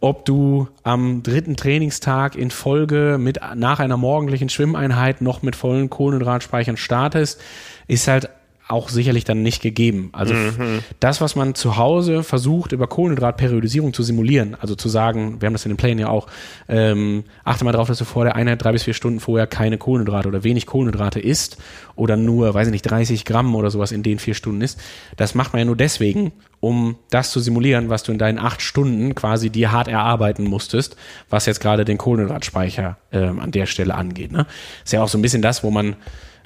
[0.00, 5.90] ob du am dritten Trainingstag in Folge mit nach einer morgendlichen Schwimmeinheit noch mit vollen
[5.90, 7.40] Kohlenhydratspeichern startest,
[7.86, 8.28] ist halt
[8.68, 10.10] auch sicherlich dann nicht gegeben.
[10.12, 10.80] Also mhm.
[11.00, 15.54] das, was man zu Hause versucht, über Kohlenhydratperiodisierung zu simulieren, also zu sagen, wir haben
[15.54, 16.26] das in den Plänen ja auch,
[16.68, 19.78] ähm, achte mal drauf, dass du vor der Einheit drei bis vier Stunden vorher keine
[19.78, 21.56] Kohlenhydrate oder wenig Kohlenhydrate isst
[21.96, 24.78] oder nur, weiß ich nicht, 30 Gramm oder sowas in den vier Stunden isst.
[25.16, 28.60] Das macht man ja nur deswegen, um das zu simulieren, was du in deinen acht
[28.60, 30.96] Stunden quasi dir hart erarbeiten musstest,
[31.30, 34.30] was jetzt gerade den Kohlenhydratspeicher ähm, an der Stelle angeht.
[34.30, 34.46] Ne?
[34.84, 35.96] Ist ja auch so ein bisschen das, wo man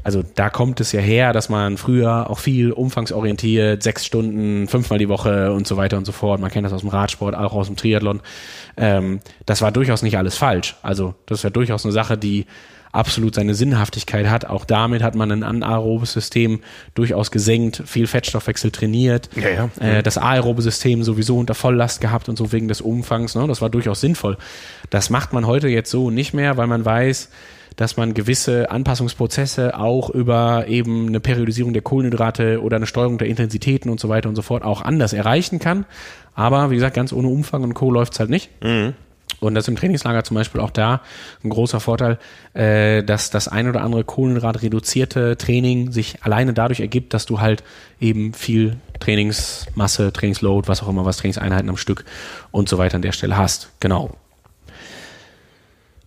[0.04, 4.98] also da kommt es ja her, dass man früher auch viel umfangsorientiert, sechs Stunden, fünfmal
[4.98, 6.40] die Woche und so weiter und so fort.
[6.40, 8.20] Man kennt das aus dem Radsport, auch aus dem Triathlon.
[8.76, 10.76] Ähm, das war durchaus nicht alles falsch.
[10.82, 12.46] Also das ist ja durchaus eine Sache, die
[12.92, 14.44] absolut seine Sinnhaftigkeit hat.
[14.44, 16.60] Auch damit hat man ein anaerobes System
[16.94, 19.70] durchaus gesenkt, viel Fettstoffwechsel trainiert, ja, ja.
[19.80, 23.34] Äh, das aerobe System sowieso unter Volllast gehabt und so wegen des Umfangs.
[23.34, 23.46] Ne?
[23.46, 24.36] Das war durchaus sinnvoll.
[24.90, 27.30] Das macht man heute jetzt so nicht mehr, weil man weiß,
[27.76, 33.28] dass man gewisse Anpassungsprozesse auch über eben eine Periodisierung der Kohlenhydrate oder eine Steuerung der
[33.28, 35.84] Intensitäten und so weiter und so fort auch anders erreichen kann.
[36.34, 37.90] Aber wie gesagt, ganz ohne Umfang und Co.
[37.90, 38.50] läuft es halt nicht.
[38.62, 38.94] Mhm.
[39.40, 41.00] Und das ist im Trainingslager zum Beispiel auch da
[41.42, 42.18] ein großer Vorteil,
[42.54, 47.64] äh, dass das ein oder andere Kohlenhydrat-reduzierte Training sich alleine dadurch ergibt, dass du halt
[48.00, 52.04] eben viel Trainingsmasse, Trainingsload, was auch immer, was Trainingseinheiten am Stück
[52.52, 53.70] und so weiter an der Stelle hast.
[53.80, 54.16] Genau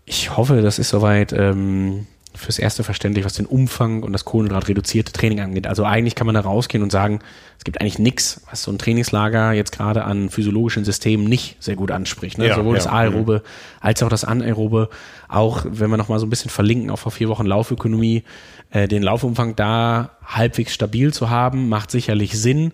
[0.06, 5.12] ich hoffe, das ist soweit ähm, fürs Erste verständlich, was den Umfang und das Kohlenhydrat-reduzierte
[5.12, 5.68] Training angeht.
[5.68, 7.20] Also eigentlich kann man da rausgehen und sagen,
[7.58, 11.76] es gibt eigentlich nichts, was so ein Trainingslager jetzt gerade an physiologischen Systemen nicht sehr
[11.76, 12.38] gut anspricht.
[12.38, 12.48] Ne?
[12.48, 13.50] Ja, Sowohl ja, das Aerobe ja.
[13.82, 14.90] als auch das Anaerobe.
[15.28, 18.24] Auch wenn wir nochmal so ein bisschen verlinken auf vor vier Wochen Laufökonomie,
[18.72, 22.74] äh, den Laufumfang da halbwegs stabil zu haben, macht sicherlich Sinn.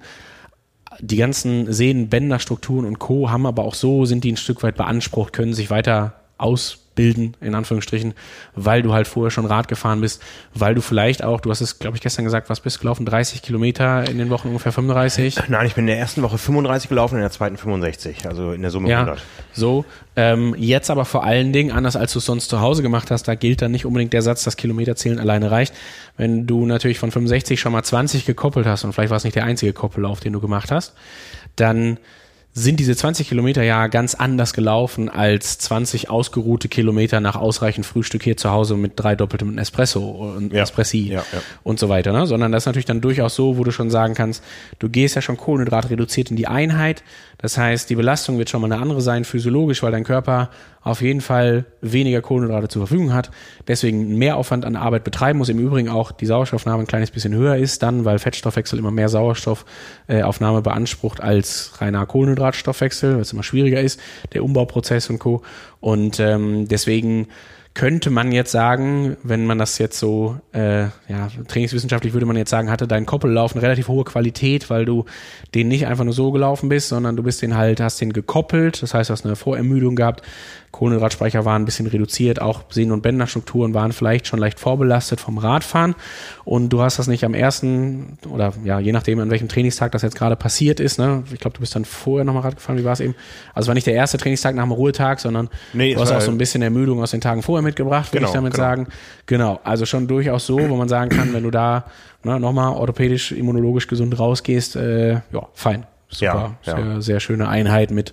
[1.00, 3.30] Die ganzen Sehnen, Bänderstrukturen und Co.
[3.30, 7.36] haben aber auch so, sind die ein Stück weit beansprucht, können sich weiter aus bilden,
[7.40, 8.14] in Anführungsstrichen,
[8.56, 10.22] weil du halt vorher schon Rad gefahren bist,
[10.54, 13.06] weil du vielleicht auch, du hast es, glaube ich, gestern gesagt, was bist du gelaufen?
[13.06, 15.38] 30 Kilometer in den Wochen ungefähr 35?
[15.48, 18.62] Nein, ich bin in der ersten Woche 35 gelaufen, in der zweiten 65, also in
[18.62, 19.22] der Summe ja, 100.
[19.54, 19.86] So,
[20.16, 23.28] ähm, jetzt aber vor allen Dingen, anders als du es sonst zu Hause gemacht hast,
[23.28, 25.74] da gilt dann nicht unbedingt der Satz, dass Kilometerzählen alleine reicht.
[26.18, 29.36] Wenn du natürlich von 65 schon mal 20 gekoppelt hast und vielleicht war es nicht
[29.36, 30.94] der einzige Koppellauf, den du gemacht hast,
[31.56, 31.98] dann
[32.54, 38.24] sind diese 20 Kilometer ja ganz anders gelaufen als 20 ausgeruhte Kilometer nach ausreichend Frühstück
[38.24, 40.64] hier zu Hause mit drei doppeltem Espresso und ja.
[40.64, 41.42] Espressi ja, ja.
[41.64, 42.12] und so weiter.
[42.12, 42.28] Ne?
[42.28, 44.44] Sondern das ist natürlich dann durchaus so, wo du schon sagen kannst,
[44.80, 47.04] du gehst ja schon Kohlenhydrat reduziert in die Einheit.
[47.42, 50.50] Das heißt, die Belastung wird schon mal eine andere sein, physiologisch, weil dein Körper
[50.84, 53.32] auf jeden Fall weniger Kohlenhydrate zur Verfügung hat,
[53.68, 55.50] deswegen mehr Aufwand an Arbeit betreiben muss.
[55.50, 59.10] Im Übrigen auch die Sauerstoffnahme ein kleines bisschen höher ist dann, weil Fettstoffwechsel immer mehr
[59.10, 64.00] Sauerstoffaufnahme beansprucht als reiner Kohlenhydratstoffwechsel, weil es immer schwieriger ist,
[64.34, 65.42] der Umbauprozess und Co.
[65.80, 67.28] Und ähm, deswegen
[67.74, 72.50] könnte man jetzt sagen, wenn man das jetzt so, äh, ja, trainingswissenschaftlich würde man jetzt
[72.50, 75.06] sagen, hatte dein Koppellauf eine relativ hohe Qualität, weil du
[75.56, 78.82] den nicht einfach nur so gelaufen bist, sondern du bist den halt, hast den gekoppelt,
[78.82, 80.22] das heißt, du hast eine Vorermüdung gehabt,
[80.72, 85.38] Kohlenhydratspeicher waren ein bisschen reduziert, auch Sehnen- und Bänderstrukturen waren vielleicht schon leicht vorbelastet vom
[85.38, 85.96] Radfahren.
[86.46, 90.02] Und du hast das nicht am ersten oder ja, je nachdem, an welchem Trainingstag das
[90.02, 91.24] jetzt gerade passiert ist, ne?
[91.32, 93.16] ich glaube, du bist dann vorher nochmal Rad gefahren, wie war es eben?
[93.54, 96.22] Also es war nicht der erste Trainingstag nach dem Ruhetag, sondern nee, du hast auch
[96.22, 98.64] so ein bisschen Ermüdung aus den Tagen vorher mitgebracht, würde genau, ich damit genau.
[98.64, 98.88] sagen.
[99.26, 101.86] Genau, also schon durchaus so, wo man sagen kann, wenn du da
[102.24, 105.86] ne, nochmal orthopädisch, immunologisch gesund rausgehst, äh, ja, fein.
[106.14, 106.76] Super, ja, ja.
[106.76, 108.12] Sehr, sehr schöne Einheit mit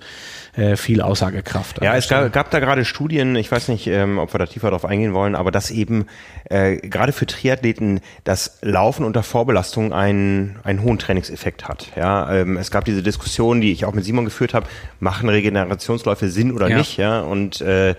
[0.56, 1.82] äh, viel Aussagekraft.
[1.82, 4.70] Ja, es gab, gab da gerade Studien, ich weiß nicht, ähm, ob wir da tiefer
[4.70, 6.06] drauf eingehen wollen, aber dass eben
[6.44, 11.88] äh, gerade für Triathleten das Laufen unter Vorbelastung einen, einen hohen Trainingseffekt hat.
[11.96, 14.66] Ja, ähm, es gab diese Diskussion, die ich auch mit Simon geführt habe,
[15.00, 16.78] machen Regenerationsläufe Sinn oder ja.
[16.78, 16.98] nicht?
[16.98, 17.96] Ja, und äh,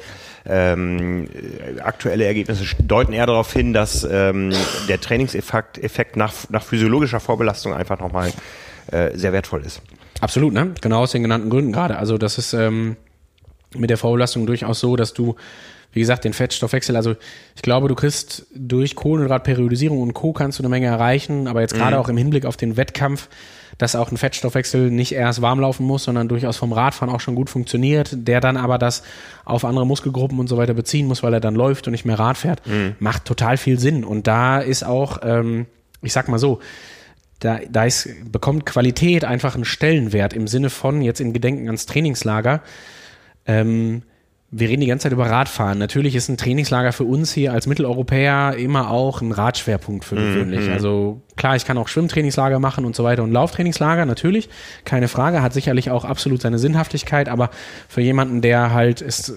[0.50, 1.28] ähm,
[1.84, 4.52] aktuelle Ergebnisse deuten eher darauf hin, dass ähm,
[4.88, 8.32] der Trainingseffekt Effekt nach, nach physiologischer Vorbelastung einfach nochmal
[8.92, 9.82] äh, sehr wertvoll ist.
[10.22, 10.74] Absolut, ne?
[10.82, 11.98] Genau aus den genannten Gründen gerade.
[11.98, 12.98] Also das ist ähm,
[13.76, 15.36] mit der Vorbelastung durchaus so, dass du,
[15.94, 17.16] wie gesagt, den Fettstoffwechsel, also
[17.56, 20.34] ich glaube, du kriegst durch Kohlenhydratperiodisierung und Co.
[20.34, 22.02] kannst du eine Menge erreichen, aber jetzt gerade mhm.
[22.02, 23.30] auch im Hinblick auf den Wettkampf,
[23.78, 27.36] dass auch ein Fettstoffwechsel nicht erst warm laufen muss, sondern durchaus vom Radfahren auch schon
[27.36, 29.04] gut funktioniert, der dann aber das
[29.46, 32.20] auf andere Muskelgruppen und so weiter beziehen muss, weil er dann läuft und nicht mehr
[32.20, 32.96] Rad fährt, mhm.
[33.00, 34.04] macht total viel Sinn.
[34.04, 35.68] Und da ist auch, ähm,
[36.02, 36.60] ich sag mal so,
[37.40, 41.86] da, da ist, bekommt Qualität einfach einen Stellenwert im Sinne von, jetzt in Gedenken ans
[41.86, 42.62] Trainingslager,
[43.46, 44.04] ähm,
[44.52, 45.78] wir reden die ganze Zeit über Radfahren.
[45.78, 50.20] Natürlich ist ein Trainingslager für uns hier als Mitteleuropäer immer auch ein Radschwerpunkt für mhm,
[50.20, 50.68] gewöhnlich.
[50.68, 54.50] Mm Also klar, ich kann auch Schwimmtrainingslager machen und so weiter und Lauftrainingslager, natürlich,
[54.86, 57.52] keine Frage, hat sicherlich auch absolut seine Sinnhaftigkeit, aber
[57.88, 59.32] für jemanden, der halt es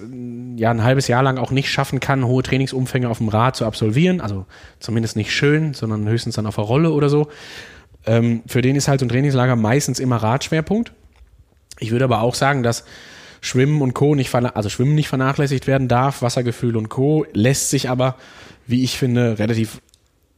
[0.55, 3.65] ja ein halbes Jahr lang auch nicht schaffen kann, hohe Trainingsumfänge auf dem Rad zu
[3.65, 4.47] absolvieren, also
[4.79, 7.27] zumindest nicht schön, sondern höchstens dann auf der Rolle oder so,
[8.05, 10.91] Ähm, für den ist halt so ein Trainingslager meistens immer Radschwerpunkt.
[11.79, 12.83] Ich würde aber auch sagen, dass
[13.43, 14.15] Schwimmen und Co.
[14.15, 17.25] nicht, also Schwimmen nicht vernachlässigt werden darf, Wassergefühl und Co.
[17.33, 18.15] lässt sich aber,
[18.67, 19.81] wie ich finde, relativ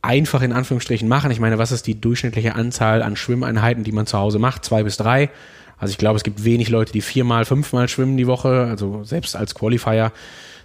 [0.01, 1.29] einfach in Anführungsstrichen machen.
[1.29, 4.65] Ich meine, was ist die durchschnittliche Anzahl an Schwimmeinheiten, die man zu Hause macht?
[4.65, 5.29] Zwei bis drei.
[5.77, 8.65] Also ich glaube, es gibt wenig Leute, die viermal, fünfmal schwimmen die Woche.
[8.67, 10.11] Also selbst als Qualifier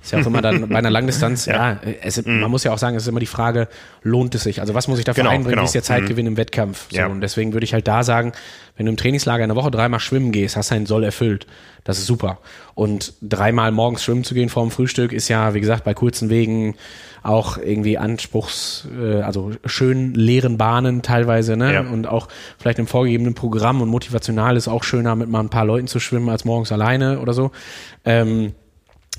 [0.02, 2.40] ist ja auch immer dann bei einer Langdistanz, ja, ja es, mhm.
[2.40, 3.68] man muss ja auch sagen, es ist immer die Frage,
[4.02, 4.60] lohnt es sich?
[4.60, 5.62] Also was muss ich dafür genau, einbringen, genau.
[5.62, 6.32] wie ist der Zeitgewinn mhm.
[6.32, 6.86] im Wettkampf?
[6.90, 7.06] So, ja.
[7.06, 8.32] Und deswegen würde ich halt da sagen,
[8.76, 11.46] wenn du im Trainingslager eine Woche dreimal schwimmen gehst, hast du einen Soll erfüllt.
[11.84, 12.38] Das ist super.
[12.74, 16.30] Und dreimal morgens schwimmen zu gehen vor dem Frühstück ist ja, wie gesagt, bei kurzen
[16.30, 16.76] Wegen
[17.22, 21.74] auch irgendwie Anspruchs, äh, also schön leeren Bahnen teilweise, ne?
[21.74, 21.80] Ja.
[21.80, 22.28] Und auch
[22.58, 26.00] vielleicht im vorgegebenen Programm und motivational ist auch schöner, mit mal ein paar Leuten zu
[26.00, 27.50] schwimmen als morgens alleine oder so.
[28.04, 28.54] Ähm,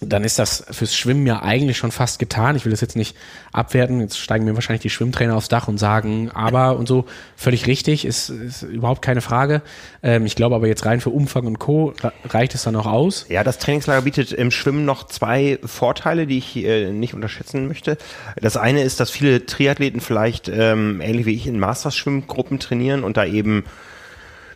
[0.04, 2.56] dann ist das fürs Schwimmen ja eigentlich schon fast getan.
[2.56, 3.16] Ich will das jetzt nicht
[3.52, 4.02] abwerten.
[4.02, 8.06] Jetzt steigen mir wahrscheinlich die Schwimmtrainer aufs Dach und sagen, aber und so völlig richtig,
[8.06, 9.62] ist, ist überhaupt keine Frage.
[10.02, 11.94] Ähm, ich glaube aber jetzt rein für Umfang und Co.
[12.26, 13.28] reicht es dann auch aus.
[13.30, 17.98] Ja, das Trainingslager bietet im Schwimmen noch zwei Vorteile, die ich äh, nicht unterschätzen möchte.
[18.42, 23.18] Das eine ist, dass viele Triathleten vielleicht ähm, ähnlich wie ich in Masters-Schwimmgruppen trainieren und
[23.18, 23.66] da eben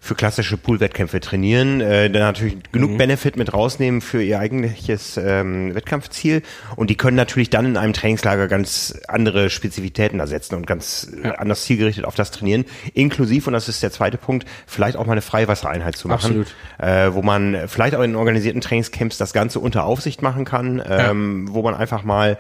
[0.06, 2.98] für klassische Pool-Wettkämpfe trainieren, äh, dann natürlich genug mhm.
[3.00, 6.44] Benefit mit rausnehmen für ihr eigentliches ähm, Wettkampfziel
[6.76, 11.30] und die können natürlich dann in einem Trainingslager ganz andere Spezifitäten ersetzen und ganz äh,
[11.30, 11.32] ja.
[11.36, 15.14] anders zielgerichtet auf das trainieren, inklusiv, und das ist der zweite Punkt, vielleicht auch mal
[15.14, 16.46] eine Freiwassereinheit zu machen,
[16.78, 21.48] äh, wo man vielleicht auch in organisierten Trainingscamps das Ganze unter Aufsicht machen kann, ähm,
[21.48, 21.54] ja.
[21.56, 22.38] wo man einfach mal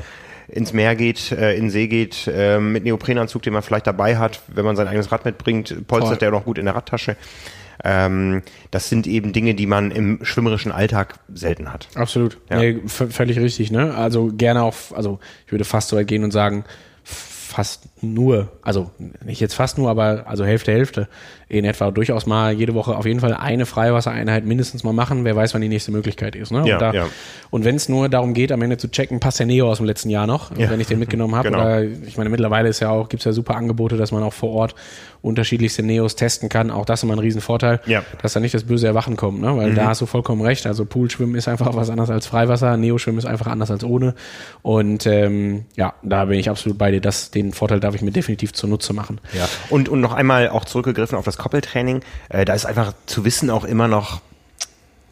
[0.48, 4.18] ins Meer geht, äh, in den See geht, äh, mit Neoprenanzug, den man vielleicht dabei
[4.18, 7.16] hat, wenn man sein eigenes Rad mitbringt, polstert der noch gut in der Radtasche.
[7.84, 8.42] Ähm,
[8.72, 11.88] das sind eben Dinge, die man im schwimmerischen Alltag selten hat.
[11.96, 12.38] Absolut.
[12.50, 12.58] Ja.
[12.58, 13.94] Nee, völlig richtig, ne?
[13.94, 16.64] Also gerne auch, also ich würde fast so weit gehen und sagen,
[17.04, 17.84] fast
[18.14, 18.92] nur, also
[19.24, 21.08] nicht jetzt fast nur, aber also Hälfte, Hälfte
[21.48, 25.26] in etwa durchaus mal jede Woche auf jeden Fall eine Freiwassereinheit mindestens mal machen.
[25.26, 26.52] Wer weiß, wann die nächste Möglichkeit ist.
[26.52, 26.68] Ne?
[26.68, 27.08] Ja, und, da, ja.
[27.52, 29.86] und wenn es nur darum geht, am Ende zu checken, passt der Neo aus dem
[29.86, 30.70] letzten Jahr noch, ja.
[30.70, 31.46] wenn ich den mitgenommen habe.
[31.56, 31.60] Genau.
[31.60, 34.34] Oder ich meine, mittlerweile ist ja auch, gibt es ja super Angebote, dass man auch
[34.34, 34.74] vor Ort
[35.26, 36.70] unterschiedlichste Neos testen kann.
[36.70, 38.04] Auch das ist immer ein Riesenvorteil, ja.
[38.22, 39.58] dass da nicht das böse Erwachen kommt, ne?
[39.58, 39.76] Weil mhm.
[39.76, 40.68] da hast du vollkommen recht.
[40.68, 44.14] Also Poolschwimmen ist einfach was anderes als Freiwasser, Neoschwimmen ist einfach anders als ohne.
[44.62, 47.02] Und ähm, ja, da bin ich absolut bei dir.
[47.02, 49.20] Das, den Vorteil darf ich mir definitiv zunutze machen.
[49.34, 49.48] Ja.
[49.70, 52.02] Und, und noch einmal auch zurückgegriffen auf das Koppeltraining.
[52.30, 54.22] Äh, da ist einfach zu wissen auch immer noch,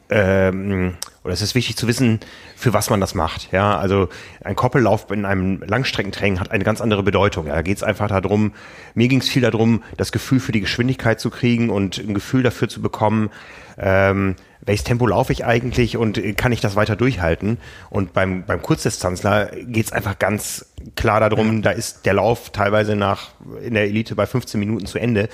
[0.10, 2.20] ähm, oder es ist wichtig zu wissen,
[2.56, 3.52] für was man das macht.
[3.52, 4.10] Ja, also
[4.44, 7.48] ein Koppellauf in einem Langstreckentraining hat eine ganz andere Bedeutung.
[7.48, 8.54] Ja, da geht es einfach darum,
[8.94, 12.44] mir ging es viel darum, das Gefühl für die Geschwindigkeit zu kriegen und ein Gefühl
[12.44, 13.30] dafür zu bekommen,
[13.78, 14.36] ähm,
[14.66, 17.58] welches Tempo laufe ich eigentlich und kann ich das weiter durchhalten?
[17.90, 22.96] Und beim, beim Kurzdistanzler geht es einfach ganz klar darum, da ist der Lauf teilweise
[22.96, 23.30] nach
[23.64, 25.30] in der Elite bei 15 Minuten zu Ende.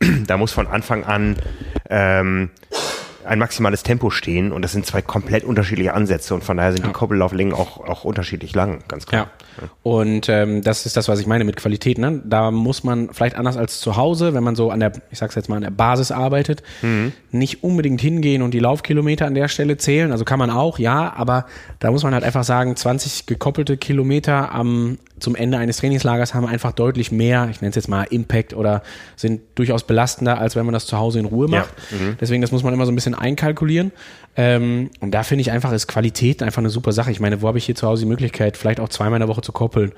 [0.26, 1.36] da muss von Anfang an
[1.88, 2.50] ähm,
[3.24, 6.82] ein maximales Tempo stehen und das sind zwei komplett unterschiedliche Ansätze und von daher sind
[6.82, 6.88] ja.
[6.88, 9.26] die Koppellauflängen auch, auch unterschiedlich lang, ganz klar.
[9.26, 9.30] Ja.
[9.82, 11.98] Und ähm, das ist das, was ich meine mit Qualität.
[11.98, 12.22] Ne?
[12.24, 15.34] Da muss man vielleicht anders als zu Hause, wenn man so an der, ich sag's
[15.34, 17.12] jetzt mal, an der Basis arbeitet, mhm.
[17.30, 20.12] nicht unbedingt hingehen und die Laufkilometer an der Stelle zählen.
[20.12, 21.46] Also kann man auch, ja, aber
[21.78, 26.46] da muss man halt einfach sagen, 20 gekoppelte Kilometer am zum Ende eines Trainingslagers haben
[26.46, 28.82] einfach deutlich mehr, ich nenne es jetzt mal Impact oder
[29.16, 31.70] sind durchaus belastender, als wenn man das zu Hause in Ruhe macht.
[31.92, 31.98] Ja.
[31.98, 32.16] Mhm.
[32.20, 33.92] Deswegen, das muss man immer so ein bisschen einkalkulieren.
[34.34, 37.10] Ähm, und da finde ich einfach, ist Qualität einfach eine super Sache.
[37.10, 39.28] Ich meine, wo habe ich hier zu Hause die Möglichkeit, vielleicht auch zweimal in der
[39.28, 39.92] Woche zu koppeln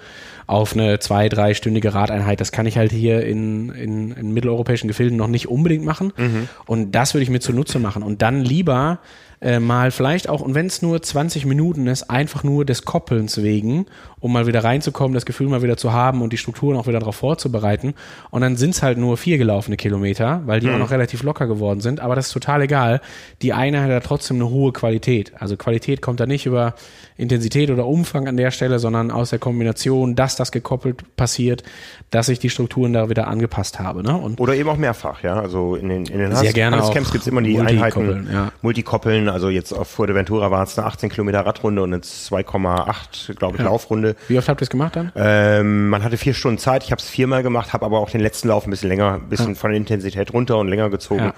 [0.47, 2.40] auf eine zwei-, dreistündige Radeinheit?
[2.40, 6.12] Das kann ich halt hier in, in, in mitteleuropäischen Gefilden noch nicht unbedingt machen.
[6.16, 6.49] Mhm.
[6.66, 8.03] Und das würde ich mir zunutze machen.
[8.03, 8.99] Und dann lieber
[9.40, 13.42] äh, mal vielleicht auch, und wenn es nur 20 Minuten ist, einfach nur des Koppelns
[13.42, 13.86] wegen,
[14.24, 16.98] um mal wieder reinzukommen, das Gefühl mal wieder zu haben und die Strukturen auch wieder
[16.98, 17.92] darauf vorzubereiten.
[18.30, 20.76] Und dann sind es halt nur vier gelaufene Kilometer, weil die mhm.
[20.76, 22.00] auch noch relativ locker geworden sind.
[22.00, 23.02] Aber das ist total egal.
[23.42, 25.34] Die eine hat ja trotzdem eine hohe Qualität.
[25.40, 26.74] Also Qualität kommt da nicht über
[27.18, 31.62] Intensität oder Umfang an der Stelle, sondern aus der Kombination, dass das gekoppelt passiert,
[32.10, 34.02] dass ich die Strukturen da wieder angepasst habe.
[34.02, 34.16] Ne?
[34.16, 35.38] Und oder eben auch mehrfach, ja.
[35.38, 38.52] Also in den, in den Sehr gerne Camps gibt es immer die Einheiten ja.
[38.62, 39.28] Multikoppeln.
[39.28, 43.62] Also jetzt auf Fuerteventura war es eine 18 Kilometer Radrunde und eine 2,8, glaube ich,
[43.62, 43.68] ja.
[43.68, 44.14] Laufrunde.
[44.28, 45.12] Wie oft habt ihr es gemacht dann?
[45.16, 46.85] Ähm, man hatte vier Stunden Zeit.
[46.85, 49.28] Ich habe es viermal gemacht, habe aber auch den letzten Lauf ein bisschen länger, ein
[49.28, 49.55] bisschen ja.
[49.55, 51.32] von der Intensität runter und länger gezogen.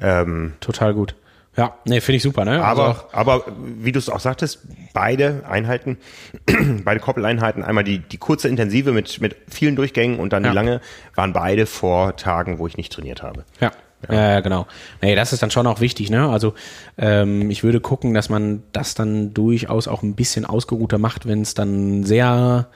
[0.00, 0.22] Ja.
[0.22, 1.14] Ähm, Total gut.
[1.56, 2.64] Ja, nee, finde ich super, ne?
[2.64, 3.44] Aber, also aber
[3.76, 4.60] wie du es auch sagtest,
[4.92, 5.98] beide Einheiten,
[6.84, 10.50] beide Koppeleinheiten, einmal die, die kurze intensive mit, mit vielen Durchgängen und dann ja.
[10.50, 10.80] die lange,
[11.14, 13.44] waren beide vor Tagen, wo ich nicht trainiert habe.
[13.60, 13.70] Ja.
[14.08, 14.32] Ja.
[14.32, 14.66] ja, genau.
[15.02, 16.28] Nee, das ist dann schon auch wichtig, ne?
[16.28, 16.54] Also
[16.98, 21.42] ähm, ich würde gucken, dass man das dann durchaus auch ein bisschen ausgeruhter macht, wenn
[21.42, 22.68] es dann sehr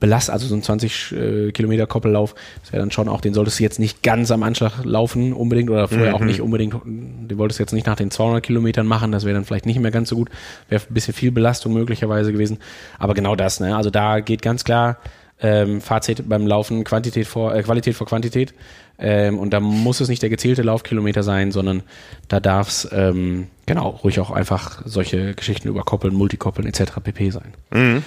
[0.00, 3.58] Belast, also so ein 20 äh, Kilometer Koppellauf, das wäre dann schon auch, den solltest
[3.58, 6.14] du jetzt nicht ganz am Anschlag laufen unbedingt oder vorher mhm.
[6.14, 9.34] auch nicht unbedingt, den wolltest du jetzt nicht nach den 200 Kilometern machen, das wäre
[9.34, 10.30] dann vielleicht nicht mehr ganz so gut,
[10.68, 12.58] wäre ein bisschen viel Belastung möglicherweise gewesen,
[12.98, 14.98] aber genau das, ne, also da geht ganz klar
[15.40, 18.54] ähm, Fazit beim Laufen Quantität vor, äh, Qualität vor Quantität
[18.98, 21.82] ähm, und da muss es nicht der gezählte Laufkilometer sein, sondern
[22.26, 26.94] da darf es ähm, genau ruhig auch einfach solche Geschichten überkoppeln, Multikoppeln etc.
[27.02, 27.54] pp sein.
[27.72, 28.02] Mhm.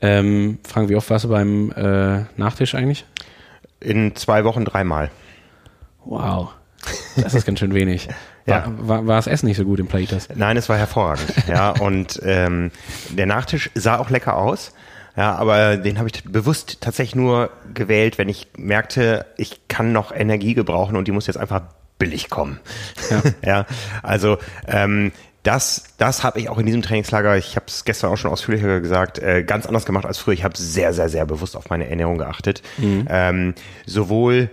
[0.00, 3.04] Ähm, Frank, wie oft warst du beim äh, Nachtisch eigentlich?
[3.80, 5.10] In zwei Wochen dreimal.
[6.04, 6.50] Wow.
[7.16, 8.08] Das ist ganz schön wenig.
[8.46, 8.72] War, ja.
[8.76, 10.28] war, war das Essen nicht so gut im Plaitas?
[10.34, 11.32] Nein, es war hervorragend.
[11.48, 12.70] ja, und ähm,
[13.08, 14.74] der Nachtisch sah auch lecker aus.
[15.16, 20.12] Ja, aber den habe ich bewusst tatsächlich nur gewählt, wenn ich merkte, ich kann noch
[20.12, 21.62] Energie gebrauchen und die muss jetzt einfach
[21.98, 22.58] billig kommen.
[23.10, 23.66] Ja, ja
[24.02, 25.12] also ähm,
[25.44, 28.80] das, das habe ich auch in diesem Trainingslager, ich habe es gestern auch schon ausführlicher
[28.80, 30.34] gesagt, äh, ganz anders gemacht als früher.
[30.34, 32.62] Ich habe sehr, sehr, sehr bewusst auf meine Ernährung geachtet.
[32.78, 33.06] Mhm.
[33.08, 33.54] Ähm,
[33.86, 34.50] sowohl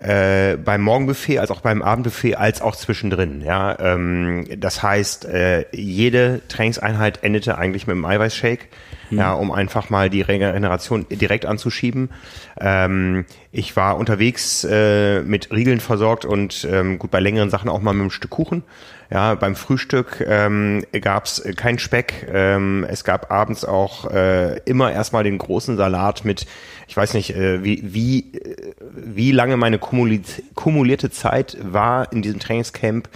[0.00, 3.42] äh, beim Morgenbuffet als auch beim Abendbuffet als auch zwischendrin.
[3.42, 8.66] Ja, ähm, das heißt, äh, jede Trainingseinheit endete eigentlich mit einem Eiweißshake,
[9.10, 9.18] mhm.
[9.18, 12.10] ja, um einfach mal die Regeneration direkt anzuschieben.
[12.58, 17.80] Ähm, ich war unterwegs äh, mit Riegeln versorgt und ähm, gut bei längeren Sachen auch
[17.80, 18.62] mal mit einem Stück Kuchen.
[19.10, 22.26] Ja, beim Frühstück ähm, gab es kein Speck.
[22.32, 26.46] Ähm, es gab abends auch äh, immer erstmal den großen Salat mit,
[26.88, 32.40] ich weiß nicht, äh, wie, wie, äh, wie lange meine kumulierte Zeit war in diesem
[32.40, 33.08] Trainingscamp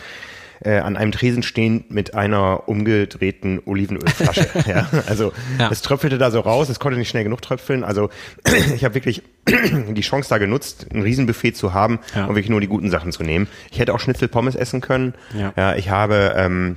[0.60, 4.48] äh, an einem Tresen stehen mit einer umgedrehten Olivenölflasche.
[4.66, 5.70] ja, also ja.
[5.70, 7.84] es tröpfelte da so raus, es konnte nicht schnell genug tröpfeln.
[7.84, 8.10] Also
[8.74, 12.24] ich habe wirklich die Chance da genutzt, ein Riesenbuffet zu haben ja.
[12.26, 13.48] und wirklich nur die guten Sachen zu nehmen.
[13.70, 15.14] Ich hätte auch Schnitzel Pommes essen können.
[15.34, 16.76] Ja, ja ich habe ähm,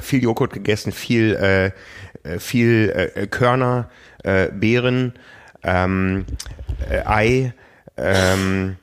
[0.00, 1.66] viel Joghurt gegessen, viel äh,
[2.28, 3.90] äh viel äh, Körner,
[4.22, 5.14] äh, Beeren,
[5.62, 6.24] ähm,
[6.88, 7.52] äh, Ei
[7.96, 8.76] ähm,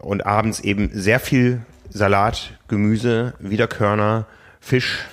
[0.00, 1.60] und abends eben sehr viel
[1.96, 4.26] Salat, Gemüse, Wiederkörner,
[4.60, 5.06] Fisch,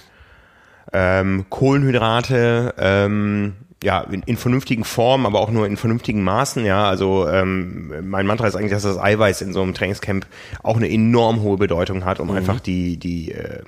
[0.92, 3.54] ähm, Kohlenhydrate, ähm,
[3.84, 6.88] ja, in, in vernünftigen Formen, aber auch nur in vernünftigen Maßen, ja.
[6.88, 10.26] Also ähm, mein Mantra ist eigentlich, dass das Eiweiß in so einem Trainingscamp
[10.64, 12.36] auch eine enorm hohe Bedeutung hat, um mhm.
[12.36, 13.64] einfach die, die, äh,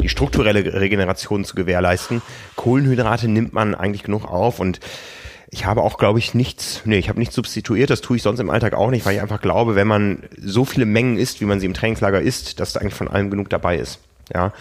[0.00, 2.22] die strukturelle Regeneration zu gewährleisten.
[2.54, 4.78] Kohlenhydrate nimmt man eigentlich genug auf und
[5.50, 8.40] ich habe auch, glaube ich, nichts, nee, ich habe nichts substituiert, das tue ich sonst
[8.40, 11.44] im Alltag auch nicht, weil ich einfach glaube, wenn man so viele Mengen isst, wie
[11.44, 14.00] man sie im Trainingslager isst, dass da eigentlich von allem genug dabei ist.
[14.32, 14.52] Ja.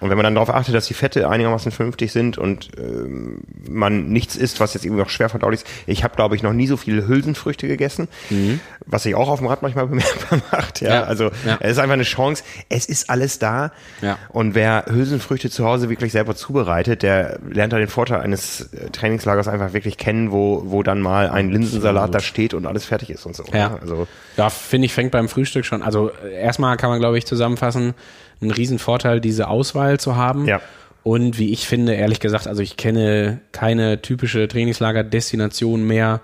[0.00, 4.08] Und wenn man dann darauf achtet, dass die Fette einigermaßen vernünftig sind und ähm, man
[4.08, 5.66] nichts isst, was jetzt irgendwie auch schwer verdaulich ist.
[5.86, 8.60] Ich habe, glaube ich, noch nie so viele Hülsenfrüchte gegessen, mhm.
[8.84, 10.82] was sich auch auf dem Rad manchmal bemerkbar macht.
[10.82, 11.02] Ja, ja.
[11.04, 11.56] also ja.
[11.60, 12.44] es ist einfach eine Chance.
[12.68, 13.72] Es ist alles da.
[14.02, 14.18] Ja.
[14.28, 18.90] Und wer Hülsenfrüchte zu Hause wirklich selber zubereitet, der lernt da den Vorteil eines äh,
[18.90, 23.08] Trainingslagers einfach wirklich kennen, wo, wo dann mal ein Linsensalat da steht und alles fertig
[23.08, 23.44] ist und so.
[23.54, 24.06] Ja, also,
[24.36, 25.80] ja finde ich, fängt beim Frühstück schon.
[25.80, 27.94] Also erstmal kann man, glaube ich, zusammenfassen,
[28.44, 30.46] ein Riesenvorteil, diese Auswahl zu haben.
[30.46, 30.60] Ja.
[31.02, 36.20] Und wie ich finde, ehrlich gesagt, also ich kenne keine typische Trainingslager-Destination mehr,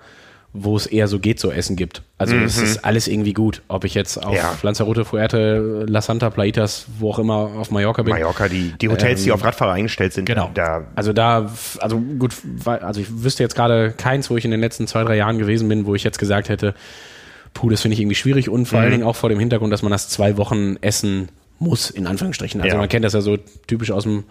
[0.53, 2.03] wo es eher so geht, so Essen gibt.
[2.19, 2.43] Also mhm.
[2.43, 3.63] es ist alles irgendwie gut.
[3.69, 4.57] Ob ich jetzt auf ja.
[4.63, 8.15] Lanzarote, Fuerte, La Santa, Plaitas, wo auch immer auf Mallorca bin.
[8.15, 10.25] Mallorca, die, die Hotels, ähm, die auf Radfahrer eingestellt sind.
[10.25, 10.51] Genau.
[10.55, 12.35] Da also da, also gut,
[12.65, 15.69] also ich wüsste jetzt gerade keins, wo ich in den letzten zwei, drei Jahren gewesen
[15.69, 16.75] bin, wo ich jetzt gesagt hätte,
[17.55, 18.83] puh, das finde ich irgendwie schwierig und vor mhm.
[18.83, 21.29] allen Dingen auch vor dem Hintergrund, dass man das zwei Wochen Essen
[21.61, 22.61] muss, in Anführungsstrichen.
[22.61, 22.81] Also ja.
[22.81, 24.25] man kennt das ja so typisch aus dem,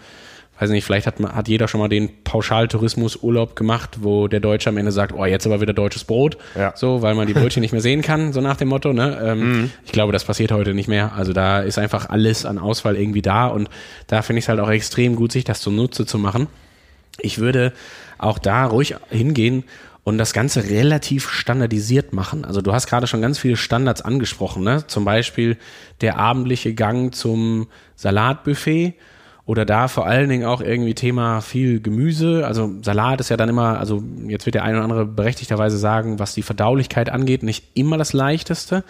[0.60, 4.70] weiß nicht, vielleicht hat, man, hat jeder schon mal den Pauschaltourismus-Urlaub gemacht, wo der Deutsche
[4.70, 6.74] am Ende sagt, oh, jetzt aber wieder deutsches Brot, ja.
[6.76, 8.92] so, weil man die Brötchen nicht mehr sehen kann, so nach dem Motto.
[8.92, 9.18] Ne?
[9.24, 9.72] Ähm, mhm.
[9.86, 11.14] Ich glaube, das passiert heute nicht mehr.
[11.14, 13.70] Also da ist einfach alles an Auswahl irgendwie da und
[14.08, 16.48] da finde ich es halt auch extrem gut, sich das zunutze zu machen.
[17.22, 17.74] Ich würde
[18.18, 19.64] auch da ruhig hingehen
[20.04, 22.46] und das Ganze relativ standardisiert machen.
[22.46, 24.88] Also du hast gerade schon ganz viele Standards angesprochen, ne?
[24.88, 25.58] Zum Beispiel
[26.02, 28.96] der abendliche Gang zum Salatbuffet
[29.50, 32.46] oder da vor allen Dingen auch irgendwie Thema viel Gemüse.
[32.46, 36.20] Also Salat ist ja dann immer, also jetzt wird der eine oder andere berechtigterweise sagen,
[36.20, 38.84] was die Verdaulichkeit angeht, nicht immer das leichteste.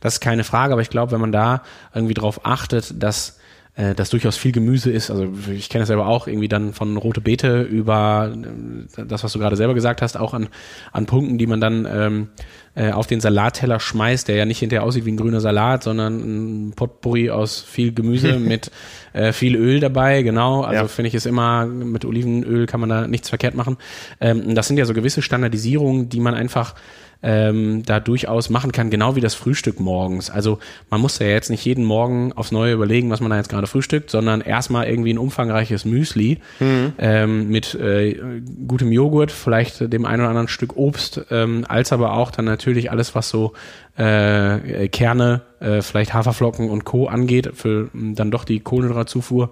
[0.00, 1.62] Das ist keine Frage, aber ich glaube, wenn man da
[1.94, 3.38] irgendwie drauf achtet, dass
[3.76, 5.10] äh, dass durchaus viel Gemüse ist.
[5.10, 9.32] Also ich kenne es selber auch irgendwie dann von rote Beete über äh, das, was
[9.32, 10.48] du gerade selber gesagt hast, auch an,
[10.92, 12.28] an Punkten, die man dann ähm,
[12.74, 16.68] äh, auf den Salatteller schmeißt, der ja nicht hinterher aussieht wie ein grüner Salat, sondern
[16.68, 18.70] ein Potpourri aus viel Gemüse mit
[19.12, 20.62] äh, viel Öl dabei, genau.
[20.62, 20.88] Also ja.
[20.88, 23.76] finde ich es immer, mit Olivenöl kann man da nichts verkehrt machen.
[24.20, 26.74] Ähm, das sind ja so gewisse Standardisierungen, die man einfach
[27.22, 30.30] ähm, da durchaus machen kann, genau wie das Frühstück morgens.
[30.30, 30.58] Also
[30.90, 33.66] man muss ja jetzt nicht jeden Morgen aufs Neue überlegen, was man da jetzt gerade
[33.66, 36.92] frühstückt, sondern erstmal irgendwie ein umfangreiches Müsli mhm.
[36.98, 38.20] ähm, mit äh,
[38.66, 42.90] gutem Joghurt, vielleicht dem ein oder anderen Stück Obst, ähm, als aber auch dann natürlich
[42.90, 43.54] alles, was so
[43.96, 47.06] äh, Kerne, äh, vielleicht Haferflocken und Co.
[47.06, 49.50] angeht, für dann doch die Kohlenhydratzufuhr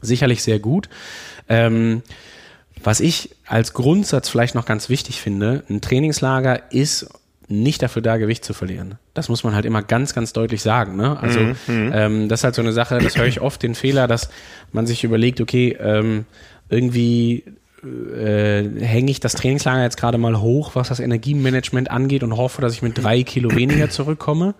[0.00, 0.88] sicherlich sehr gut.
[1.48, 2.02] Ähm,
[2.86, 7.08] was ich als Grundsatz vielleicht noch ganz wichtig finde, ein Trainingslager ist
[7.48, 8.94] nicht dafür da, Gewicht zu verlieren.
[9.12, 10.96] Das muss man halt immer ganz, ganz deutlich sagen.
[10.96, 11.18] Ne?
[11.20, 11.56] Also mhm.
[11.66, 11.90] mhm.
[11.92, 14.30] ähm, das ist halt so eine Sache, das höre ich oft den Fehler, dass
[14.70, 16.26] man sich überlegt, okay, ähm,
[16.68, 17.42] irgendwie
[17.84, 22.62] äh, hänge ich das Trainingslager jetzt gerade mal hoch, was das Energiemanagement angeht und hoffe,
[22.62, 24.54] dass ich mit drei Kilo weniger zurückkomme.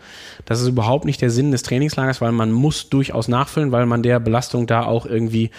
[0.45, 4.03] Das ist überhaupt nicht der Sinn des Trainingslagers, weil man muss durchaus nachfüllen, weil man
[4.03, 5.51] der Belastung da auch irgendwie,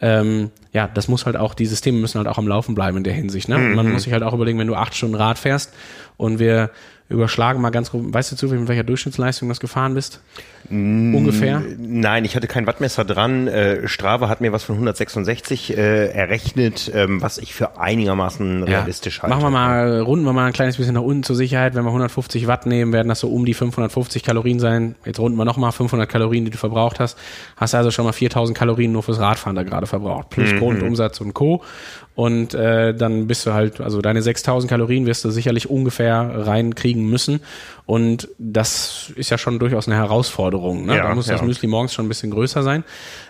[0.00, 3.04] ähm, ja, das muss halt auch, die Systeme müssen halt auch am Laufen bleiben in
[3.04, 3.48] der Hinsicht.
[3.48, 3.58] Ne?
[3.58, 3.92] Man mhm.
[3.92, 5.72] muss sich halt auch überlegen, wenn du acht Stunden Rad fährst
[6.16, 6.70] und wir
[7.08, 10.20] überschlagen mal ganz grob, weißt du zufällig, mit welcher Durchschnittsleistung das gefahren bist?
[10.68, 11.62] Ungefähr?
[11.78, 13.46] Nein, ich hatte kein Wattmesser dran.
[13.46, 19.22] Äh, Strava hat mir was von 166 äh, errechnet, ähm, was ich für einigermaßen realistisch
[19.22, 19.34] halte.
[19.34, 21.76] Machen wir mal, runden wir mal ein kleines bisschen nach unten zur Sicherheit.
[21.76, 24.96] Wenn wir 150 Watt nehmen, werden das so um die 550 Kalorien sein.
[25.04, 27.16] Jetzt runden wir nochmal 500 Kalorien, die du verbraucht hast.
[27.56, 30.30] Hast also schon mal 4000 Kalorien nur fürs Radfahren da gerade verbraucht.
[30.30, 30.58] Plus mhm.
[30.58, 31.62] Grundumsatz und Co.
[32.16, 37.04] Und äh, dann bist du halt, also deine 6000 Kalorien wirst du sicherlich ungefähr reinkriegen
[37.04, 37.40] müssen.
[37.84, 40.86] Und das ist ja schon durchaus eine Herausforderung.
[40.86, 40.96] Ne?
[40.96, 41.34] Ja, da muss ja.
[41.34, 42.84] das Müsli morgens schon ein bisschen größer sein.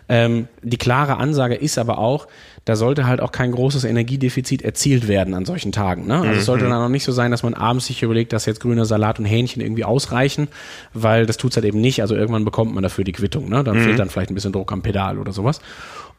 [0.08, 2.28] Ähm, die klare Ansage ist aber auch,
[2.64, 6.06] da sollte halt auch kein großes Energiedefizit erzielt werden an solchen Tagen.
[6.06, 6.18] Ne?
[6.18, 6.38] Also mhm.
[6.38, 6.70] es sollte mhm.
[6.70, 9.24] dann auch nicht so sein, dass man abends sich überlegt, dass jetzt grüner Salat und
[9.24, 10.46] Hähnchen irgendwie ausreichen,
[10.94, 12.02] weil das tut's halt eben nicht.
[12.02, 13.48] Also irgendwann bekommt man dafür die Quittung.
[13.48, 13.64] Ne?
[13.64, 13.82] Dann mhm.
[13.82, 15.60] fehlt dann vielleicht ein bisschen Druck am Pedal oder sowas.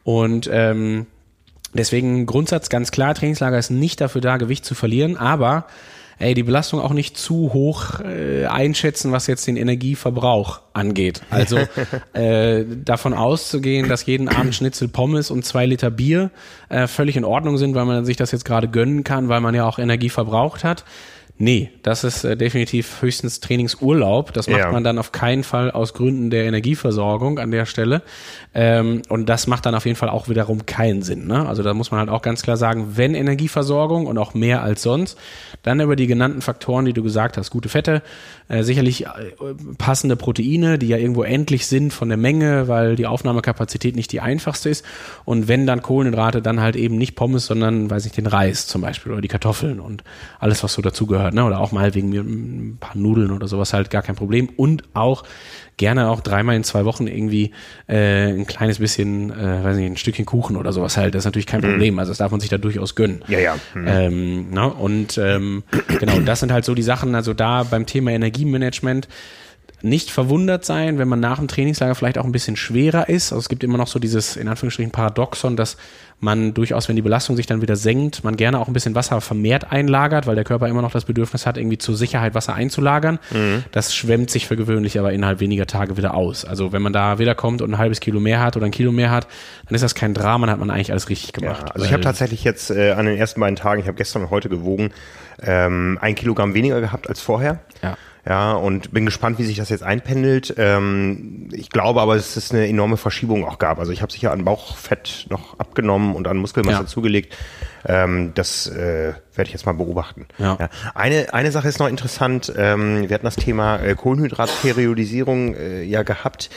[0.04, 1.06] Und ähm,
[1.74, 5.66] Deswegen Grundsatz ganz klar, Trainingslager ist nicht dafür da, Gewicht zu verlieren, aber
[6.18, 11.22] ey, die Belastung auch nicht zu hoch äh, einschätzen, was jetzt den Energieverbrauch angeht.
[11.30, 11.58] Also
[12.12, 16.30] äh, davon auszugehen, dass jeden Abend Schnitzel Pommes und zwei Liter Bier
[16.68, 19.54] äh, völlig in Ordnung sind, weil man sich das jetzt gerade gönnen kann, weil man
[19.54, 20.84] ja auch Energie verbraucht hat.
[21.40, 24.32] Nee, das ist äh, definitiv höchstens Trainingsurlaub.
[24.32, 24.72] Das macht ja.
[24.72, 28.02] man dann auf keinen Fall aus Gründen der Energieversorgung an der Stelle.
[28.54, 31.28] Ähm, und das macht dann auf jeden Fall auch wiederum keinen Sinn.
[31.28, 31.48] Ne?
[31.48, 34.82] Also da muss man halt auch ganz klar sagen, wenn Energieversorgung und auch mehr als
[34.82, 35.16] sonst,
[35.62, 38.02] dann über die genannten Faktoren, die du gesagt hast, gute Fette,
[38.48, 39.10] äh, sicherlich äh,
[39.76, 44.20] passende Proteine, die ja irgendwo endlich sind von der Menge, weil die Aufnahmekapazität nicht die
[44.20, 44.84] einfachste ist.
[45.24, 48.80] Und wenn dann Kohlenhydrate, dann halt eben nicht Pommes, sondern, weiß ich, den Reis zum
[48.80, 50.02] Beispiel oder die Kartoffeln und
[50.40, 51.27] alles, was so dazugehört.
[51.34, 51.44] Ne?
[51.44, 54.48] Oder auch mal wegen mir ein paar Nudeln oder sowas halt gar kein Problem.
[54.56, 55.24] Und auch
[55.76, 57.52] gerne auch dreimal in zwei Wochen irgendwie
[57.86, 61.14] äh, ein kleines bisschen, äh, weiß nicht, ein Stückchen Kuchen oder sowas halt.
[61.14, 61.70] Das ist natürlich kein mhm.
[61.70, 61.98] Problem.
[61.98, 63.22] Also das darf man sich da durchaus gönnen.
[63.28, 63.56] Ja, ja.
[63.74, 63.86] Mhm.
[63.86, 64.68] Ähm, ne?
[64.72, 65.62] und ähm,
[66.00, 69.08] genau, das sind halt so die Sachen, also da beim Thema Energiemanagement
[69.82, 73.32] nicht verwundert sein, wenn man nach dem Trainingslager vielleicht auch ein bisschen schwerer ist.
[73.32, 75.76] Also es gibt immer noch so dieses, in Anführungsstrichen, Paradoxon, dass
[76.20, 79.20] man durchaus, wenn die Belastung sich dann wieder senkt, man gerne auch ein bisschen Wasser
[79.20, 83.20] vermehrt einlagert, weil der Körper immer noch das Bedürfnis hat, irgendwie zur Sicherheit Wasser einzulagern.
[83.30, 83.64] Mhm.
[83.70, 86.44] Das schwemmt sich für gewöhnlich aber innerhalb weniger Tage wieder aus.
[86.44, 89.12] Also wenn man da wiederkommt und ein halbes Kilo mehr hat oder ein Kilo mehr
[89.12, 89.28] hat,
[89.66, 91.66] dann ist das kein Drama, dann hat man eigentlich alles richtig gemacht.
[91.68, 94.22] Ja, also ich habe tatsächlich jetzt äh, an den ersten beiden Tagen, ich habe gestern
[94.22, 94.90] und heute gewogen,
[95.40, 97.60] ähm, ein Kilogramm weniger gehabt als vorher.
[97.80, 97.96] Ja.
[98.28, 100.54] Ja, und bin gespannt, wie sich das jetzt einpendelt.
[100.58, 103.78] Ähm, ich glaube aber, dass es eine enorme Verschiebung auch gab.
[103.78, 106.86] Also ich habe sicher an Bauchfett noch abgenommen und an Muskelmasse ja.
[106.86, 107.34] zugelegt.
[107.86, 110.26] Ähm, das äh, werde ich jetzt mal beobachten.
[110.36, 110.58] Ja.
[110.60, 110.68] ja.
[110.94, 112.52] Eine, eine Sache ist noch interessant.
[112.54, 116.50] Ähm, wir hatten das Thema äh, Kohlenhydratperiodisierung äh, ja gehabt.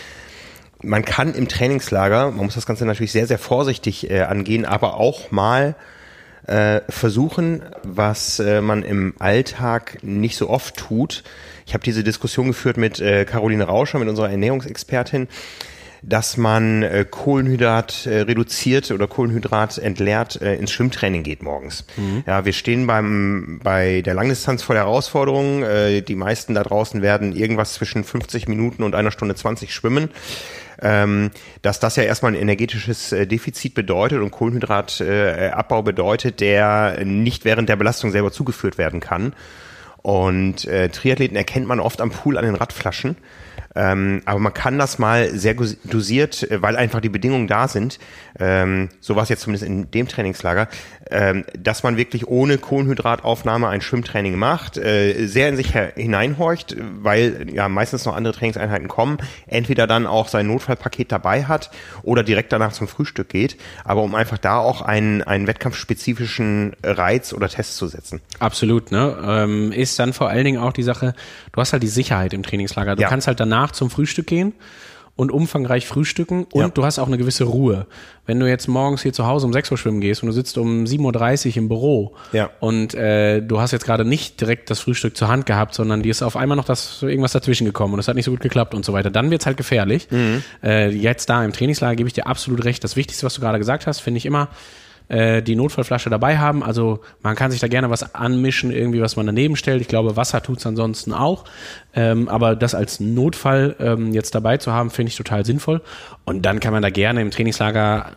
[0.84, 4.95] Man kann im Trainingslager, man muss das Ganze natürlich sehr, sehr vorsichtig äh, angehen, aber
[4.95, 5.76] auch mal
[6.48, 11.23] äh, versuchen, was äh, man im Alltag nicht so oft tut,
[11.72, 15.30] ich habe diese Diskussion geführt mit äh, Caroline Rauscher, mit unserer Ernährungsexpertin,
[16.02, 21.85] dass man äh, Kohlenhydrat äh, reduziert oder Kohlenhydrat entleert äh, ins Schwimmtraining geht morgens.
[21.95, 22.26] Mhm.
[22.27, 25.64] Ja, wir stehen beim bei der Langdistanz vor der Herausforderung.
[25.64, 30.10] Äh, die meisten da draußen werden irgendwas zwischen 50 Minuten und einer Stunde 20 schwimmen.
[30.81, 31.31] Ähm,
[31.61, 37.45] dass das ja erstmal ein energetisches äh, Defizit bedeutet und Kohlenhydratabbau äh, bedeutet, der nicht
[37.45, 39.34] während der Belastung selber zugeführt werden kann.
[40.02, 43.18] Und äh, Triathleten erkennt man oft am Pool an den Radflaschen.
[43.76, 47.99] Ähm, aber man kann das mal sehr dosiert, äh, weil einfach die Bedingungen da sind,
[48.39, 50.68] ähm, so war es jetzt zumindest in dem Trainingslager,
[51.10, 57.48] ähm, dass man wirklich ohne Kohlenhydrataufnahme ein Schwimmtraining macht, äh, sehr in sich hineinhorcht, weil
[57.53, 59.18] ja meistens noch andere Trainingseinheiten kommen,
[59.48, 61.72] entweder dann auch sein Notfallpaket dabei hat
[62.03, 67.34] oder direkt danach zum Frühstück geht, aber um einfach da auch einen, einen wettkampfspezifischen Reiz
[67.34, 68.22] oder Test zu setzen.
[68.39, 69.18] Absolut, ne?
[69.26, 71.14] Ähm, ist dann vor allen Dingen auch die Sache,
[71.52, 72.95] du hast halt die Sicherheit im Trainingslager.
[72.95, 73.10] Du ja.
[73.10, 74.54] kannst halt danach zum Frühstück gehen
[75.16, 76.68] und umfangreich frühstücken und ja.
[76.70, 77.86] du hast auch eine gewisse Ruhe.
[78.26, 80.58] Wenn du jetzt morgens hier zu Hause um 6 Uhr schwimmen gehst und du sitzt
[80.58, 82.50] um 7.30 Uhr im Büro ja.
[82.60, 86.10] und äh, du hast jetzt gerade nicht direkt das Frühstück zur Hand gehabt, sondern dir
[86.10, 88.74] ist auf einmal noch das irgendwas dazwischen gekommen und es hat nicht so gut geklappt
[88.74, 90.08] und so weiter, dann wird's halt gefährlich.
[90.10, 90.44] Mhm.
[90.64, 92.84] Äh, jetzt da im Trainingslager gebe ich dir absolut recht.
[92.84, 94.50] Das Wichtigste, was du gerade gesagt hast, finde ich immer,
[95.12, 96.64] äh, die Notfallflasche dabei haben.
[96.64, 99.82] Also man kann sich da gerne was anmischen, irgendwie was man daneben stellt.
[99.82, 101.44] Ich glaube, Wasser tut's ansonsten auch.
[101.94, 105.82] Ähm, aber das als Notfall ähm, jetzt dabei zu haben, finde ich total sinnvoll.
[106.24, 108.12] Und dann kann man da gerne im Trainingslager,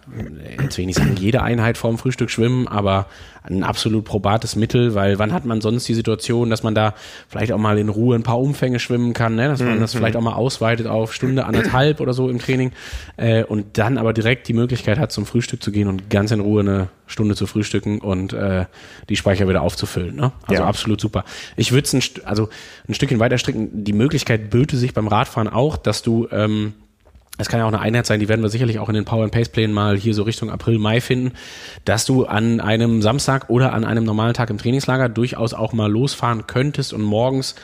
[0.63, 3.07] jetzt will ich nicht sagen, jede Einheit vorm Frühstück schwimmen, aber
[3.47, 6.95] ein absolut probates Mittel, weil wann hat man sonst die Situation, dass man da
[7.29, 9.49] vielleicht auch mal in Ruhe ein paar Umfänge schwimmen kann, ne?
[9.49, 9.99] dass man das mhm.
[9.99, 12.73] vielleicht auch mal ausweitet auf Stunde, anderthalb oder so im Training
[13.19, 16.41] äh, und dann aber direkt die Möglichkeit hat, zum Frühstück zu gehen und ganz in
[16.41, 18.65] Ruhe eine Stunde zu frühstücken und äh,
[19.11, 20.17] die Speicher wieder aufzufüllen.
[20.17, 20.33] Ne?
[20.47, 20.69] Also ja.
[20.69, 21.25] absolut super.
[21.57, 22.49] Ich würde es ein, also
[22.89, 23.64] ein Stückchen weiter stricken.
[23.73, 26.75] Die Möglichkeit böte sich beim Radfahren auch, dass du ähm,
[27.37, 29.25] es kann ja auch eine Einheit sein, die werden wir sicherlich auch in den Power
[29.25, 31.33] and Pace Plänen mal hier so Richtung April, Mai finden,
[31.85, 35.91] dass du an einem Samstag oder an einem normalen Tag im Trainingslager durchaus auch mal
[35.91, 37.57] losfahren könntest und morgens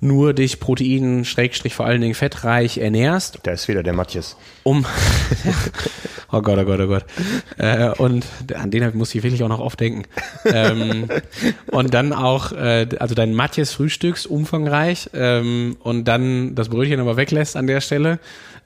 [0.00, 3.38] nur dich Protein, Schrägstrich vor allen Dingen fettreich ernährst.
[3.42, 4.36] Da ist wieder der Matthias.
[4.62, 4.84] Um,
[6.32, 7.04] oh Gott, oh Gott, oh Gott.
[7.56, 10.04] Äh, und an den muss ich wirklich auch noch oft denken.
[10.44, 11.08] ähm,
[11.70, 17.16] und dann auch, äh, also dein Matthias frühstückst umfangreich ähm, und dann das Brötchen aber
[17.16, 18.18] weglässt an der Stelle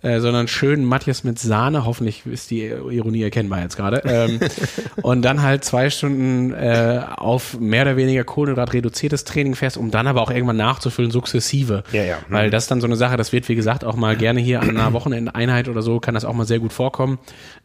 [0.02, 1.85] äh, sondern schön Matthias mit Sahne.
[1.85, 4.02] Hoffentlich ist die Ironie erkennbar jetzt gerade.
[4.05, 4.40] Ähm,
[5.02, 9.90] und dann halt zwei Stunden äh, auf mehr oder weniger Kohlenhydrat reduziertes Training fährst, um
[9.90, 11.85] dann aber auch irgendwann nachzufüllen, sukzessive.
[11.93, 12.16] Ja, ja.
[12.16, 12.35] Mhm.
[12.35, 14.62] Weil das ist dann so eine Sache, das wird wie gesagt auch mal gerne hier
[14.62, 17.18] an einer Wochenendeinheit oder so, kann das auch mal sehr gut vorkommen.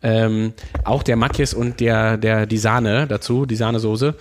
[0.03, 0.53] Ähm,
[0.83, 4.15] auch der Matthias und der, der, die Sahne dazu, die Sahnesoße,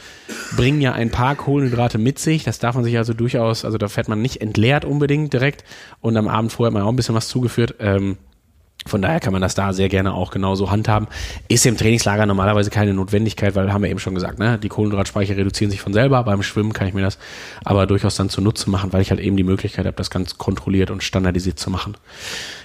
[0.56, 2.44] bringen ja ein paar Kohlenhydrate mit sich.
[2.44, 5.64] Das darf man sich also durchaus, also da fährt man nicht entleert unbedingt direkt
[6.00, 7.74] und am Abend vorher hat man auch ein bisschen was zugeführt.
[7.80, 8.03] Ähm,
[8.86, 11.08] von daher kann man das da sehr gerne auch genauso handhaben.
[11.48, 14.58] Ist im Trainingslager normalerweise keine Notwendigkeit, weil haben wir eben schon gesagt, ne?
[14.58, 16.22] die Kohlenhydratspeicher reduzieren sich von selber.
[16.24, 17.18] Beim Schwimmen kann ich mir das
[17.64, 20.90] aber durchaus dann zunutze machen, weil ich halt eben die Möglichkeit habe, das ganz kontrolliert
[20.90, 21.96] und standardisiert zu machen.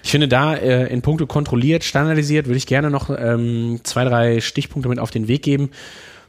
[0.03, 4.41] Ich finde da äh, in puncto kontrolliert, standardisiert, würde ich gerne noch ähm, zwei, drei
[4.41, 5.69] Stichpunkte mit auf den Weg geben.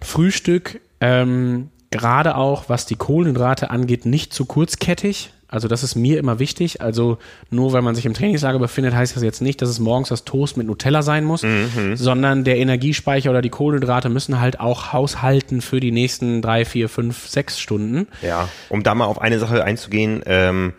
[0.00, 6.18] Frühstück, ähm, gerade auch was die Kohlenhydrate angeht, nicht zu kurzkettig also das ist mir
[6.18, 6.80] immer wichtig.
[6.80, 7.18] Also
[7.50, 10.24] nur weil man sich im Trainingslager befindet, heißt das jetzt nicht, dass es morgens das
[10.24, 11.96] Toast mit Nutella sein muss, mhm.
[11.96, 16.88] sondern der Energiespeicher oder die Kohlenhydrate müssen halt auch haushalten für die nächsten drei, vier,
[16.88, 18.06] fünf, sechs Stunden.
[18.22, 20.72] Ja, um da mal auf eine Sache einzugehen, ähm,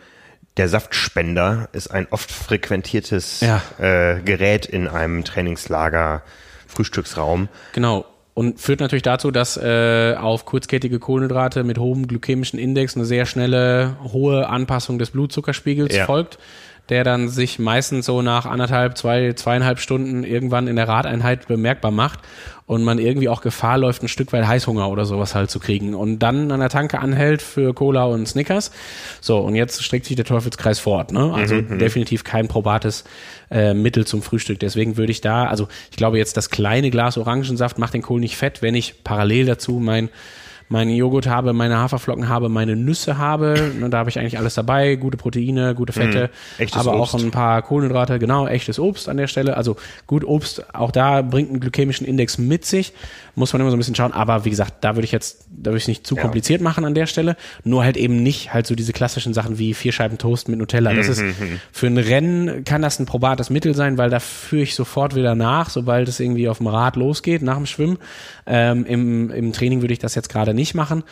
[0.57, 3.61] der Saftspender ist ein oft frequentiertes ja.
[3.77, 6.23] äh, Gerät in einem Trainingslager.
[6.67, 7.49] Frühstücksraum.
[7.73, 13.05] Genau und führt natürlich dazu, dass äh, auf kurzkettige Kohlenhydrate mit hohem glykämischen Index eine
[13.05, 16.05] sehr schnelle, hohe Anpassung des Blutzuckerspiegels ja.
[16.05, 16.37] folgt,
[16.89, 21.91] der dann sich meistens so nach anderthalb, zwei, zweieinhalb Stunden irgendwann in der Radeinheit bemerkbar
[21.91, 22.19] macht
[22.65, 25.93] und man irgendwie auch Gefahr läuft, ein Stück weit Heißhunger oder sowas halt zu kriegen
[25.93, 28.71] und dann an der Tanke anhält für Cola und Snickers.
[29.19, 31.11] So, und jetzt streckt sich der Teufelskreis fort.
[31.11, 31.33] Ne?
[31.33, 31.79] Also mhm, mhm.
[31.79, 33.03] definitiv kein probates
[33.49, 34.59] äh, Mittel zum Frühstück.
[34.59, 38.19] Deswegen würde ich da, also ich glaube jetzt, das kleine Glas Orangensaft macht den Kohl
[38.19, 40.09] nicht fett, wenn ich parallel dazu mein
[40.71, 43.71] meinen Joghurt habe, meine Haferflocken habe, meine Nüsse habe.
[43.81, 44.95] Und da habe ich eigentlich alles dabei.
[44.95, 47.13] Gute Proteine, gute Fette, mm, aber Obst.
[47.13, 48.19] auch ein paar Kohlenhydrate.
[48.19, 49.57] Genau, echtes Obst an der Stelle.
[49.57, 49.75] Also
[50.07, 52.93] gut, Obst, auch da bringt einen glykämischen Index mit sich.
[53.35, 54.11] Muss man immer so ein bisschen schauen.
[54.11, 56.21] Aber wie gesagt, da würde ich jetzt, da würde ich es nicht zu ja.
[56.21, 57.37] kompliziert machen an der Stelle.
[57.63, 60.93] Nur halt eben nicht halt so diese klassischen Sachen wie vier Scheiben Toast mit Nutella.
[60.93, 61.59] Das ist, mhm.
[61.71, 65.35] für ein Rennen kann das ein probates Mittel sein, weil da führe ich sofort wieder
[65.35, 67.97] nach, sobald es irgendwie auf dem Rad losgeht, nach dem Schwimmen.
[68.45, 71.03] Ähm, im, Im Training würde ich das jetzt gerade nicht machen.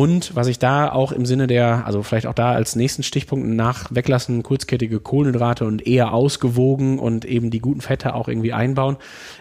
[0.00, 3.46] Und was ich da auch im Sinne der, also vielleicht auch da als nächsten Stichpunkt
[3.46, 8.96] nach weglassen, kurzkettige Kohlenhydrate und eher ausgewogen und eben die guten Fette auch irgendwie einbauen,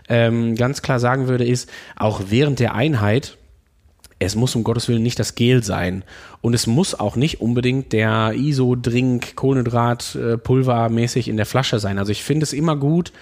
[0.10, 3.38] ähm, ganz klar sagen würde, ist, auch während der Einheit,
[4.20, 6.04] es muss um Gottes Willen nicht das Gel sein.
[6.42, 11.80] Und es muss auch nicht unbedingt der ISO-Drink, Kohlenhydrat, äh, Pulver mäßig in der Flasche
[11.80, 11.98] sein.
[11.98, 13.14] Also ich finde es immer gut,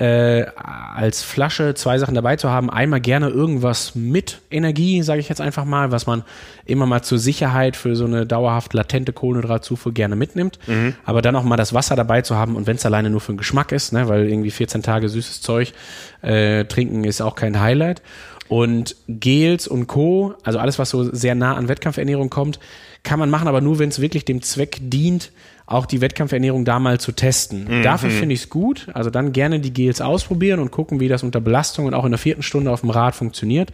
[0.00, 2.70] äh, als Flasche zwei Sachen dabei zu haben.
[2.70, 6.24] Einmal gerne irgendwas mit Energie, sage ich jetzt einfach mal, was man
[6.64, 10.58] immer mal zur Sicherheit für so eine dauerhaft latente Kohlenhydratzufuhr gerne mitnimmt.
[10.66, 10.94] Mhm.
[11.04, 13.32] Aber dann auch mal das Wasser dabei zu haben und wenn es alleine nur für
[13.32, 15.74] den Geschmack ist, ne, weil irgendwie 14 Tage süßes Zeug
[16.22, 18.00] äh, trinken ist auch kein Highlight.
[18.48, 22.58] Und Gels und Co., also alles, was so sehr nah an Wettkampfernährung kommt,
[23.02, 25.30] kann man machen, aber nur, wenn es wirklich dem Zweck dient,
[25.70, 27.66] auch die Wettkampfernährung da mal zu testen.
[27.68, 27.82] Mhm.
[27.82, 28.88] Dafür finde ich es gut.
[28.92, 32.10] Also dann gerne die Gels ausprobieren und gucken, wie das unter Belastung und auch in
[32.10, 33.70] der vierten Stunde auf dem Rad funktioniert.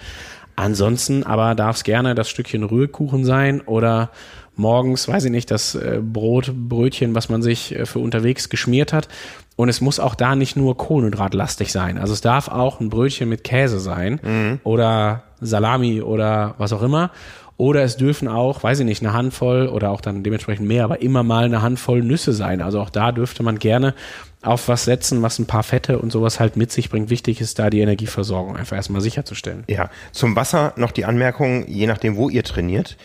[0.56, 4.10] Ansonsten aber darf es gerne das Stückchen Rührkuchen sein oder
[4.56, 8.93] morgens, weiß ich nicht, das äh, Brot, Brötchen, was man sich äh, für unterwegs geschmiert
[8.93, 9.09] hat.
[9.56, 11.97] Und es muss auch da nicht nur kohlenhydratlastig sein.
[11.97, 14.60] Also es darf auch ein Brötchen mit Käse sein mhm.
[14.64, 17.10] oder Salami oder was auch immer.
[17.59, 21.01] Oder es dürfen auch, weiß ich nicht, eine Handvoll oder auch dann dementsprechend mehr, aber
[21.01, 22.61] immer mal eine Handvoll Nüsse sein.
[22.61, 23.95] Also auch da dürfte man gerne
[24.43, 27.09] auf was setzen, was ein paar Fette und sowas halt mit sich bringt.
[27.09, 29.65] Wichtig ist da die Energieversorgung einfach erstmal sicherzustellen.
[29.69, 32.97] Ja, zum Wasser noch die Anmerkung, je nachdem, wo ihr trainiert.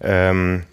[0.00, 0.64] Ähm,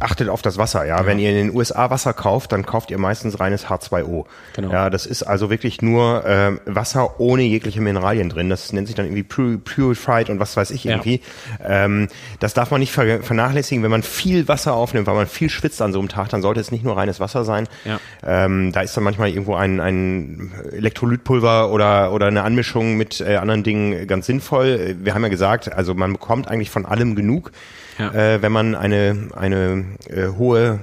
[0.00, 0.98] achtet auf das Wasser, ja.
[0.98, 1.06] ja.
[1.06, 4.26] Wenn ihr in den USA Wasser kauft, dann kauft ihr meistens reines H2O.
[4.54, 4.72] Genau.
[4.72, 8.50] Ja, das ist also wirklich nur äh, Wasser ohne jegliche Mineralien drin.
[8.50, 11.20] Das nennt sich dann irgendwie Purified und was weiß ich irgendwie.
[11.60, 11.84] Ja.
[11.84, 12.08] Ähm,
[12.38, 13.82] das darf man nicht vernachlässigen.
[13.82, 16.60] Wenn man viel Wasser aufnimmt, weil man viel schwitzt an so einem Tag, dann sollte
[16.60, 17.68] es nicht nur reines Wasser sein.
[17.84, 18.00] Ja.
[18.24, 23.36] Ähm, da ist dann manchmal irgendwo ein, ein Elektrolytpulver oder, oder eine Anmischung mit äh,
[23.36, 24.96] anderen Dingen ganz sinnvoll.
[25.00, 27.52] Wir haben ja gesagt, also man bekommt eigentlich von allem genug
[28.00, 28.12] ja.
[28.34, 30.80] äh, wenn man eine, eine äh, hohe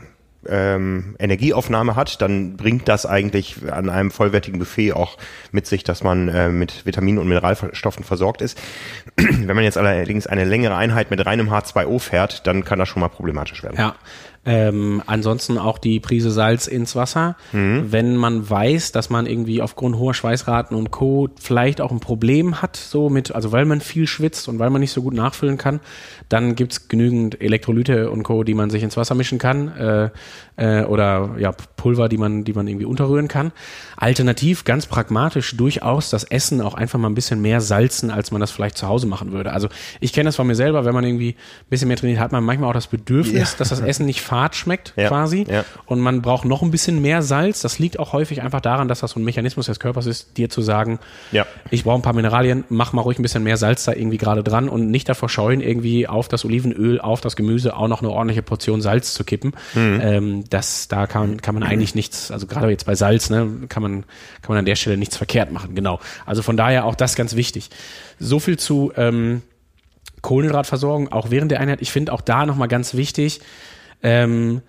[0.50, 5.18] ähm, Energieaufnahme hat, dann bringt das eigentlich an einem vollwertigen Buffet auch
[5.52, 8.58] mit sich, dass man äh, mit Vitaminen und Mineralstoffen versorgt ist.
[9.18, 13.02] Wenn man jetzt allerdings eine längere Einheit mit reinem H2O fährt, dann kann das schon
[13.02, 13.78] mal problematisch werden.
[13.78, 13.96] Ja,
[14.48, 17.36] ähm, ansonsten auch die Prise Salz ins Wasser.
[17.52, 17.92] Mhm.
[17.92, 21.28] Wenn man weiß, dass man irgendwie aufgrund hoher Schweißraten und Co.
[21.38, 24.80] vielleicht auch ein Problem hat, so mit, also weil man viel schwitzt und weil man
[24.80, 25.82] nicht so gut nachfüllen kann,
[26.30, 29.68] dann gibt's genügend Elektrolyte und Co., die man sich ins Wasser mischen kann.
[29.76, 30.10] Äh,
[30.56, 33.52] äh, oder ja, Pulver, die man, die man irgendwie unterrühren kann.
[33.96, 38.42] Alternativ, ganz pragmatisch, durchaus das Essen auch einfach mal ein bisschen mehr salzen, als man
[38.42, 39.54] das vielleicht zu Hause machen würde.
[39.54, 39.70] Also
[40.00, 42.44] ich kenne das von mir selber, wenn man irgendwie ein bisschen mehr trainiert, hat man
[42.44, 43.58] manchmal auch das Bedürfnis, ja.
[43.58, 45.08] dass das Essen nicht fad schmeckt ja.
[45.08, 45.46] quasi.
[45.50, 45.66] Ja.
[45.86, 47.62] Und man braucht noch ein bisschen mehr Salz.
[47.62, 50.50] Das liegt auch häufig einfach daran, dass das so ein Mechanismus des Körpers ist, dir
[50.50, 51.00] zu sagen,
[51.32, 51.48] ja.
[51.72, 54.44] ich brauche ein paar Mineralien, mach mal ruhig ein bisschen mehr Salz da irgendwie gerade
[54.44, 58.12] dran und nicht davor scheuen, irgendwie auf das Olivenöl, auf das Gemüse auch noch eine
[58.12, 59.54] ordentliche Portion Salz zu kippen.
[59.74, 60.00] Mhm.
[60.04, 63.82] Ähm, das, da kann, kann man eigentlich nichts, also gerade jetzt bei Salz, ne, kann
[63.82, 64.04] man,
[64.44, 66.00] kann man an der Stelle nichts verkehrt machen, genau.
[66.28, 67.72] Also von daher auch das ganz wichtig.
[68.20, 69.42] So viel zu ähm,
[70.22, 71.82] Kohlenhydratversorgung, auch während der Einheit.
[71.82, 73.40] Ich finde auch da nochmal ganz wichtig,
[74.04, 74.62] ähm,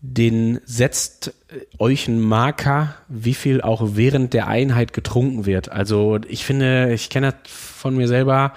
[0.00, 1.34] den setzt
[1.78, 5.70] euch einen Marker, wie viel auch während der Einheit getrunken wird.
[5.70, 8.52] Also ich finde, ich kenne das von mir selber,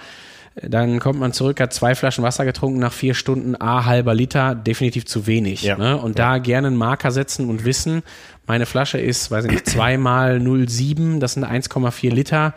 [0.60, 4.54] dann kommt man zurück, hat zwei Flaschen Wasser getrunken, nach vier Stunden a halber Liter,
[4.54, 5.62] definitiv zu wenig.
[5.62, 5.78] Ja.
[5.78, 5.96] Ne?
[5.96, 6.32] Und ja.
[6.32, 8.02] da gerne einen Marker setzen und wissen,
[8.46, 12.54] meine Flasche ist, weiß ich nicht, zweimal 0,7, das sind 1,4 Liter.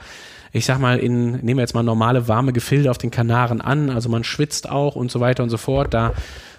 [0.52, 3.90] Ich sag mal, in, nehmen wir jetzt mal normale warme Gefilde auf den Kanaren an,
[3.90, 5.94] also man schwitzt auch und so weiter und so fort.
[5.94, 6.14] Da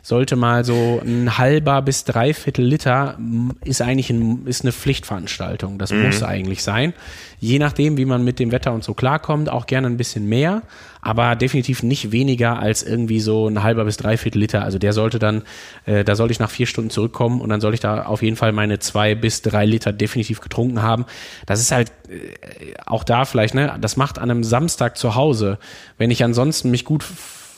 [0.06, 3.18] sollte mal so ein halber bis dreiviertel Liter
[3.64, 5.78] ist eigentlich ein, ist eine Pflichtveranstaltung.
[5.78, 6.04] Das mhm.
[6.04, 6.94] muss eigentlich sein.
[7.40, 10.62] Je nachdem, wie man mit dem Wetter und so klarkommt, auch gerne ein bisschen mehr,
[11.00, 14.62] aber definitiv nicht weniger als irgendwie so ein halber bis dreiviertel Liter.
[14.62, 15.42] Also der sollte dann,
[15.86, 18.36] äh, da sollte ich nach vier Stunden zurückkommen und dann soll ich da auf jeden
[18.36, 21.04] Fall meine zwei bis drei Liter definitiv getrunken haben.
[21.46, 25.58] Das ist halt äh, auch da vielleicht, ne, das macht an einem Samstag zu Hause,
[25.98, 27.04] wenn ich ansonsten mich gut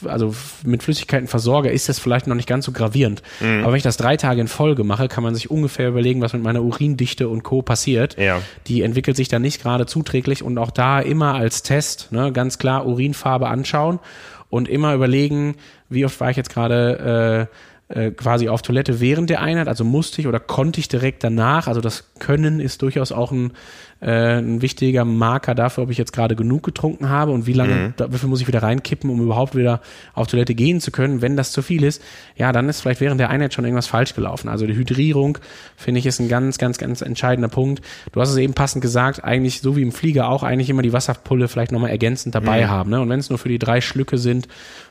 [0.04, 0.34] also
[0.64, 3.22] mit Flüssigkeiten versorge, ist das vielleicht noch nicht ganz so gravierend.
[3.40, 3.62] Mhm.
[3.62, 6.32] Aber wenn ich das drei Tage in Folge mache, kann man sich ungefähr überlegen, was
[6.32, 7.62] mit meiner Urindichte und Co.
[7.62, 8.18] passiert.
[8.18, 8.40] Ja.
[8.66, 12.58] Die entwickelt sich dann nicht gerade zuträglich und auch da immer als Test, ne, ganz
[12.58, 13.98] klar Urinfarbe anschauen
[14.50, 15.56] und immer überlegen,
[15.88, 17.54] wie oft war ich jetzt gerade äh,
[17.88, 21.68] äh, quasi auf Toilette während der Einheit, also musste ich oder konnte ich direkt danach.
[21.68, 23.52] Also das Können ist durchaus auch ein
[24.00, 27.94] äh, ein wichtiger Marker dafür, ob ich jetzt gerade genug getrunken habe und wie lange,
[27.98, 28.12] mhm.
[28.12, 29.80] viel muss ich wieder reinkippen, um überhaupt wieder
[30.14, 31.20] auf Toilette gehen zu können.
[31.20, 32.02] Wenn das zu viel ist,
[32.36, 34.48] ja, dann ist vielleicht während der Einheit schon irgendwas falsch gelaufen.
[34.48, 35.38] Also die Hydrierung,
[35.76, 37.82] finde ich, ist ein ganz, ganz, ganz entscheidender Punkt.
[38.12, 40.92] Du hast es eben passend gesagt, eigentlich so wie im Flieger auch eigentlich immer die
[40.92, 42.70] Wasserpulle vielleicht nochmal ergänzend dabei mhm.
[42.70, 42.90] haben.
[42.90, 43.00] Ne?
[43.00, 44.46] Und wenn es nur für die drei Schlücke sind,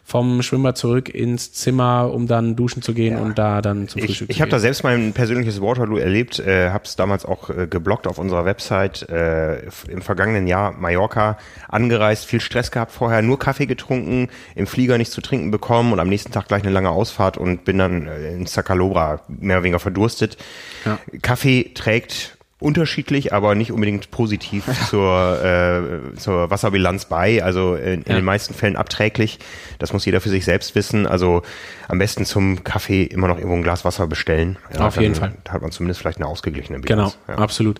[0.08, 3.20] vom Schwimmbad zurück ins Zimmer, um dann duschen zu gehen ja.
[3.20, 6.70] und da dann zum Frühstück ich, Ich habe da selbst mein persönliches Waterloo erlebt, äh,
[6.70, 9.10] habe es damals auch äh, geblockt auf unserer Website.
[9.10, 14.98] Äh, Im vergangenen Jahr Mallorca angereist, viel Stress gehabt vorher, nur Kaffee getrunken, im Flieger
[14.98, 18.08] nichts zu trinken bekommen und am nächsten Tag gleich eine lange Ausfahrt und bin dann
[18.08, 20.38] äh, in Sacalobra mehr oder weniger verdurstet.
[20.86, 21.00] Ja.
[21.22, 27.44] Kaffee trägt unterschiedlich, aber nicht unbedingt positiv zur, äh, zur Wasserbilanz bei.
[27.44, 28.16] Also in, in Ja.
[28.16, 29.38] den meisten Fällen abträglich.
[29.80, 31.06] Das muss jeder für sich selbst wissen.
[31.06, 31.44] Also
[31.88, 34.58] am besten zum Kaffee immer noch irgendwo ein Glas Wasser bestellen.
[34.74, 35.34] Ja, Auf jeden Fall.
[35.48, 37.18] hat man zumindest vielleicht eine ausgeglichene Genau, Bilanz.
[37.28, 37.36] Ja.
[37.36, 37.80] absolut.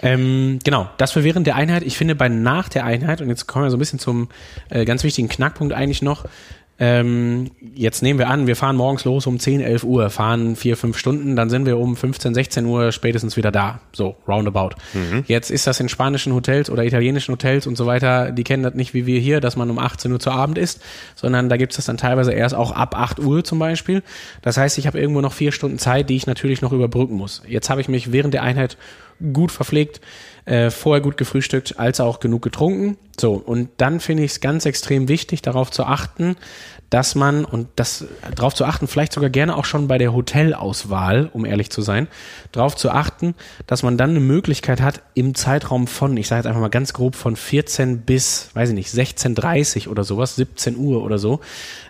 [0.00, 1.82] Ähm, genau, das für während der Einheit.
[1.82, 4.28] Ich finde bei nach der Einheit, und jetzt kommen wir so ein bisschen zum
[4.70, 6.24] äh, ganz wichtigen Knackpunkt eigentlich noch,
[6.76, 10.76] ähm, jetzt nehmen wir an, wir fahren morgens los um 10, 11 Uhr, fahren vier,
[10.76, 13.80] fünf Stunden, dann sind wir um 15, 16 Uhr spätestens wieder da.
[13.92, 14.70] So, roundabout.
[15.26, 18.74] Jetzt ist das in spanischen Hotels oder italienischen Hotels und so weiter, die kennen das
[18.74, 20.82] nicht wie wir hier, dass man um 18 Uhr zu Abend isst,
[21.14, 24.02] sondern da gibt es das dann teilweise erst auch ab 8 Uhr zum Beispiel.
[24.42, 27.42] Das heißt, ich habe irgendwo noch vier Stunden Zeit, die ich natürlich noch überbrücken muss.
[27.46, 28.76] Jetzt habe ich mich während der Einheit
[29.32, 30.00] gut verpflegt,
[30.46, 32.96] äh, vorher gut gefrühstückt, als auch genug getrunken.
[33.18, 36.36] So, und dann finde ich es ganz extrem wichtig, darauf zu achten,
[36.90, 38.04] dass man, und das
[38.36, 42.08] darauf zu achten, vielleicht sogar gerne auch schon bei der Hotelauswahl, um ehrlich zu sein,
[42.52, 43.34] darauf zu achten,
[43.66, 46.92] dass man dann eine Möglichkeit hat, im Zeitraum von, ich sage jetzt einfach mal ganz
[46.92, 51.40] grob, von 14 bis, weiß ich nicht, 16.30 oder sowas, 17 Uhr oder so,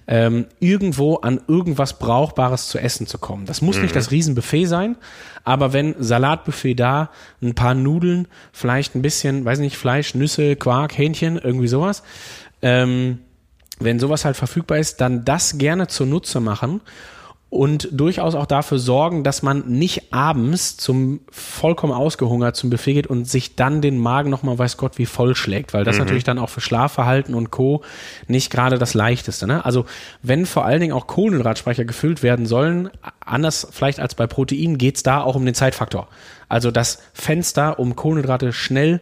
[0.07, 3.47] ähm, irgendwo an irgendwas Brauchbares zu essen zu kommen.
[3.47, 4.97] Das muss nicht das Riesenbuffet sein,
[5.45, 7.11] aber wenn Salatbuffet da,
[7.43, 12.03] ein paar Nudeln, vielleicht ein bisschen, weiß nicht, Fleisch, Nüsse, Quark, Hähnchen, irgendwie sowas,
[12.63, 13.19] ähm,
[13.79, 16.81] wenn sowas halt verfügbar ist, dann das gerne zunutze machen
[17.55, 23.07] und durchaus auch dafür sorgen, dass man nicht abends zum vollkommen ausgehungert zum Buffet geht
[23.07, 26.41] und sich dann den Magen nochmal weiß Gott wie voll schlägt, weil das natürlich dann
[26.41, 27.83] auch für Schlafverhalten und Co.
[28.27, 29.47] nicht gerade das leichteste.
[29.47, 29.65] Ne?
[29.65, 29.85] Also
[30.21, 32.91] wenn vor allen Dingen auch Kohlenhydratspeicher gefüllt werden sollen,
[33.25, 36.09] anders vielleicht als bei Protein, geht's da auch um den Zeitfaktor.
[36.49, 39.01] Also das Fenster, um Kohlenhydrate schnell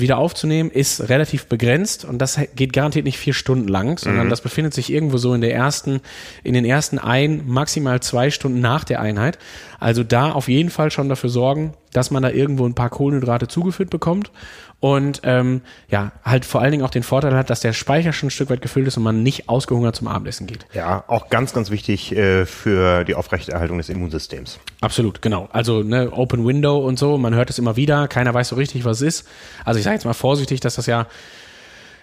[0.00, 4.40] wieder aufzunehmen, ist relativ begrenzt und das geht garantiert nicht vier Stunden lang, sondern das
[4.40, 6.00] befindet sich irgendwo so in der ersten,
[6.42, 9.38] in den ersten ein, maximal zwei Stunden nach der Einheit.
[9.78, 13.48] Also da auf jeden Fall schon dafür sorgen, dass man da irgendwo ein paar Kohlenhydrate
[13.48, 14.30] zugeführt bekommt
[14.78, 18.26] und ähm, ja, halt vor allen Dingen auch den Vorteil hat, dass der Speicher schon
[18.28, 20.66] ein Stück weit gefüllt ist und man nicht ausgehungert zum Abendessen geht.
[20.74, 24.58] Ja, auch ganz, ganz wichtig äh, für die Aufrechterhaltung des Immunsystems.
[24.82, 25.48] Absolut, genau.
[25.50, 28.84] Also ne, Open Window und so, man hört es immer wieder, keiner weiß so richtig,
[28.84, 29.28] was es ist.
[29.64, 31.06] Also ich sage jetzt mal vorsichtig, dass das ja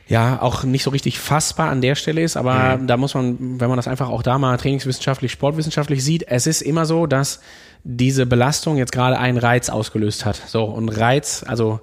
[0.07, 3.69] ja auch nicht so richtig fassbar an der Stelle ist, aber da muss man, wenn
[3.69, 7.39] man das einfach auch da mal trainingswissenschaftlich, sportwissenschaftlich sieht, es ist immer so, dass
[7.85, 10.35] diese Belastung jetzt gerade einen Reiz ausgelöst hat.
[10.35, 11.79] So und Reiz, also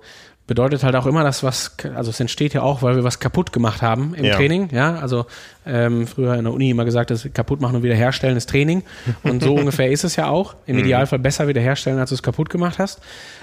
[0.51, 3.53] bedeutet halt auch immer, dass was, also es entsteht ja auch, weil wir was kaputt
[3.53, 4.35] gemacht haben im Ja.
[4.35, 5.27] Training, ja, also
[5.65, 8.83] ähm, früher in der Uni immer gesagt, das kaputt machen und wiederherstellen ist Training.
[9.23, 12.51] Und so ungefähr ist es ja auch, im Idealfall besser wiederherstellen, als du es kaputt
[12.51, 12.99] gemacht hast.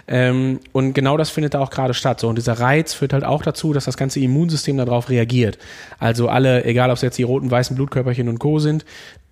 [0.09, 3.23] Ähm, und genau das findet da auch gerade statt, so und dieser Reiz führt halt
[3.23, 5.59] auch dazu, dass das ganze Immunsystem darauf reagiert,
[5.99, 8.59] also alle, egal ob es jetzt die roten, weißen Blutkörperchen und Co.
[8.59, 8.83] sind,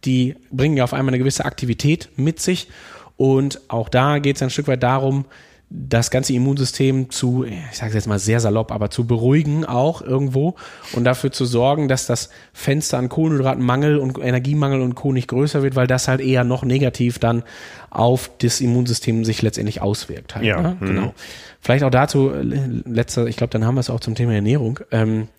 [0.06, 2.70] die bringen ja auf einmal eine gewisse Aktivität mit sich.
[3.18, 5.26] Und auch da geht es ein Stück weit darum,
[5.70, 10.56] das ganze Immunsystem zu, ich sage jetzt mal sehr salopp, aber zu beruhigen auch irgendwo
[10.94, 15.12] und dafür zu sorgen, dass das Fenster an Kohlenhydratenmangel und Energiemangel und Co.
[15.12, 17.44] nicht größer wird, weil das halt eher noch negativ dann
[17.90, 20.36] auf das Immunsystem sich letztendlich auswirkt.
[20.36, 20.78] Halt, Ja, ne?
[20.80, 20.86] mhm.
[20.86, 21.14] genau.
[21.62, 24.80] Vielleicht auch dazu, äh, letzter, ich glaube, dann haben wir es auch zum Thema Ernährung.
[24.92, 25.30] Ähm,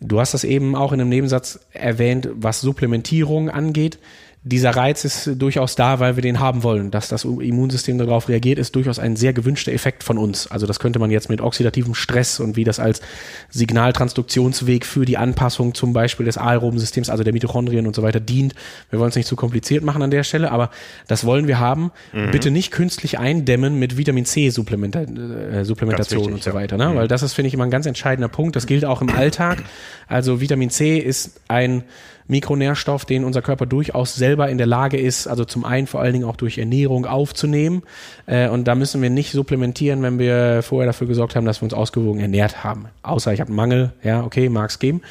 [0.00, 3.98] Du hast das eben auch in einem Nebensatz erwähnt, was Supplementierung angeht.
[4.42, 6.90] Dieser Reiz ist durchaus da, weil wir den haben wollen.
[6.90, 10.46] Dass das Immunsystem darauf reagiert, ist durchaus ein sehr gewünschter Effekt von uns.
[10.46, 13.02] Also das könnte man jetzt mit oxidativem Stress und wie das als
[13.50, 18.18] Signaltransduktionsweg für die Anpassung zum Beispiel des aeroben Systems, also der Mitochondrien und so weiter
[18.18, 18.54] dient.
[18.88, 20.70] Wir wollen es nicht zu kompliziert machen an der Stelle, aber
[21.06, 21.90] das wollen wir haben.
[22.32, 26.94] Bitte nicht künstlich eindämmen mit Vitamin C Supplementa äh, Supplementation wichtig, und so weiter, ne?
[26.94, 28.56] weil das ist, finde ich, immer ein ganz entscheidender Punkt.
[28.56, 29.62] Das gilt auch im Alltag.
[30.08, 31.84] Also Vitamin C ist ein
[32.30, 36.12] Mikronährstoff, den unser Körper durchaus selber in der Lage ist, also zum einen vor allen
[36.12, 37.82] Dingen auch durch Ernährung aufzunehmen.
[38.26, 41.64] Äh, und da müssen wir nicht supplementieren, wenn wir vorher dafür gesorgt haben, dass wir
[41.64, 42.86] uns ausgewogen ernährt haben.
[43.02, 45.02] Außer ich habe einen Mangel, ja, okay, mag es geben.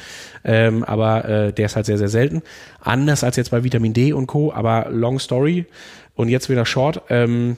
[0.44, 2.42] Ähm, aber äh, der ist halt sehr, sehr selten.
[2.80, 4.52] Anders als jetzt bei Vitamin D und Co.
[4.52, 5.66] Aber long story.
[6.14, 7.02] Und jetzt wieder short.
[7.10, 7.56] Ähm,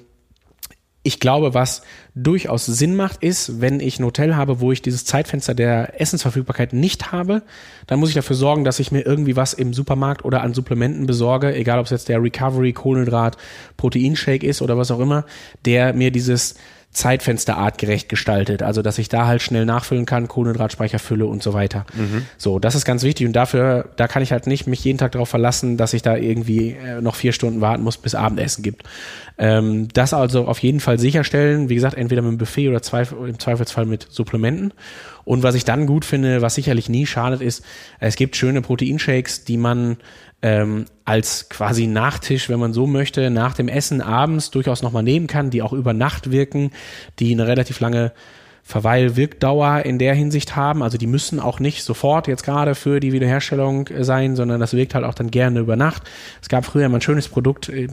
[1.04, 1.82] ich glaube, was
[2.14, 6.72] durchaus Sinn macht, ist, wenn ich ein Hotel habe, wo ich dieses Zeitfenster der Essensverfügbarkeit
[6.72, 7.42] nicht habe,
[7.88, 11.06] dann muss ich dafür sorgen, dass ich mir irgendwie was im Supermarkt oder an Supplementen
[11.06, 13.36] besorge, egal ob es jetzt der Recovery, Kohlenhydrat,
[13.76, 15.24] Proteinshake ist oder was auch immer,
[15.64, 16.54] der mir dieses
[16.92, 18.62] Zeitfenster artgerecht gestaltet.
[18.62, 21.86] Also, dass ich da halt schnell nachfüllen kann, Kohlenhydratspeicher fülle und so weiter.
[22.36, 25.12] So, das ist ganz wichtig und dafür, da kann ich halt nicht mich jeden Tag
[25.12, 28.82] darauf verlassen, dass ich da irgendwie äh, noch vier Stunden warten muss, bis Abendessen gibt.
[29.38, 33.12] Ähm, das also auf jeden Fall sicherstellen, wie gesagt, entweder mit einem Buffet oder Zweif
[33.12, 34.74] im Zweifelsfall mit Supplementen.
[35.24, 37.64] Und was ich dann gut finde, was sicherlich nie schadet, ist,
[38.00, 39.96] es gibt schöne Proteinshakes, die man
[40.42, 45.28] ähm, als quasi Nachtisch, wenn man so möchte, nach dem Essen abends durchaus nochmal nehmen
[45.28, 46.72] kann, die auch über Nacht wirken,
[47.18, 48.12] die eine relativ lange
[48.64, 50.82] Verweilwirkdauer in der Hinsicht haben.
[50.82, 54.94] Also die müssen auch nicht sofort jetzt gerade für die Wiederherstellung sein, sondern das wirkt
[54.94, 56.04] halt auch dann gerne über Nacht.
[56.40, 57.90] Es gab früher mal ein schönes Produkt, ich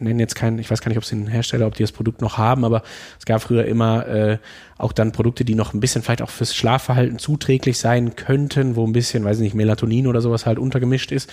[0.00, 2.22] nenne jetzt keinen, ich weiß gar nicht, ob es den Hersteller, ob die das Produkt
[2.22, 2.82] noch haben, aber
[3.18, 4.38] es gab früher immer äh,
[4.78, 8.86] auch dann Produkte, die noch ein bisschen vielleicht auch fürs Schlafverhalten zuträglich sein könnten, wo
[8.86, 11.30] ein bisschen, weiß ich nicht, Melatonin oder sowas halt untergemischt ist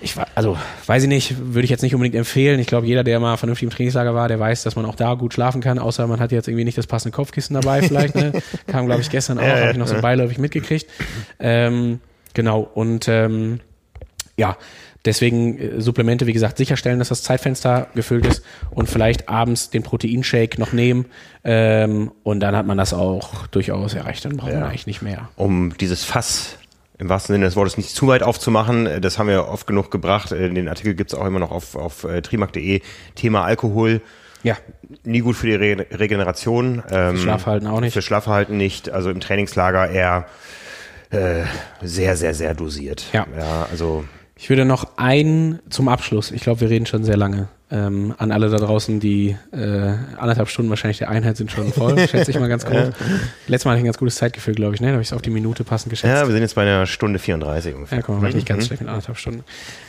[0.00, 0.56] ich also
[0.86, 2.60] weiß ich nicht, würde ich jetzt nicht unbedingt empfehlen.
[2.60, 5.14] Ich glaube, jeder, der mal vernünftig im Trainingslager war, der weiß, dass man auch da
[5.14, 8.14] gut schlafen kann, außer man hat jetzt irgendwie nicht das passende Kopfkissen dabei vielleicht.
[8.14, 8.32] Ne?
[8.66, 10.86] Kam, glaube ich, gestern auch, ja, habe ich noch so beiläufig mitgekriegt.
[11.38, 12.00] Ähm,
[12.34, 13.60] genau, und ähm,
[14.36, 14.56] ja,
[15.04, 19.82] deswegen äh, Supplemente, wie gesagt, sicherstellen, dass das Zeitfenster gefüllt ist und vielleicht abends den
[19.82, 21.06] Proteinshake noch nehmen
[21.44, 24.24] ähm, und dann hat man das auch durchaus erreicht.
[24.24, 24.60] Dann braucht ja.
[24.60, 25.28] man eigentlich nicht mehr.
[25.36, 26.58] Um dieses Fass
[26.98, 28.86] im wahrsten Sinne des Wortes nicht zu weit aufzumachen.
[28.86, 30.32] Äh, das haben wir oft genug gebracht.
[30.32, 32.82] Äh, den Artikel gibt's auch immer noch auf, auf äh, trimark.de.
[33.14, 34.02] Thema Alkohol.
[34.42, 34.56] Ja.
[35.04, 36.82] Nie gut für die Re Regeneration.
[36.90, 37.92] Ähm, für Schlafverhalten auch nicht.
[37.92, 38.90] Für Schlafverhalten nicht.
[38.90, 40.26] Also im Trainingslager eher
[41.10, 41.44] äh,
[41.82, 43.06] sehr, sehr, sehr dosiert.
[43.12, 43.26] Ja.
[43.36, 44.04] ja also
[44.36, 46.30] ich würde noch ein zum Abschluss.
[46.30, 47.48] Ich glaube, wir reden schon sehr lange.
[47.70, 51.98] Ähm, an alle da draußen, die äh, anderthalb Stunden wahrscheinlich der Einheit sind schon voll,
[52.08, 52.94] schätze ich mal ganz grob.
[53.46, 54.86] Letztes Mal hatte ich ein ganz gutes Zeitgefühl, glaube ich, ne?
[54.86, 56.10] Da habe ich es auf die Minute passend geschätzt.
[56.10, 57.98] Ja, wir sind jetzt bei einer Stunde 34 ungefähr.
[57.98, 58.28] Ja, komm, mhm.
[58.28, 59.44] nicht ganz schlecht mit anderthalb Stunden.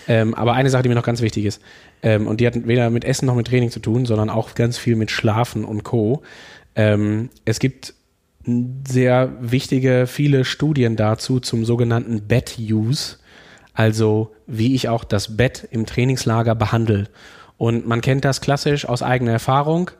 [0.09, 1.61] Ähm, aber eine Sache, die mir noch ganz wichtig ist,
[2.03, 4.77] ähm, und die hat weder mit Essen noch mit Training zu tun, sondern auch ganz
[4.77, 6.21] viel mit Schlafen und Co.
[6.75, 7.93] Ähm, es gibt
[8.87, 13.17] sehr wichtige, viele Studien dazu zum sogenannten Bed-Use,
[13.73, 17.07] also wie ich auch das Bett im Trainingslager behandle.
[17.59, 19.91] Und man kennt das klassisch aus eigener Erfahrung.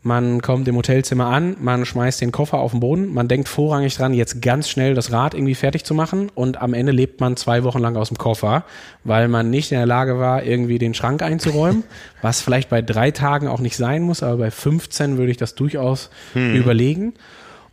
[0.00, 3.96] Man kommt im Hotelzimmer an, man schmeißt den Koffer auf den Boden, man denkt vorrangig
[3.96, 7.36] dran, jetzt ganz schnell das Rad irgendwie fertig zu machen und am Ende lebt man
[7.36, 8.64] zwei Wochen lang aus dem Koffer,
[9.02, 11.82] weil man nicht in der Lage war, irgendwie den Schrank einzuräumen,
[12.22, 15.56] was vielleicht bei drei Tagen auch nicht sein muss, aber bei 15 würde ich das
[15.56, 16.54] durchaus hm.
[16.54, 17.14] überlegen.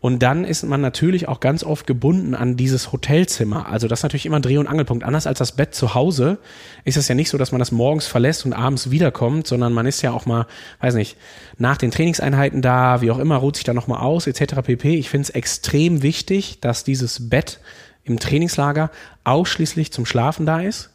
[0.06, 3.66] Und dann ist man natürlich auch ganz oft gebunden an dieses Hotelzimmer.
[3.70, 5.04] Also das ist natürlich immer Dreh- und Angelpunkt.
[5.04, 6.38] Anders als das Bett zu Hause
[6.84, 9.88] ist es ja nicht so, dass man das morgens verlässt und abends wiederkommt, sondern man
[9.88, 10.46] ist ja auch mal,
[10.80, 11.18] weiß nicht,
[11.58, 14.62] nach den Trainingseinheiten da, wie auch immer, ruht sich da nochmal aus, etc.
[14.62, 14.94] pp.
[14.94, 17.60] Ich finde es extrem wichtig, dass dieses Bett
[18.04, 18.92] im Trainingslager
[19.24, 20.92] ausschließlich zum Schlafen da ist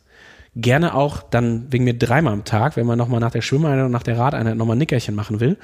[0.57, 3.93] gerne auch dann wegen mir dreimal am Tag, wenn man nochmal nach der Schwimmeinheit und
[3.93, 5.57] nach der Radeinheit nochmal ein Nickerchen machen will,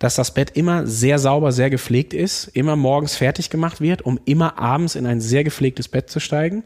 [0.00, 4.18] dass das Bett immer sehr sauber, sehr gepflegt ist, immer morgens fertig gemacht wird, um
[4.24, 6.64] immer abends in ein sehr gepflegtes Bett zu steigen,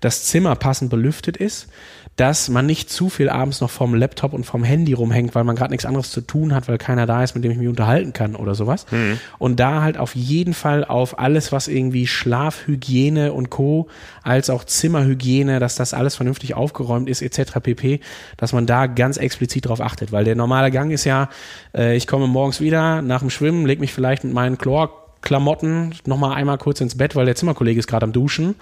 [0.00, 1.68] das Zimmer passend belüftet ist,
[2.16, 5.54] dass man nicht zu viel abends noch vom Laptop und vom Handy rumhängt, weil man
[5.54, 8.14] gerade nichts anderes zu tun hat, weil keiner da ist, mit dem ich mich unterhalten
[8.14, 8.86] kann oder sowas.
[8.90, 9.18] Mhm.
[9.38, 13.88] Und da halt auf jeden Fall auf alles, was irgendwie Schlafhygiene und Co.,
[14.22, 17.60] als auch Zimmerhygiene, dass das alles vernünftig aufgeräumt ist, etc.
[17.62, 18.00] pp.,
[18.38, 20.10] dass man da ganz explizit drauf achtet.
[20.10, 21.28] Weil der normale Gang ist ja,
[21.76, 25.94] äh, ich komme morgens wieder nach dem Schwimmen, leg mich vielleicht mit meinen Chlor Klamotten
[26.06, 28.54] nochmal einmal kurz ins Bett, weil der Zimmerkollege ist gerade am Duschen.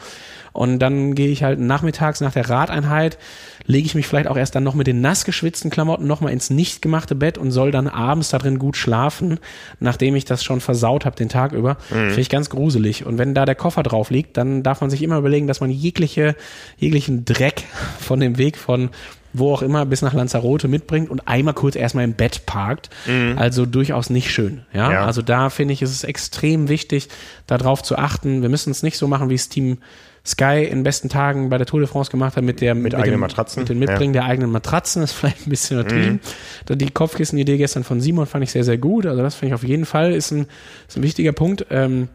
[0.54, 3.18] Und dann gehe ich halt nachmittags nach der Radeinheit,
[3.66, 6.48] lege ich mich vielleicht auch erst dann noch mit den nass geschwitzten Klamotten nochmal ins
[6.48, 9.40] nicht gemachte Bett und soll dann abends da drin gut schlafen,
[9.80, 11.76] nachdem ich das schon versaut habe den Tag über.
[11.90, 12.06] Mhm.
[12.06, 13.04] Finde ich ganz gruselig.
[13.04, 15.70] Und wenn da der Koffer drauf liegt, dann darf man sich immer überlegen, dass man
[15.70, 16.36] jegliche,
[16.78, 17.64] jeglichen Dreck
[17.98, 18.90] von dem Weg von
[19.34, 22.88] wo auch immer, bis nach Lanzarote mitbringt und einmal kurz erstmal im Bett parkt.
[23.06, 23.36] Mhm.
[23.36, 24.62] Also durchaus nicht schön.
[24.72, 24.92] Ja?
[24.92, 25.04] ja.
[25.04, 27.08] Also da finde ich, ist es extrem wichtig,
[27.48, 28.42] darauf zu achten.
[28.42, 29.78] Wir müssen es nicht so machen, wie es Team
[30.26, 32.94] Sky in besten Tagen bei der Tour de France gemacht hat mit der mit, mit
[32.94, 33.60] eigenen dem, Matratzen.
[33.60, 34.22] Mit dem Mitbringen ja.
[34.22, 36.20] der eigenen Matratzen ist vielleicht ein bisschen übertrieben.
[36.68, 36.78] Mhm.
[36.78, 39.04] Die Kopfkissen-Idee gestern von Simon fand ich sehr, sehr gut.
[39.04, 40.46] Also das finde ich auf jeden Fall ist ein,
[40.88, 41.66] ist ein wichtiger Punkt.
[41.70, 42.08] Ähm,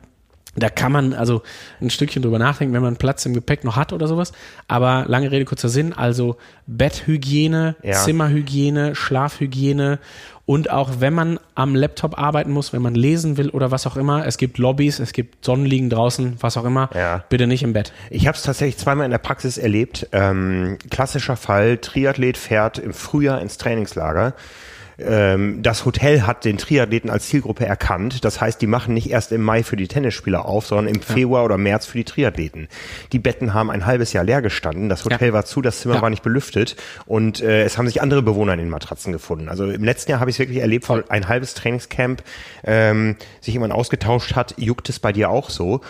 [0.56, 1.44] da kann man also
[1.80, 4.32] ein Stückchen drüber nachdenken, wenn man Platz im Gepäck noch hat oder sowas.
[4.68, 5.94] Aber lange Rede, kurzer Sinn.
[5.94, 7.94] Also Betthygiene, ja.
[7.94, 10.00] Zimmerhygiene, Schlafhygiene
[10.50, 13.96] und auch wenn man am Laptop arbeiten muss, wenn man lesen will oder was auch
[13.96, 17.24] immer, es gibt Lobbys, es gibt Sonnenliegen draußen, was auch immer, ja.
[17.30, 17.94] bitte nicht im Bett.
[18.10, 20.08] Ich habe es tatsächlich zweimal in der Praxis erlebt.
[20.12, 24.34] Ähm, klassischer Fall, Triathlet fährt im Frühjahr ins Trainingslager
[25.02, 28.24] ähm, das Hotel hat den Triathleten als Zielgruppe erkannt.
[28.26, 31.14] Das heißt, die machen nicht erst im Mai für die Tennisspieler auf, sondern im ja.
[31.14, 32.68] Februar oder März für die Triathleten.
[33.12, 34.90] Die Betten haben ein halbes Jahr leer gestanden.
[34.90, 35.34] Das Hotel ja.
[35.34, 36.02] war zu, das Zimmer ja.
[36.02, 39.50] war nicht belüftet und äh, es haben sich andere Bewohner in den Matratzen gefunden.
[39.50, 42.24] Also im letzten Jahr habe ich es wirklich erlebt, weil ein halbes Trainingscamp
[42.64, 44.56] ähm, sich jemand ausgetauscht hat.
[44.58, 45.82] Juckt es bei dir auch so?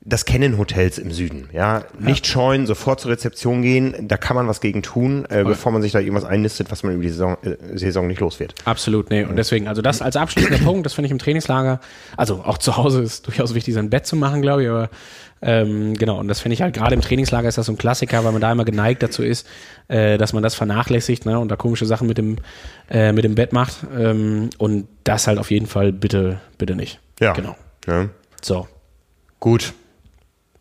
[0.00, 1.48] Das kennen Hotels im Süden.
[1.52, 3.94] Ja, nicht scheuen, sofort zur Rezeption gehen.
[4.08, 6.94] Da kann man was gegen tun, äh, bevor man sich da irgendwas einlistet, was man
[6.94, 8.54] über die Saison, äh, Saison nicht los wird.
[8.64, 9.24] Absolut, nee.
[9.24, 11.80] Und deswegen, also das als abschließender Punkt, das finde ich im Trainingslager,
[12.16, 14.88] also auch zu Hause ist durchaus wichtig, sein Bett zu machen, glaube ich, aber
[15.42, 18.24] ähm, genau, und das finde ich halt gerade im Trainingslager ist das so ein Klassiker,
[18.24, 19.46] weil man da immer geneigt dazu ist,
[19.88, 22.36] äh, dass man das vernachlässigt ne, und da komische Sachen mit dem,
[22.90, 23.78] äh, mit dem Bett macht.
[23.96, 26.98] Ähm, und das halt auf jeden Fall bitte, bitte nicht.
[27.20, 27.34] Ja.
[27.34, 27.56] Genau.
[27.86, 28.08] Ja.
[28.42, 28.66] So,
[29.40, 29.72] Gut,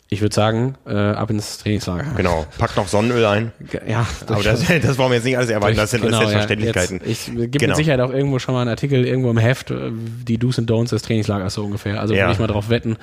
[0.09, 2.05] ich würde sagen, äh, ab ins Trainingslager.
[2.15, 2.45] genau.
[2.57, 3.51] Pack noch Sonnenöl ein.
[3.87, 6.29] Ja, Aber das, das wollen wir jetzt nicht alles erweitern, das sind alles Genau, ja.
[6.29, 7.01] Selbstverständlichkeiten.
[7.05, 7.71] Jetzt, ich gibt Genau.
[7.71, 10.69] mit Sicherheit auch irgendwo schon mal einen Artikel irgendwo im Heft, äh, die Do's und
[10.71, 11.99] Don'ts des Trainingslagers so ungefähr.
[11.99, 12.21] Also Ja.
[12.23, 12.95] würde ich mal drauf wetten.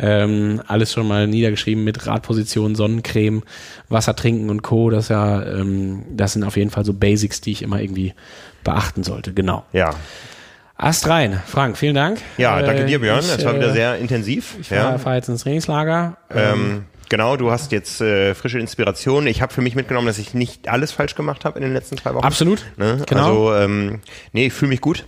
[0.00, 3.42] Ähm, alles schon mal niedergeschrieben mit Radposition, Sonnencreme,
[3.88, 4.90] Wasser trinken und Co.
[4.90, 8.14] Das ja, ähm, das sind auf jeden Fall so Basics, die ich immer irgendwie
[8.64, 9.32] beachten sollte.
[9.34, 9.64] Genau.
[9.72, 9.90] Ja.
[10.80, 11.40] Ast rein.
[11.44, 12.20] Frank, vielen Dank.
[12.36, 13.18] Ja, danke Äh, dir, Björn.
[13.18, 14.54] ich, Das war wieder äh, sehr intensiv.
[14.60, 14.82] Ich ja.
[14.84, 16.16] fahre fahr jetzt ins Trainingslager.
[16.32, 19.26] Ähm, genau, du hast jetzt äh, frische Inspiration.
[19.26, 21.96] Ich habe für mich mitgenommen, dass ich nicht alles falsch gemacht habe in den letzten
[21.98, 22.24] zwei Wochen.
[22.24, 22.64] Absolut.
[22.76, 23.02] Ne?
[23.08, 23.48] Genau.
[23.48, 24.00] Also, ähm,
[24.32, 25.04] nee, ich fühle mich gut.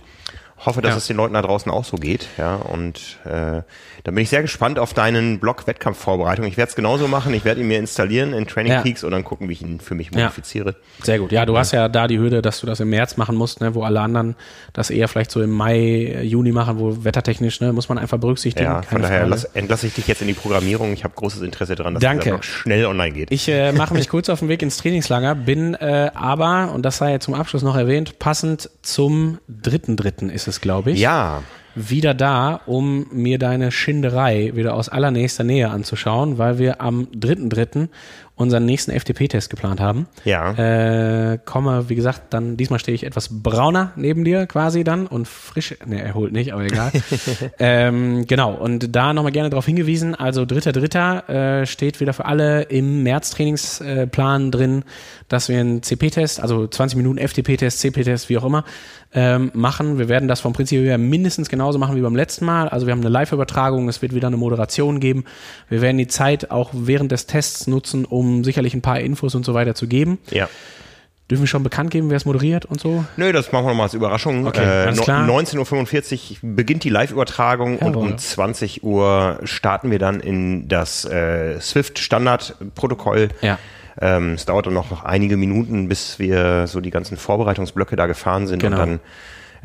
[0.65, 0.97] Hoffe, dass Ja.
[0.97, 2.27] es den Leuten da draußen auch so geht.
[2.37, 3.61] Ja, und äh,
[4.03, 6.45] da bin ich sehr gespannt auf deinen Blog Wettkampfvorbereitung.
[6.45, 7.33] Ich werde es genauso machen.
[7.33, 8.81] Ich werde ihn mir installieren in Training Ja.
[8.81, 10.25] Peaks und dann gucken, wie ich ihn für mich Ja.
[10.25, 10.75] modifiziere.
[11.03, 11.31] Sehr gut.
[11.31, 13.73] Ja, du hast ja da die Hürde, dass du das im März machen musst, ne,
[13.75, 14.35] wo alle anderen
[14.73, 18.17] das eher vielleicht so im Mai, äh, Juni machen, wo wettertechnisch, ne, muss man einfach
[18.19, 18.65] berücksichtigen.
[18.65, 20.93] Ja, von daher lass, entlasse ich dich jetzt in die Programmierung.
[20.93, 22.23] Ich habe großes Interesse daran, dass Danke.
[22.23, 23.31] dieser Blog schnell online geht.
[23.31, 26.97] Ich äh, mache mich kurz auf den Weg ins Trainingslager, bin äh, aber, und das
[26.97, 31.43] sei jetzt zum Abschluss noch erwähnt, passend zum dritten Dritten ist es, glaube ich, ja,
[31.75, 37.49] wieder da, um mir deine Schinderei wieder aus allernächster Nähe anzuschauen, weil wir am dritten
[37.49, 37.89] Dritten
[38.35, 40.07] unseren nächsten FTP-Test geplant haben.
[40.25, 40.53] ja.
[40.53, 45.27] Äh, komme, wie gesagt, dann diesmal stehe ich etwas brauner neben dir quasi dann und
[45.27, 45.75] frisch.
[45.85, 46.91] Ne, er holt nicht, aber egal.
[47.59, 51.29] ähm, genau, und da nochmal gerne darauf hingewiesen, also dritter, dritter
[51.61, 54.83] äh, steht wieder für alle im März-Trainingsplan drin,
[55.27, 58.65] dass wir einen CP-Test, also 20 Minuten FTP-Test, CP-Test, wie auch immer,
[59.13, 59.97] ähm, machen.
[59.99, 62.69] Wir werden das vom Prinzip her mindestens genauso machen wie beim letzten Mal.
[62.69, 65.25] Also wir haben eine Live-Übertragung, es wird wieder eine Moderation geben.
[65.69, 69.45] Wir werden die Zeit auch während des Tests nutzen, um sicherlich ein paar Infos und
[69.45, 70.17] so weiter zu geben.
[70.31, 70.47] ja.
[71.29, 73.05] Dürfen wir schon bekannt geben, wer es moderiert und so?
[73.15, 74.45] Nö, das machen wir nochmal als Überraschung.
[74.47, 75.25] Okay, äh, alles no- klar.
[75.29, 81.57] 19.45 Uhr beginnt die Live-Übertragung und um 20 Uhr starten wir dann in das äh,
[81.61, 83.29] Swift-Standard-Protokoll.
[83.41, 83.57] Ja.
[83.99, 88.05] Ähm, es dauert dann noch, noch einige Minuten, bis wir so die ganzen Vorbereitungsblöcke da
[88.07, 88.81] gefahren sind Genau.
[88.81, 88.99] und dann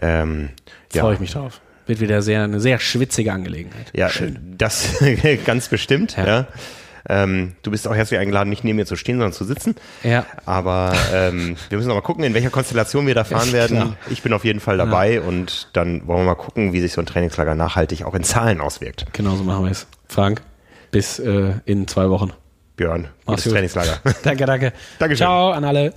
[0.00, 0.48] ähm,
[0.92, 1.60] ja, Freue ich mich drauf.
[1.86, 3.92] Wird wieder sehr, eine sehr schwitzige Angelegenheit.
[3.94, 4.10] ja,
[4.58, 4.96] das
[5.46, 6.16] ganz bestimmt.
[6.16, 6.26] Ja.
[6.26, 6.46] Ja.
[7.08, 9.76] Ähm, du bist auch herzlich eingeladen, nicht neben mir zu stehen, sondern zu sitzen.
[10.02, 10.26] Ja.
[10.44, 13.76] Aber ähm, wir müssen noch mal gucken, in welcher Konstellation wir da fahren werden.
[13.76, 13.96] Klar.
[14.10, 17.00] Ich bin auf jeden Fall dabei und dann wollen wir mal gucken, wie sich so
[17.00, 19.06] ein Trainingslager nachhaltig auch in Zahlen auswirkt.
[19.12, 19.86] Genauso machen wir es.
[20.08, 20.42] Frank,
[20.90, 22.32] bis äh, in zwei Wochen.
[22.76, 23.52] Björn, gutes gut.
[23.54, 24.00] Trainingslager.
[24.22, 24.72] Danke, danke.
[24.98, 25.24] Dankeschön.
[25.26, 25.94] Ciao an alle.